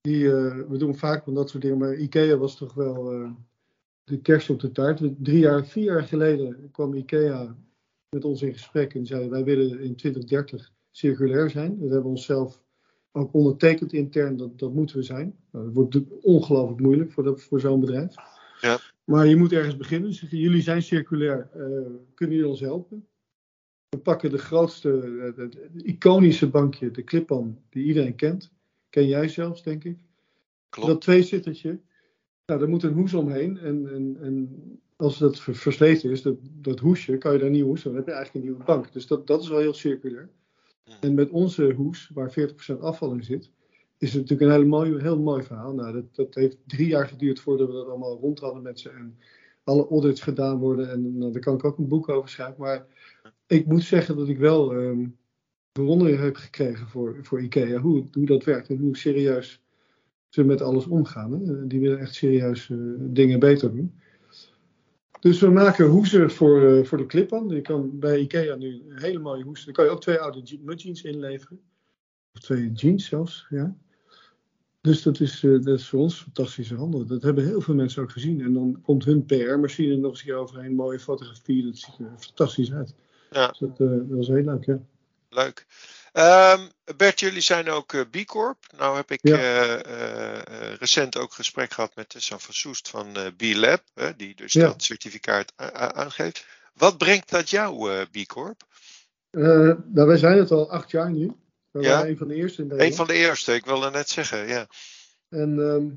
Die, 0.02 0.26
eh, 0.36 0.56
we 0.70 0.78
doen 0.78 0.98
vaak 0.98 1.24
van 1.24 1.34
dat 1.34 1.50
soort 1.50 1.64
dingen, 1.64 1.78
maar 1.78 1.96
IKEA 1.96 2.38
was 2.38 2.58
toch 2.58 2.74
wel 2.74 3.12
de 4.04 4.22
kerst 4.22 4.50
op 4.50 4.60
de 4.60 4.72
taart. 4.72 5.02
Drie 5.18 5.40
jaar, 5.40 5.66
vier 5.66 5.84
jaar 5.84 6.04
geleden 6.04 6.70
kwam 6.72 6.94
IKEA 6.94 7.56
met 8.10 8.26
ons 8.26 8.42
in 8.42 8.54
gesprek 8.54 8.94
en 8.94 9.06
zei 9.06 9.30
wij 9.30 9.44
willen 9.44 9.80
in 9.80 9.96
2030 9.96 10.72
circulair 10.92 11.50
zijn. 11.50 11.70
Dat 11.70 11.90
hebben 11.90 12.02
we 12.02 12.08
onszelf 12.08 12.62
ook 13.12 13.34
ondertekend 13.34 13.94
intern, 13.94 14.38
dat, 14.38 14.60
dat 14.60 14.74
moeten 14.74 14.96
we 14.96 15.04
zijn. 15.04 15.36
Nou, 15.52 15.66
dat 15.66 15.74
wordt 15.74 16.00
ongelooflijk 16.22 16.82
moeilijk 16.82 17.12
voor, 17.12 17.24
dat, 17.24 17.42
voor 17.42 17.60
zo'n 17.60 17.80
bedrijf. 17.80 18.16
Ja. 18.62 18.80
Maar 19.04 19.28
je 19.28 19.36
moet 19.36 19.52
ergens 19.52 19.78
beginnen. 19.78 20.14
Ze 20.14 20.20
zeggen, 20.20 20.38
jullie 20.38 20.62
zijn 20.62 20.82
circulair, 20.82 21.50
eh, 21.54 21.62
kunnen 22.14 22.36
jullie 22.36 22.52
ons 22.52 22.60
helpen? 22.60 23.08
We 23.90 23.98
pakken 23.98 24.30
de 24.30 24.38
grootste, 24.38 24.90
de 25.36 25.84
iconische 25.84 26.50
bankje, 26.50 26.92
de 26.92 27.04
Clip-On, 27.04 27.60
die 27.70 27.86
iedereen 27.86 28.16
kent. 28.16 28.52
Ken 28.90 29.08
jij 29.08 29.28
zelfs, 29.28 29.64
denk 29.64 29.84
ik. 29.84 29.98
Klopt. 30.70 30.88
Dat 30.88 31.02
tweezittertje. 31.02 31.80
Nou, 32.46 32.60
daar 32.60 32.70
moet 32.70 32.84
een 32.84 32.94
hoes 32.94 33.14
omheen. 33.14 33.58
En, 33.58 33.94
en, 33.94 34.18
en 34.22 34.50
als 34.96 35.18
dat 35.18 35.40
ver- 35.40 35.56
versleten 35.56 36.12
is, 36.12 36.22
dat, 36.22 36.36
dat 36.42 36.80
hoesje, 36.80 37.18
kan 37.18 37.32
je 37.32 37.38
daar 37.38 37.48
een 37.48 37.54
nieuwe 37.54 37.70
hoes. 37.70 37.84
Dan 37.84 37.96
heb 37.96 38.06
je 38.06 38.12
eigenlijk 38.12 38.46
een 38.46 38.52
nieuwe 38.52 38.66
bank. 38.66 38.94
Dus 38.94 39.08
dat, 39.08 39.28
dat 39.28 39.42
is 39.42 39.50
wel 39.50 39.60
heel 39.60 39.74
circulair. 39.74 40.30
En 41.00 41.14
met 41.14 41.30
onze 41.30 41.74
hoes, 41.74 42.12
waar 42.14 42.36
40% 42.76 42.80
afval 42.80 43.12
in 43.12 43.24
zit, 43.24 43.52
is 43.98 44.14
het 44.14 44.22
natuurlijk 44.22 44.52
een 44.52 44.58
heel 44.58 44.70
mooi, 44.70 45.02
heel 45.02 45.20
mooi 45.20 45.44
verhaal. 45.44 45.74
Nou, 45.74 45.94
dat, 45.94 46.16
dat 46.16 46.36
heeft 46.36 46.58
drie 46.68 46.88
jaar 46.88 47.08
geduurd 47.08 47.40
voordat 47.40 47.68
we 47.68 47.74
dat 47.74 47.88
allemaal 47.88 48.20
rond 48.20 48.40
hadden 48.40 48.64
met 48.64 48.80
ze. 48.80 48.90
En 48.90 49.18
alle 49.64 49.88
audits 49.88 50.22
gedaan 50.22 50.58
worden. 50.60 50.92
En 50.92 51.18
nou, 51.18 51.32
daar 51.32 51.42
kan 51.42 51.54
ik 51.54 51.64
ook 51.64 51.78
een 51.78 51.88
boek 51.88 52.10
over 52.10 52.30
schrijven. 52.30 52.62
Maar 52.62 52.86
ik 53.48 53.66
moet 53.66 53.84
zeggen 53.84 54.18
dat 54.18 54.28
ik 54.28 54.38
wel 54.38 54.74
ehm, 54.74 55.08
bewondering 55.72 56.20
heb 56.20 56.36
gekregen 56.36 56.88
voor, 56.88 57.20
voor 57.22 57.42
IKEA. 57.42 57.80
Hoe, 57.80 58.08
hoe 58.12 58.26
dat 58.26 58.44
werkt 58.44 58.70
en 58.70 58.78
hoe 58.78 58.98
serieus 58.98 59.62
ze 60.34 60.44
met 60.44 60.62
alles 60.62 60.86
omgaan. 60.86 61.32
Hè. 61.32 61.68
Die 61.68 61.80
willen 61.80 62.00
echt 62.00 62.14
serieus 62.16 62.70
eh, 62.70 62.78
dingen 63.00 63.40
beter 63.40 63.72
doen. 63.72 63.94
Dus 65.20 65.40
we 65.40 65.50
maken 65.50 65.86
hoesen 65.86 66.32
voor, 66.32 66.62
eh, 66.68 66.84
voor 66.86 66.98
de 66.98 67.06
clip-on. 67.06 67.50
Je 67.50 67.62
kan 67.62 68.00
bij 68.00 68.20
IKEA 68.20 68.56
nu 68.56 68.84
een 68.90 69.02
hele 69.02 69.20
mooie 69.20 69.44
hoes. 69.44 69.66
Daar 69.66 69.74
kan 69.74 69.86
je 69.86 69.92
ook 69.92 70.02
twee 70.02 70.18
oude 70.20 70.42
je- 70.44 70.60
mudjeans 70.64 71.02
inleveren. 71.04 71.60
Of 72.34 72.42
twee 72.42 72.72
jeans 72.72 73.06
zelfs, 73.06 73.46
ja. 73.50 73.76
Dus 74.82 75.02
dat 75.02 75.20
is, 75.20 75.44
eh, 75.44 75.52
dat 75.52 75.80
is 75.80 75.88
voor 75.90 76.00
ons 76.00 76.22
fantastische 76.22 76.76
handel. 76.76 77.06
Dat 77.06 77.24
hebben 77.24 77.46
heel 77.46 77.62
veel 77.62 77.76
mensen 77.76 78.02
ook 78.04 78.12
gezien. 78.12 78.42
En 78.42 78.54
dan 78.54 78.80
komt 78.82 79.06
hun 79.06 79.26
PR-machine 79.26 79.96
nog 79.96 80.12
eens 80.12 80.32
overheen. 80.32 80.76
Mooie 80.76 81.00
fotografie, 81.00 81.66
dat 81.66 81.78
ziet 81.78 82.00
er 82.00 82.12
fantastisch 82.18 82.74
uit. 82.74 82.96
Ja. 83.32 83.48
Dus 83.48 83.60
dat, 83.60 83.78
dat 83.78 84.08
was 84.08 84.28
heel 84.28 84.44
leuk, 84.44 84.66
ja. 84.66 84.82
Leuk. 85.30 85.66
Ehm, 86.14 86.68
Bert, 86.98 87.20
jullie 87.20 87.42
zijn 87.42 87.70
ook 87.70 87.94
eh, 87.94 88.02
B 88.02 88.26
Corp. 88.26 88.58
Nou 88.78 88.96
heb 88.96 89.12
ik 89.12 89.20
Ja. 89.22 89.38
eh, 89.38 90.40
eh, 90.40 90.74
recent 90.80 91.18
ook 91.18 91.34
gesprek 91.34 91.74
gehad 91.74 91.96
met 91.96 92.10
Tessa 92.10 92.38
van 92.38 92.54
Soest 92.54 92.90
van 92.90 93.08
B 93.38 93.42
Lab, 93.42 93.84
die 94.18 94.36
dus 94.36 94.54
Ja. 94.54 94.66
dat 94.66 94.84
certificaat 94.84 95.54
aangeeft. 95.96 96.46
Wat 96.74 96.98
brengt 96.98 97.30
dat 97.30 97.50
jou, 97.50 98.04
B 98.06 98.26
Corp? 98.28 98.62
Nou, 99.32 100.08
wij 100.08 100.18
zijn 100.18 100.38
het 100.38 100.52
al 100.52 100.72
acht 100.72 100.92
jaar 100.92 101.12
nu. 101.12 101.34
We 101.72 101.82
Ja? 101.82 101.90
waren 101.90 102.10
een 102.10 102.18
van 102.18 102.28
de 102.28 102.36
eerste 102.36 102.62
in 102.62 102.68
Nederland. 102.68 102.92
Een 102.92 102.98
van 103.06 103.08
de 103.08 103.22
eerste, 103.22 103.54
ik 103.54 103.66
wilde 103.66 103.90
net 103.90 104.10
zeggen, 104.10 104.48
ja. 104.48 104.68
En 105.30 105.50
ehm, 105.60 105.90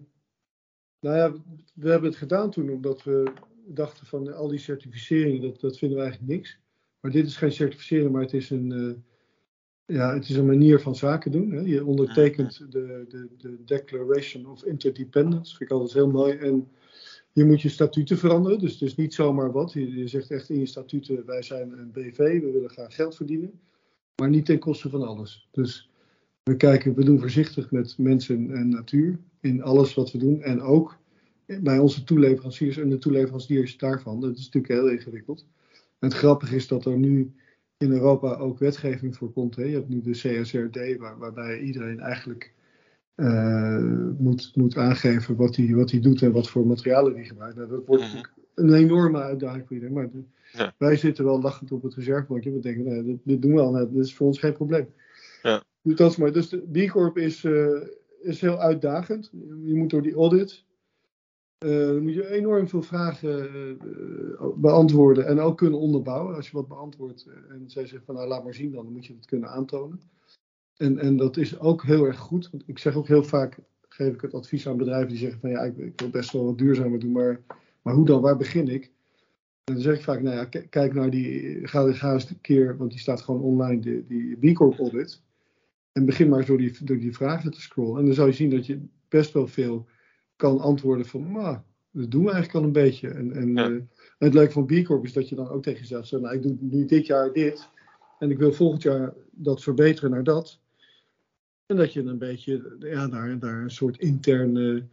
nou 1.00 1.16
ja, 1.16 1.32
we 1.74 1.90
hebben 1.90 2.08
het 2.10 2.18
gedaan 2.18 2.50
toen 2.50 2.70
omdat 2.70 3.02
we 3.02 3.32
dachten 3.66 4.06
van 4.06 4.34
al 4.34 4.48
die 4.48 4.58
certificeringen, 4.58 5.40
dat, 5.40 5.60
dat 5.60 5.78
vinden 5.78 5.98
we 5.98 6.04
eigenlijk 6.04 6.32
niks. 6.32 6.58
Maar 7.00 7.10
dit 7.10 7.26
is 7.26 7.36
geen 7.36 7.52
certificering, 7.52 8.10
maar 8.12 8.22
het 8.22 8.32
is 8.34 8.50
een, 8.50 9.04
ja, 9.86 10.14
het 10.14 10.28
is 10.28 10.36
een 10.36 10.46
manier 10.46 10.80
van 10.80 10.96
zaken 10.96 11.32
doen. 11.32 11.50
Hè. 11.50 11.60
Je 11.60 11.84
ondertekent 11.84 12.72
de, 12.72 13.04
de, 13.08 13.28
de 13.38 13.64
Declaration 13.64 14.46
of 14.46 14.64
Interdependence, 14.64 15.56
vind 15.56 15.70
ik 15.70 15.76
altijd 15.76 15.92
heel 15.92 16.10
mooi. 16.10 16.36
En 16.36 16.68
je 17.32 17.44
moet 17.44 17.62
je 17.62 17.68
statuten 17.68 18.18
veranderen, 18.18 18.58
dus 18.58 18.72
het 18.72 18.82
is 18.82 18.96
niet 18.96 19.14
zomaar 19.14 19.52
wat. 19.52 19.72
Je, 19.72 19.96
je 19.96 20.08
zegt 20.08 20.30
echt 20.30 20.48
in 20.48 20.58
je 20.58 20.66
statuten, 20.66 21.26
wij 21.26 21.42
zijn 21.42 21.78
een 21.78 21.90
BV, 21.92 22.16
we 22.16 22.50
willen 22.52 22.70
graag 22.70 22.94
geld 22.94 23.16
verdienen. 23.16 23.60
Maar 24.16 24.28
niet 24.28 24.46
ten 24.46 24.58
koste 24.58 24.90
van 24.90 25.02
alles. 25.02 25.48
Dus 25.52 25.90
we 26.42 26.56
kijken, 26.56 26.94
we 26.94 27.04
doen 27.04 27.20
voorzichtig 27.20 27.70
met 27.70 27.98
mensen 27.98 28.50
en 28.50 28.68
natuur 28.68 29.18
in 29.40 29.62
alles 29.62 29.94
wat 29.94 30.12
we 30.12 30.18
doen. 30.18 30.42
En 30.42 30.60
ook 30.60 30.98
bij 31.60 31.78
onze 31.78 32.04
toeleveranciers 32.04 32.76
en 32.76 32.88
de 32.88 32.98
toeleveranciers 32.98 33.76
daarvan. 33.76 34.20
Dat 34.20 34.36
is 34.36 34.44
natuurlijk 34.44 34.72
heel 34.72 34.90
ingewikkeld. 34.90 35.46
En 35.98 36.08
het 36.08 36.14
grappige 36.14 36.56
is 36.56 36.68
dat 36.68 36.84
er 36.84 36.98
nu 36.98 37.34
in 37.78 37.92
Europa 37.92 38.34
ook 38.36 38.58
wetgeving 38.58 39.16
voor 39.16 39.32
komt. 39.32 39.56
Hè. 39.56 39.62
Je 39.64 39.74
hebt 39.74 39.88
nu 39.88 40.00
de 40.00 40.10
CSRD, 40.10 40.96
waar, 40.98 41.18
waarbij 41.18 41.60
iedereen 41.60 42.00
eigenlijk 42.00 42.52
eh, 43.14 44.12
moet, 44.18 44.50
moet 44.54 44.76
aangeven 44.76 45.36
wat 45.36 45.56
hij 45.56 45.74
wat 45.74 45.90
hij 45.90 46.00
doet 46.00 46.22
en 46.22 46.32
wat 46.32 46.48
voor 46.48 46.66
materialen 46.66 47.14
hij 47.14 47.24
gebruikt. 47.24 47.56
Nou, 47.56 47.68
dat 47.68 47.86
wordt 47.86 48.02
natuurlijk 48.02 48.32
een 48.54 48.72
enorme 48.74 49.18
uitdaging 49.22 49.66
voor 49.66 49.72
iedereen. 49.76 49.94
Maar 49.94 50.10
de- 50.10 50.22
Ja. 50.52 50.74
wij 50.78 50.96
zitten 50.96 51.24
wel 51.24 51.40
lachend 51.40 51.72
op 51.72 51.82
het 51.82 51.94
reservebankje. 51.94 52.52
We 52.52 52.58
denken, 52.60 52.84
nee, 52.84 53.02
dit, 53.04 53.18
dit 53.22 53.42
doen 53.42 53.54
we 53.54 53.60
al. 53.60 53.72
Nou, 53.72 53.88
dit 53.92 54.04
is 54.04 54.14
voor 54.14 54.26
ons 54.26 54.38
geen 54.38 54.52
probleem. 54.52 54.86
Ja. 55.42 55.62
Dus 55.82 55.94
dat 55.96 56.10
is 56.10 56.16
mooi. 56.16 56.32
Dus 56.32 56.48
de 56.48 56.86
B 56.86 56.90
Corp 56.90 57.18
is, 57.18 57.44
eh, 57.44 57.80
is 58.22 58.40
heel 58.40 58.58
uitdagend. 58.60 59.30
Je 59.64 59.74
moet 59.74 59.90
door 59.90 60.02
die 60.02 60.14
audit. 60.14 60.64
Eh, 61.58 61.70
dan 61.70 62.02
moet 62.02 62.14
je 62.14 62.30
enorm 62.30 62.68
veel 62.68 62.82
vragen 62.82 63.50
eh, 63.50 64.46
beantwoorden 64.56 65.26
en 65.26 65.40
ook 65.40 65.56
kunnen 65.56 65.78
onderbouwen. 65.78 66.34
Als 66.34 66.46
je 66.46 66.56
wat 66.56 66.68
beantwoordt 66.68 67.26
eh, 67.26 67.54
en 67.54 67.70
zij 67.70 67.86
zegt 67.86 68.04
van 68.04 68.14
nou 68.14 68.28
laat 68.28 68.44
maar 68.44 68.54
zien 68.54 68.72
dan, 68.72 68.84
dan 68.84 68.92
moet 68.92 69.06
je 69.06 69.14
het 69.14 69.26
kunnen 69.26 69.48
aantonen. 69.48 70.00
En, 70.76 70.98
en 70.98 71.16
dat 71.16 71.36
is 71.36 71.58
ook 71.58 71.82
heel 71.82 72.04
erg 72.04 72.18
goed. 72.18 72.50
Want 72.50 72.62
ik 72.66 72.78
zeg 72.78 72.94
ook 72.94 73.08
heel 73.08 73.24
vaak, 73.24 73.58
geef 73.88 74.14
ik 74.14 74.20
het 74.20 74.34
advies 74.34 74.68
aan 74.68 74.76
bedrijven 74.76 75.08
die 75.08 75.18
zeggen 75.18 75.40
van 75.40 75.50
ja, 75.50 75.60
ik, 75.60 75.76
ik 75.76 76.00
wil 76.00 76.10
best 76.10 76.32
wel 76.32 76.44
wat 76.44 76.58
duurzamer 76.58 76.98
doen, 76.98 77.12
maar, 77.12 77.40
maar 77.82 77.94
hoe 77.94 78.06
dan, 78.06 78.20
waar 78.20 78.36
begin 78.36 78.68
ik? 78.68 78.84
En 79.64 79.74
dan 79.74 79.82
zeg 79.82 79.96
ik 79.96 80.04
vaak, 80.04 80.22
nou 80.22 80.36
ja, 80.36 80.44
kijk 80.68 80.94
naar 80.94 81.10
die, 81.10 81.60
ga, 81.68 81.84
eens 81.86 82.30
een 82.30 82.40
keer, 82.40 82.76
want 82.76 82.90
die 82.90 83.00
staat 83.00 83.20
gewoon 83.20 83.40
online, 83.40 83.80
die, 83.80 84.06
die 84.06 84.52
B 84.52 84.56
Corp 84.56 84.78
audit. 84.78 85.22
En 85.92 86.04
begin 86.04 86.28
maar 86.28 86.46
door 86.46 86.58
die, 86.58 86.84
door 86.84 86.98
die 86.98 87.14
vragen 87.14 87.50
te 87.50 87.60
scrollen. 87.60 87.98
En 88.00 88.04
dan 88.06 88.14
zou 88.14 88.28
je 88.28 88.34
zien 88.34 88.50
dat 88.50 88.66
je 88.66 88.80
best 89.08 89.32
wel 89.32 89.46
veel 89.46 89.86
kan 90.36 90.60
antwoorden 90.60 91.06
van, 91.06 91.32
nou, 91.32 91.58
dat 91.90 92.10
doen 92.10 92.24
we 92.24 92.30
eigenlijk 92.30 92.58
al 92.58 92.64
een 92.64 92.84
beetje. 92.84 93.08
En, 93.08 93.32
en, 93.32 93.54
Ja. 93.54 93.70
eh, 93.70 93.76
het 94.18 94.34
leuke 94.34 94.52
van 94.52 94.66
B 94.66 94.84
Corp 94.84 95.04
is 95.04 95.12
dat 95.12 95.28
je 95.28 95.34
dan 95.34 95.48
ook 95.48 95.62
tegen 95.62 95.80
jezelf 95.80 96.06
zegt, 96.06 96.22
nou, 96.22 96.34
ik 96.34 96.42
doe 96.42 96.56
nu 96.60 96.84
dit 96.84 97.06
jaar 97.06 97.32
dit. 97.32 97.68
En 98.18 98.30
ik 98.30 98.38
wil 98.38 98.52
volgend 98.52 98.82
jaar 98.82 99.14
dat 99.30 99.62
verbeteren 99.62 100.10
naar 100.10 100.24
dat. 100.24 100.60
En 101.66 101.76
dat 101.76 101.92
je 101.92 102.02
een 102.02 102.18
beetje 102.18 102.76
ja, 102.78 103.08
daar, 103.08 103.38
daar 103.38 103.62
een 103.62 103.70
soort 103.70 103.98
interne 103.98 104.86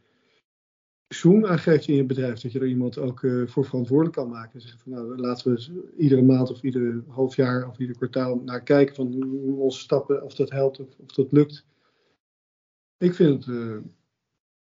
zoom 1.07 1.45
aan 1.45 1.59
geeft 1.59 1.87
in 1.87 1.95
je 1.95 2.05
bedrijf. 2.05 2.39
Dat 2.39 2.51
je 2.51 2.59
er 2.59 2.67
iemand 2.67 2.97
ook 2.97 3.23
eh, 3.23 3.47
voor 3.47 3.65
verantwoordelijk 3.65 4.15
kan 4.15 4.29
maken. 4.29 4.53
En 4.53 4.61
zeggen 4.61 4.79
van 4.79 4.91
nou, 4.91 5.17
laten 5.17 5.53
we 5.53 5.91
iedere 5.97 6.21
maand 6.21 6.51
of 6.51 6.61
ieder 6.63 7.03
half 7.07 7.35
jaar 7.35 7.67
of 7.67 7.79
ieder 7.79 7.95
kwartaal 7.95 8.41
naar 8.45 8.63
kijken 8.63 8.95
van 8.95 9.11
hoe 9.13 9.25
hoe 9.25 9.59
onze 9.59 9.79
stappen, 9.79 10.23
of 10.23 10.33
dat 10.35 10.49
helpt 10.49 10.79
of, 10.79 10.87
of 10.97 11.11
dat 11.11 11.31
lukt. 11.31 11.65
Ik 12.97 13.13
vind 13.13 13.45
het 13.45 13.55
eh, 13.55 13.77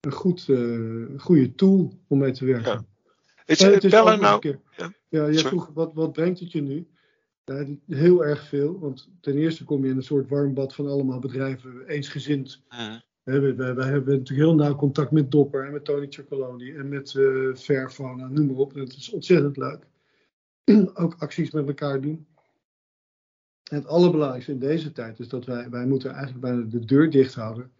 een 0.02 0.12
goed, 0.12 0.48
eh, 0.48 1.20
goede 1.20 1.54
tool 1.54 1.92
om 2.06 2.18
mee 2.18 2.32
te 2.32 2.44
werken. 2.44 2.72
Ja. 2.72 2.84
Is, 3.44 3.60
En 3.60 3.72
het 3.72 3.84
is 3.84 3.90
bellen 3.90 4.20
nou, 4.20 4.40
keer- 4.40 4.60
Ja. 4.76 4.92
Ja, 5.08 5.30
jij 5.30 5.42
vroeg 5.42 5.70
wat, 5.74 5.94
wat 5.94 6.12
brengt 6.12 6.40
het 6.40 6.52
je 6.52 6.62
nu? 6.62 6.86
Heel 7.86 8.24
erg 8.24 8.48
veel. 8.48 8.78
Want 8.78 9.08
ten 9.20 9.36
eerste 9.36 9.64
kom 9.64 9.84
je 9.84 9.90
in 9.90 9.96
een 9.96 10.02
soort 10.02 10.28
warm 10.28 10.54
bad 10.54 10.74
van 10.74 10.86
allemaal 10.86 11.18
bedrijven, 11.18 11.86
eensgezind. 11.86 12.62
Mhm. 12.68 12.98
Hè, 13.22 13.54
Wij, 13.54 13.66
hebben 13.66 14.18
natuurlijk 14.18 14.28
heel 14.28 14.54
nauw 14.54 14.74
contact 14.76 15.10
met 15.10 15.30
Dopper 15.30 15.66
en 15.66 15.72
met 15.72 15.84
Tony 15.84 16.06
Chocoloni 16.10 16.74
en 16.74 16.88
met 16.88 17.14
eh 17.14 17.54
Fairphone 17.54 18.22
en 18.22 18.32
noem 18.32 18.46
maar 18.46 18.56
op. 18.56 18.74
En 18.74 18.80
het 18.80 18.96
is 18.96 19.10
ontzettend 19.10 19.56
leuk. 19.56 19.86
Ook 20.94 21.14
acties 21.18 21.50
met 21.50 21.66
elkaar 21.66 22.00
doen. 22.00 22.26
En 23.70 23.76
het 23.76 23.86
allerbelangrijkste 23.86 24.52
in 24.52 24.58
deze 24.58 24.92
tijd 24.92 25.18
is 25.18 25.28
dat 25.28 25.44
wij, 25.44 25.70
wij 25.70 25.86
moeten 25.86 26.10
eigenlijk 26.10 26.40
bijna 26.40 26.62
de 26.62 26.84
deur 26.84 27.10
dicht 27.10 27.34
houden 27.34 27.70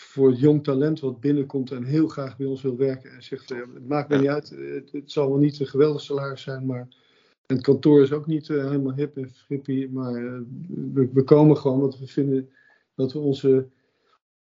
voor 0.00 0.32
jong 0.32 0.64
talent 0.64 1.00
wat 1.00 1.20
binnenkomt 1.20 1.70
en 1.70 1.84
heel 1.84 2.08
graag 2.08 2.36
bij 2.36 2.46
ons 2.46 2.62
wil 2.62 2.76
werken. 2.76 3.10
En 3.10 3.22
zegt, 3.22 3.48
ja, 3.48 3.56
het 3.56 3.88
maakt 3.88 4.08
me 4.08 4.18
niet 4.18 4.28
uit, 4.28 4.50
het, 4.50 4.92
het 4.92 5.12
zal 5.12 5.28
wel 5.28 5.38
niet 5.38 5.60
een 5.60 5.66
geweldig 5.66 6.00
salaris 6.00 6.42
zijn, 6.42 6.66
maar 6.66 6.88
en 7.46 7.56
het 7.56 7.64
kantoor 7.64 8.02
is 8.02 8.12
ook 8.12 8.26
niet 8.26 8.50
eh, 8.50 8.64
helemaal 8.64 8.94
hip 8.94 9.16
en 9.16 9.30
frippy, 9.30 9.88
maar 9.90 10.14
eh, 10.14 10.40
we, 10.92 11.08
we 11.12 11.24
komen 11.24 11.56
gewoon, 11.56 11.80
want 11.80 11.98
we 11.98 12.06
vinden 12.06 12.50
dat 12.94 13.12
we 13.12 13.18
onze, 13.18 13.68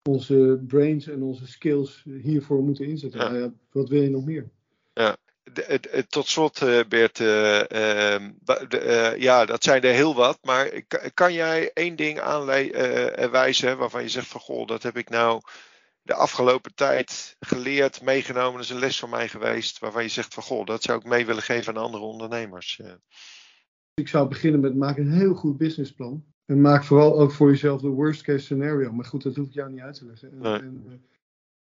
onze 0.10 0.64
brains 0.68 1.08
en 1.08 1.24
onze 1.24 1.48
skills 1.48 2.06
hiervoor 2.22 2.64
moeten 2.64 2.86
inzetten. 2.86 3.20
Ja. 3.20 3.30
Nou 3.30 3.42
ja, 3.42 3.54
wat 3.72 3.90
wil 3.90 4.02
je 4.02 4.10
nog 4.10 4.26
meer? 4.26 4.50
Tot 6.10 6.28
slot, 6.28 6.62
eh, 6.62 6.80
Bert, 6.90 7.20
eh, 7.20 8.14
ehm, 8.14 8.32
eh, 8.70 9.18
ja, 9.18 9.46
dat 9.46 9.64
zijn 9.64 9.82
er 9.82 9.94
heel 9.94 10.16
wat. 10.16 10.40
Maar 10.44 10.82
ka- 10.88 11.10
kan 11.14 11.34
jij 11.34 11.72
één 11.74 11.96
ding 11.96 12.20
aanwijzen 12.20 13.78
waarvan 13.78 14.02
je 14.02 14.10
zegt 14.10 14.28
van 14.28 14.42
goh, 14.42 14.68
dat 14.68 14.84
heb 14.84 14.98
ik 14.98 15.10
nou 15.10 15.42
de 16.02 16.14
afgelopen 16.14 16.76
tijd 16.76 17.36
geleerd, 17.40 18.02
meegenomen, 18.02 18.54
dat 18.54 18.64
is 18.64 18.70
een 18.70 18.80
les 18.80 19.00
van 19.00 19.10
mij 19.10 19.28
geweest, 19.28 19.80
waarvan 19.80 20.04
je 20.04 20.10
zegt 20.10 20.34
van 20.34 20.44
goh, 20.44 20.66
dat 20.66 20.84
zou 20.84 21.00
ik 21.00 21.06
mee 21.06 21.26
willen 21.26 21.44
geven 21.44 21.76
aan 21.76 21.84
andere 21.84 22.04
ondernemers. 22.04 22.82
Ik 23.94 24.08
zou 24.08 24.28
beginnen 24.28 24.60
met 24.60 24.76
maak 24.76 24.98
een 24.98 25.12
heel 25.12 25.34
goed 25.34 25.58
businessplan. 25.58 26.24
En 26.46 26.62
maak 26.62 26.84
vooral 26.84 27.20
ook 27.20 27.32
voor 27.32 27.50
jezelf 27.50 27.82
de 27.82 27.88
worst 27.88 28.22
case 28.22 28.44
scenario. 28.44 28.92
Maar 28.92 29.06
goed, 29.06 29.24
dat 29.24 29.36
hoef 29.36 29.48
ik 29.48 29.54
jou 29.54 29.72
niet 29.72 29.82
uit 29.82 29.96
te 29.96 30.06
leggen. 30.06 30.32
En, 30.32 30.38
Nee. 30.40 30.54
en, 30.60 31.04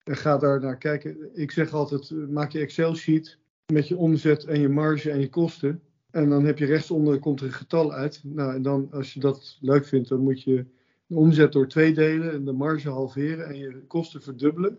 en 0.05 0.17
ga 0.17 0.37
daar 0.39 0.61
naar 0.61 0.79
kijken. 0.79 1.31
Ik 1.35 1.51
zeg 1.51 1.73
altijd, 1.73 2.11
maak 2.11 2.53
je 2.53 2.61
Excel 2.61 2.95
sheet 2.95 3.39
met 3.67 3.89
je 3.89 3.97
omzet 3.97 4.45
en 4.45 4.61
je 4.61 4.69
marge 4.69 5.11
en 5.11 5.21
je 5.21 5.29
kosten. 5.29 5.83
En 6.11 6.29
dan 6.29 6.45
heb 6.45 6.59
je 6.59 6.67
rechtsonder 6.67 7.19
komt 7.19 7.41
er 7.41 7.47
een 7.47 7.53
getal 7.53 7.93
uit. 7.93 8.21
Nou, 8.25 8.55
en 8.55 8.63
dan 8.63 8.89
als 8.93 9.15
je 9.15 9.21
dat 9.21 9.59
leuk 9.61 9.85
vindt, 9.87 10.09
dan 10.09 10.21
moet 10.21 10.43
je 10.43 10.65
de 11.07 11.15
omzet 11.17 11.53
door 11.53 11.69
twee 11.69 11.93
delen 11.95 12.33
en 12.33 12.45
de 12.45 12.53
marge 12.53 12.89
halveren 12.89 13.47
en 13.47 13.59
je 13.59 13.83
kosten 13.87 14.23
verdubbelen. 14.23 14.79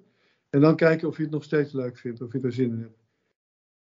En 0.49 0.61
dan 0.61 0.75
kijken 0.75 1.07
of 1.07 1.17
je 1.17 1.23
het 1.23 1.31
nog 1.31 1.43
steeds 1.43 1.71
leuk 1.71 1.97
vindt, 1.97 2.21
of 2.21 2.33
je 2.33 2.39
er 2.39 2.51
zin 2.53 2.69
in 2.71 2.79
hebt. 2.79 3.01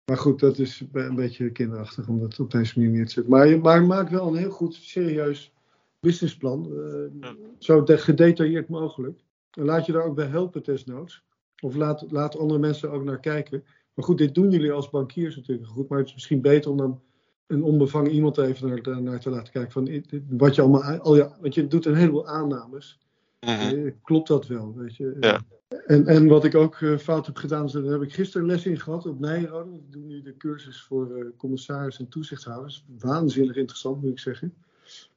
Maar 0.05 0.17
goed, 0.19 0.41
dat 0.41 0.59
is 0.59 0.83
een 0.93 1.15
beetje 1.15 1.51
kinderachtig 1.51 2.09
om 2.09 2.21
dat 2.21 2.41
op 2.41 2.51
deze 2.51 2.79
manier 2.79 2.95
neer 2.95 3.07
te 3.07 3.13
zetten. 3.13 3.33
Maar, 3.33 3.59
maar 3.59 3.83
maak 3.83 4.09
wel 4.09 4.27
een 4.29 4.37
heel 4.37 4.51
goed, 4.51 4.75
serieus 4.75 5.53
businessplan. 6.01 6.73
eh. 7.21 7.29
Zo 7.59 7.83
de- 7.83 7.99
gedetailleerd 7.99 8.69
mogelijk. 8.69 9.21
En 9.51 9.65
laat 9.65 9.87
je 9.87 9.93
daar 9.93 10.05
ook 10.05 10.15
bij 10.15 10.27
helpen, 10.27 10.63
desnoods. 10.63 11.23
Of 11.63 11.75
laat, 11.75 12.05
laat 12.11 12.39
andere 12.39 12.61
mensen 12.61 12.91
ook 12.91 13.05
naar 13.05 13.21
kijken. 13.21 13.65
Maar 13.99 14.07
goed, 14.07 14.19
dit 14.19 14.35
doen 14.35 14.51
jullie 14.51 14.73
als 14.73 14.91
bankiers 14.91 15.37
natuurlijk 15.37 15.69
goed. 15.69 15.89
Maar 15.89 15.99
het 15.99 16.07
is 16.09 16.15
misschien 16.15 16.41
beter 16.41 16.71
om 16.71 16.77
dan 16.77 17.01
een 17.47 17.63
onbevangen 17.63 18.11
iemand 18.11 18.39
even 18.39 18.69
naar, 18.69 19.03
naar 19.03 19.21
te 19.21 19.31
laten 19.31 19.53
kijken. 19.53 19.73
Van 19.73 20.05
wat 20.29 20.55
je 20.55 20.63
allemaal. 20.63 20.83
Al 20.83 21.17
ja, 21.17 21.37
want 21.41 21.55
je 21.55 21.67
doet 21.67 21.87
een 21.87 21.95
heleboel 21.95 22.29
aannames. 22.29 22.99
mhm. 23.41 23.51
Eh, 23.51 23.93
Klopt 24.03 24.29
dat 24.29 24.47
wel? 24.47 24.75
Weet 24.77 24.97
je? 24.97 25.17
Ja. 25.21 25.41
En, 25.87 26.07
en 26.07 26.27
wat 26.27 26.45
ik 26.45 26.55
ook 26.55 26.75
eh, 26.81 26.97
fout 26.97 27.27
heb 27.27 27.37
gedaan, 27.37 27.65
is, 27.65 27.73
daar 27.73 27.83
heb 27.83 28.03
ik 28.03 28.13
gisteren 28.13 28.47
les 28.47 28.67
in 28.67 28.81
gehad 28.81 29.07
op 29.07 29.21
Nijrode. 29.21 29.71
Ik 29.71 29.93
doe 29.93 30.03
nu 30.03 30.23
de 30.23 30.37
cursus 30.37 30.83
voor 30.83 31.17
eh, 31.17 31.25
commissaris 31.37 31.99
en 31.99 32.09
toezichthouders. 32.09 32.85
Waanzinnig 32.99 33.57
interessant, 33.57 34.03
moet 34.03 34.11
ik 34.11 34.19
zeggen. 34.19 34.55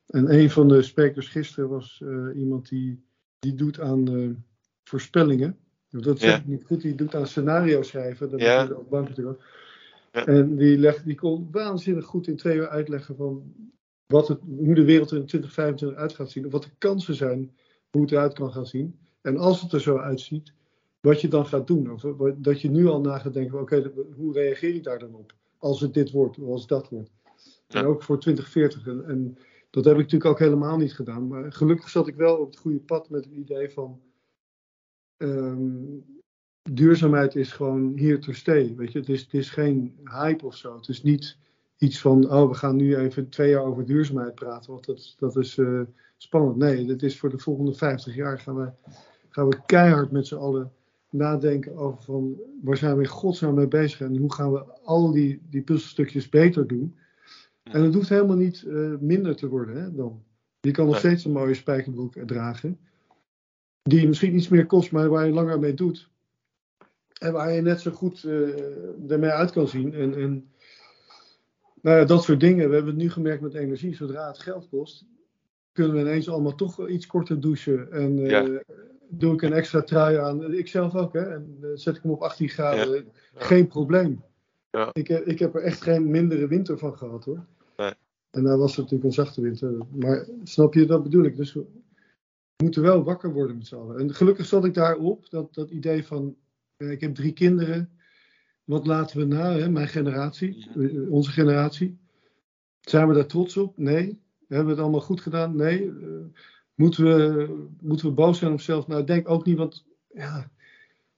En 0.07 0.33
een 0.33 0.49
van 0.49 0.67
de 0.67 0.81
sprekers 0.81 1.27
gisteren 1.27 1.69
was 1.69 2.01
eh, 2.03 2.27
iemand 2.35 2.69
die, 2.69 3.03
die 3.39 3.53
doet 3.55 3.79
aan 3.79 4.07
eh, 4.07 4.29
voorspellingen. 4.83 5.57
Dat 5.91 6.19
Ja. 6.19 6.35
ik 6.37 6.47
niet 6.47 6.63
goed, 6.63 6.81
die 6.81 6.95
doet 6.95 7.15
aan 7.15 7.27
scenario 7.27 7.81
schrijven. 7.81 8.29
Dat 8.29 8.39
Ja. 8.41 8.63
je 8.63 8.77
op 8.77 8.89
bank 8.89 9.07
natuurlijk 9.07 9.37
ook. 9.37 9.43
Ja. 10.11 10.25
En 10.25 10.55
die, 10.55 10.77
legt, 10.77 11.05
die 11.05 11.15
kon 11.15 11.47
waanzinnig 11.51 12.05
goed 12.05 12.27
in 12.27 12.35
twee 12.35 12.57
uur 12.57 12.67
uitleggen 12.67 13.15
van 13.15 13.53
wat 14.05 14.27
het, 14.27 14.39
hoe 14.57 14.75
de 14.75 14.83
wereld 14.85 15.11
er 15.11 15.17
in 15.17 15.25
2025 15.25 15.99
uit 15.99 16.13
gaat 16.13 16.31
zien. 16.31 16.45
Of 16.45 16.51
wat 16.51 16.63
de 16.63 16.69
kansen 16.77 17.15
zijn, 17.15 17.55
hoe 17.89 18.01
het 18.01 18.11
eruit 18.11 18.33
kan 18.33 18.51
gaan 18.51 18.65
zien. 18.65 18.99
En 19.21 19.37
als 19.37 19.61
het 19.61 19.71
er 19.71 19.81
zo 19.81 19.97
uitziet, 19.97 20.53
wat 20.99 21.21
je 21.21 21.27
dan 21.27 21.45
gaat 21.45 21.67
doen. 21.67 21.91
Of 21.91 22.01
dat 22.37 22.61
je 22.61 22.69
nu 22.69 22.87
al 22.87 23.01
na 23.01 23.17
gaat 23.17 23.33
denken, 23.33 23.59
oké, 23.59 23.91
hoe 24.15 24.33
reageer 24.33 24.75
ik 24.75 24.83
daar 24.83 24.99
dan 24.99 25.15
op? 25.15 25.33
Als 25.57 25.81
het 25.81 25.93
dit 25.93 26.11
wordt, 26.11 26.39
of 26.39 26.47
als 26.47 26.67
dat 26.67 26.89
wordt. 26.89 27.11
En 27.67 27.85
ook 27.85 28.03
voor 28.03 28.19
2040. 28.19 28.87
En, 28.87 29.05
en 29.05 29.37
dat 29.69 29.85
heb 29.85 29.93
ik 29.93 30.01
natuurlijk 30.01 30.31
ook 30.31 30.39
helemaal 30.39 30.77
niet 30.77 30.93
gedaan. 30.93 31.27
Maar 31.27 31.53
gelukkig 31.53 31.89
zat 31.89 32.07
ik 32.07 32.15
wel 32.15 32.37
op 32.37 32.49
het 32.49 32.57
goede 32.59 32.79
pad 32.79 33.09
met 33.09 33.25
het 33.25 33.33
idee 33.33 33.69
van... 33.69 33.99
ehm, 35.21 35.99
duurzaamheid 36.71 37.35
is 37.35 37.51
gewoon 37.51 37.93
hier 37.95 38.19
to 38.19 38.31
stay. 38.31 38.75
Weet 38.75 38.91
je? 38.91 38.99
Het, 38.99 39.09
is, 39.09 39.21
het 39.21 39.33
is 39.33 39.49
geen 39.49 39.99
hype 40.03 40.45
of 40.45 40.55
zo. 40.55 40.75
Het 40.75 40.87
is 40.87 41.03
niet 41.03 41.37
iets 41.77 42.01
van, 42.01 42.31
oh, 42.31 42.49
we 42.49 42.53
gaan 42.53 42.75
nu 42.75 42.95
even 42.95 43.29
twee 43.29 43.49
jaar 43.49 43.63
over 43.63 43.85
duurzaamheid 43.85 44.35
praten, 44.35 44.71
want 44.71 44.85
dat, 44.85 45.15
dat 45.17 45.37
is 45.37 45.57
uh, 45.57 45.81
spannend. 46.17 46.57
Nee, 46.57 46.85
dit 46.85 47.03
is 47.03 47.19
voor 47.19 47.29
de 47.29 47.39
volgende 47.39 47.73
50 47.73 48.15
jaar 48.15 48.39
gaan 48.39 48.55
we, 48.55 48.71
gaan 49.29 49.47
we 49.47 49.61
keihard 49.65 50.11
met 50.11 50.27
z'n 50.27 50.35
allen 50.35 50.71
nadenken 51.09 51.75
over 51.75 52.03
van, 52.03 52.35
waar 52.61 52.77
zijn 52.77 52.95
we 52.95 53.03
in 53.03 53.09
godsnaam 53.09 53.55
mee 53.55 53.67
bezig 53.67 54.01
en 54.01 54.17
hoe 54.17 54.33
gaan 54.33 54.51
we 54.51 54.63
al 54.83 55.11
die, 55.11 55.41
die 55.49 55.61
puzzelstukjes 55.61 56.29
beter 56.29 56.67
doen. 56.67 56.95
En 57.63 57.83
het 57.83 57.93
hoeft 57.93 58.09
helemaal 58.09 58.35
niet 58.35 58.63
uh, 58.67 58.97
minder 58.99 59.35
te 59.35 59.47
worden 59.47 59.81
hè, 59.81 59.95
dan. 59.95 60.23
Je 60.59 60.71
kan 60.71 60.85
nog 60.85 60.97
steeds 60.97 61.25
een 61.25 61.31
mooie 61.31 61.53
spijkerbroek 61.53 62.13
dragen. 62.25 62.79
Die 63.83 64.07
misschien 64.07 64.35
iets 64.35 64.47
meer 64.47 64.65
kost, 64.65 64.91
maar 64.91 65.09
waar 65.09 65.25
je 65.25 65.33
langer 65.33 65.59
mee 65.59 65.73
doet. 65.73 66.09
En 67.19 67.33
waar 67.33 67.51
je 67.51 67.61
net 67.61 67.81
zo 67.81 67.91
goed 67.91 68.23
uh, 68.23 69.11
ermee 69.11 69.29
uit 69.29 69.51
kan 69.51 69.67
zien. 69.67 69.93
En, 69.93 70.15
en 70.15 70.51
nou 71.81 71.97
ja, 71.97 72.05
dat 72.05 72.23
soort 72.23 72.39
dingen. 72.39 72.69
We 72.69 72.75
hebben 72.75 72.93
het 72.93 73.01
nu 73.01 73.09
gemerkt 73.09 73.41
met 73.41 73.53
energie. 73.53 73.95
Zodra 73.95 74.27
het 74.27 74.39
geld 74.39 74.67
kost, 74.69 75.05
kunnen 75.71 75.93
we 75.93 75.99
ineens 75.99 76.29
allemaal 76.29 76.55
toch 76.55 76.87
iets 76.87 77.07
korter 77.07 77.41
douchen. 77.41 77.91
En 77.91 78.17
uh, 78.17 78.59
doe 79.07 79.33
ik 79.33 79.41
een 79.41 79.53
extra 79.53 79.81
trui 79.81 80.17
aan. 80.17 80.53
Ik 80.53 80.67
zelf 80.67 80.95
ook, 80.95 81.13
hè. 81.13 81.33
En 81.33 81.57
uh, 81.61 81.69
zet 81.73 81.95
ik 81.95 82.01
hem 82.01 82.11
op 82.11 82.21
18 82.21 82.49
graden. 82.49 82.95
Ja. 82.95 83.01
Geen 83.33 83.67
probleem. 83.67 84.23
Ja. 84.71 84.89
Ik, 84.93 85.09
ik 85.09 85.39
heb 85.39 85.55
er 85.55 85.61
echt 85.61 85.81
geen 85.81 86.11
mindere 86.11 86.47
winter 86.47 86.77
van 86.77 86.97
gehad, 86.97 87.25
hoor. 87.25 87.45
Nee. 87.77 87.93
En 88.31 88.43
daar 88.43 88.57
was 88.57 88.69
het 88.69 88.77
natuurlijk 88.77 89.03
een 89.03 89.23
zachte 89.25 89.41
winter. 89.41 89.73
Maar 89.89 90.27
snap 90.43 90.73
je, 90.73 90.85
dat 90.85 91.03
bedoel 91.03 91.23
ik. 91.23 91.37
Dus 91.37 91.57
we 92.61 92.67
moeten 92.67 92.91
wel 92.91 93.03
wakker 93.03 93.33
worden 93.33 93.57
met 93.57 93.67
z'n 93.67 93.75
allen. 93.75 93.99
En 93.99 94.13
gelukkig 94.13 94.45
zat 94.45 94.65
ik 94.65 94.73
daarop, 94.73 95.29
dat, 95.29 95.53
dat 95.53 95.69
idee 95.69 96.05
van, 96.05 96.35
ik 96.77 97.01
heb 97.01 97.15
drie 97.15 97.33
kinderen. 97.33 97.89
Wat 98.63 98.87
laten 98.87 99.17
we 99.17 99.25
na, 99.25 99.53
hè? 99.57 99.69
mijn 99.69 99.87
generatie, 99.87 100.69
eh, 100.75 101.11
onze 101.11 101.31
generatie? 101.31 101.99
Zijn 102.81 103.07
we 103.07 103.13
daar 103.13 103.25
trots 103.25 103.57
op? 103.57 103.77
Nee. 103.77 104.21
Hebben 104.47 104.65
we 104.65 104.71
het 104.71 104.81
allemaal 104.81 105.01
goed 105.01 105.21
gedaan? 105.21 105.55
Nee. 105.55 105.83
Uh, 105.83 106.25
moeten, 106.75 107.03
we, 107.03 107.67
moeten 107.81 108.05
we 108.05 108.13
boos 108.13 108.37
zijn 108.37 108.51
op 108.51 108.57
onszelf? 108.57 108.87
Nou, 108.87 109.01
ik 109.01 109.07
denk 109.07 109.29
ook 109.29 109.45
niet, 109.45 109.57
want 109.57 109.85
ja, 110.13 110.51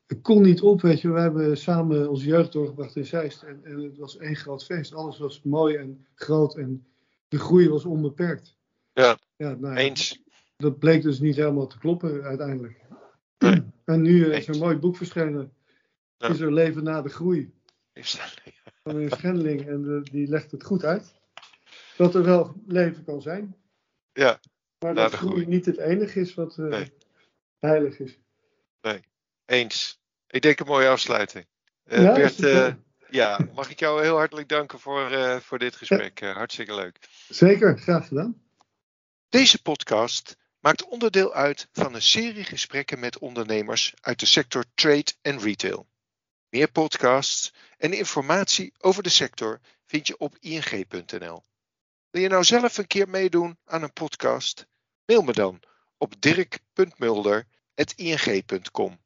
het 0.05 0.21
kon 0.21 0.41
niet 0.41 0.61
op, 0.61 0.81
weet 0.81 1.01
je. 1.01 1.11
We 1.11 1.19
hebben 1.19 1.57
samen 1.57 2.09
onze 2.09 2.25
jeugd 2.25 2.51
doorgebracht 2.51 2.95
in 2.95 3.05
Zeist. 3.05 3.43
En, 3.43 3.59
en 3.63 3.83
het 3.83 3.97
was 3.97 4.17
één 4.17 4.35
groot 4.35 4.65
feest. 4.65 4.93
Alles 4.93 5.17
was 5.17 5.41
mooi 5.41 5.75
en 5.75 6.05
groot 6.15 6.55
en 6.55 6.85
de 7.27 7.39
groei 7.39 7.69
was 7.69 7.85
onbeperkt. 7.85 8.55
Ja, 8.93 9.17
ja 9.35 9.55
nou, 9.59 9.75
eens. 9.75 10.23
Dat 10.55 10.79
bleek 10.79 11.01
dus 11.01 11.19
niet 11.19 11.35
helemaal 11.35 11.67
te 11.67 11.77
kloppen 11.77 12.23
uiteindelijk. 12.23 12.81
Nee. 13.37 13.63
En 13.85 14.01
nu 14.01 14.33
is 14.33 14.47
er 14.47 14.53
een 14.53 14.59
mooi 14.59 14.77
boek 14.77 14.97
verschenen. 14.97 15.53
Ja. 16.17 16.27
Is 16.27 16.39
er 16.39 16.53
leven 16.53 16.83
na 16.83 17.01
de 17.01 17.09
groei? 17.09 17.53
Van 18.83 18.95
een 18.95 19.09
Schendeling. 19.09 19.67
En 19.67 19.81
de, 19.81 20.01
die 20.11 20.27
legt 20.27 20.51
het 20.51 20.63
goed 20.63 20.83
uit. 20.83 21.13
Dat 21.97 22.15
er 22.15 22.23
wel 22.23 22.55
leven 22.67 23.03
kan 23.03 23.21
zijn. 23.21 23.55
Ja. 24.13 24.39
Maar 24.79 24.95
dat 24.95 25.13
groei, 25.13 25.31
groei, 25.31 25.45
niet 25.45 25.65
het 25.65 25.77
enige 25.77 26.19
is 26.19 26.33
wat 26.33 26.57
uh, 26.57 26.65
nee. 26.65 26.93
heilig 27.59 27.99
is. 27.99 28.19
Nee, 28.81 28.99
eens. 29.45 30.01
Ik 30.27 30.41
denk 30.41 30.59
een 30.59 30.65
mooie 30.65 30.87
afsluiting. 30.87 31.45
Uh, 31.85 32.03
ja, 32.03 32.13
Bert, 32.13 32.39
uh, 32.39 32.73
ja, 33.09 33.47
mag 33.53 33.69
ik 33.69 33.79
jou 33.79 34.01
heel 34.01 34.17
hartelijk 34.17 34.49
danken 34.49 34.79
voor, 34.79 35.11
voor 35.41 35.59
dit 35.59 35.75
gesprek. 35.75 36.19
Ja. 36.19 36.33
hartstikke 36.33 36.75
leuk. 36.75 37.07
Zeker, 37.27 37.79
graag 37.79 38.07
gedaan. 38.07 38.41
Deze 39.29 39.61
podcast 39.61 40.37
maakt 40.63 40.83
onderdeel 40.83 41.33
uit 41.33 41.67
van 41.71 41.93
een 41.93 42.01
serie 42.01 42.43
gesprekken 42.43 42.99
met 42.99 43.19
ondernemers 43.19 43.93
uit 44.01 44.19
de 44.19 44.25
sector 44.25 44.65
trade 44.75 45.13
en 45.21 45.39
retail. 45.39 45.87
Meer 46.49 46.71
podcasts 46.71 47.53
en 47.77 47.93
informatie 47.93 48.73
over 48.79 49.03
de 49.03 49.09
sector 49.09 49.59
vind 49.85 50.07
je 50.07 50.17
op 50.17 50.37
ing.nl. 50.39 51.43
Wil 52.09 52.21
je 52.21 52.27
nou 52.27 52.43
zelf 52.43 52.77
een 52.77 52.87
keer 52.87 53.09
meedoen 53.09 53.57
aan 53.65 53.83
een 53.83 53.93
podcast? 53.93 54.67
Mail 55.05 55.21
me 55.21 55.33
dan 55.33 55.59
op 55.97 56.21
dirk.mulder.ing.com. 56.21 58.99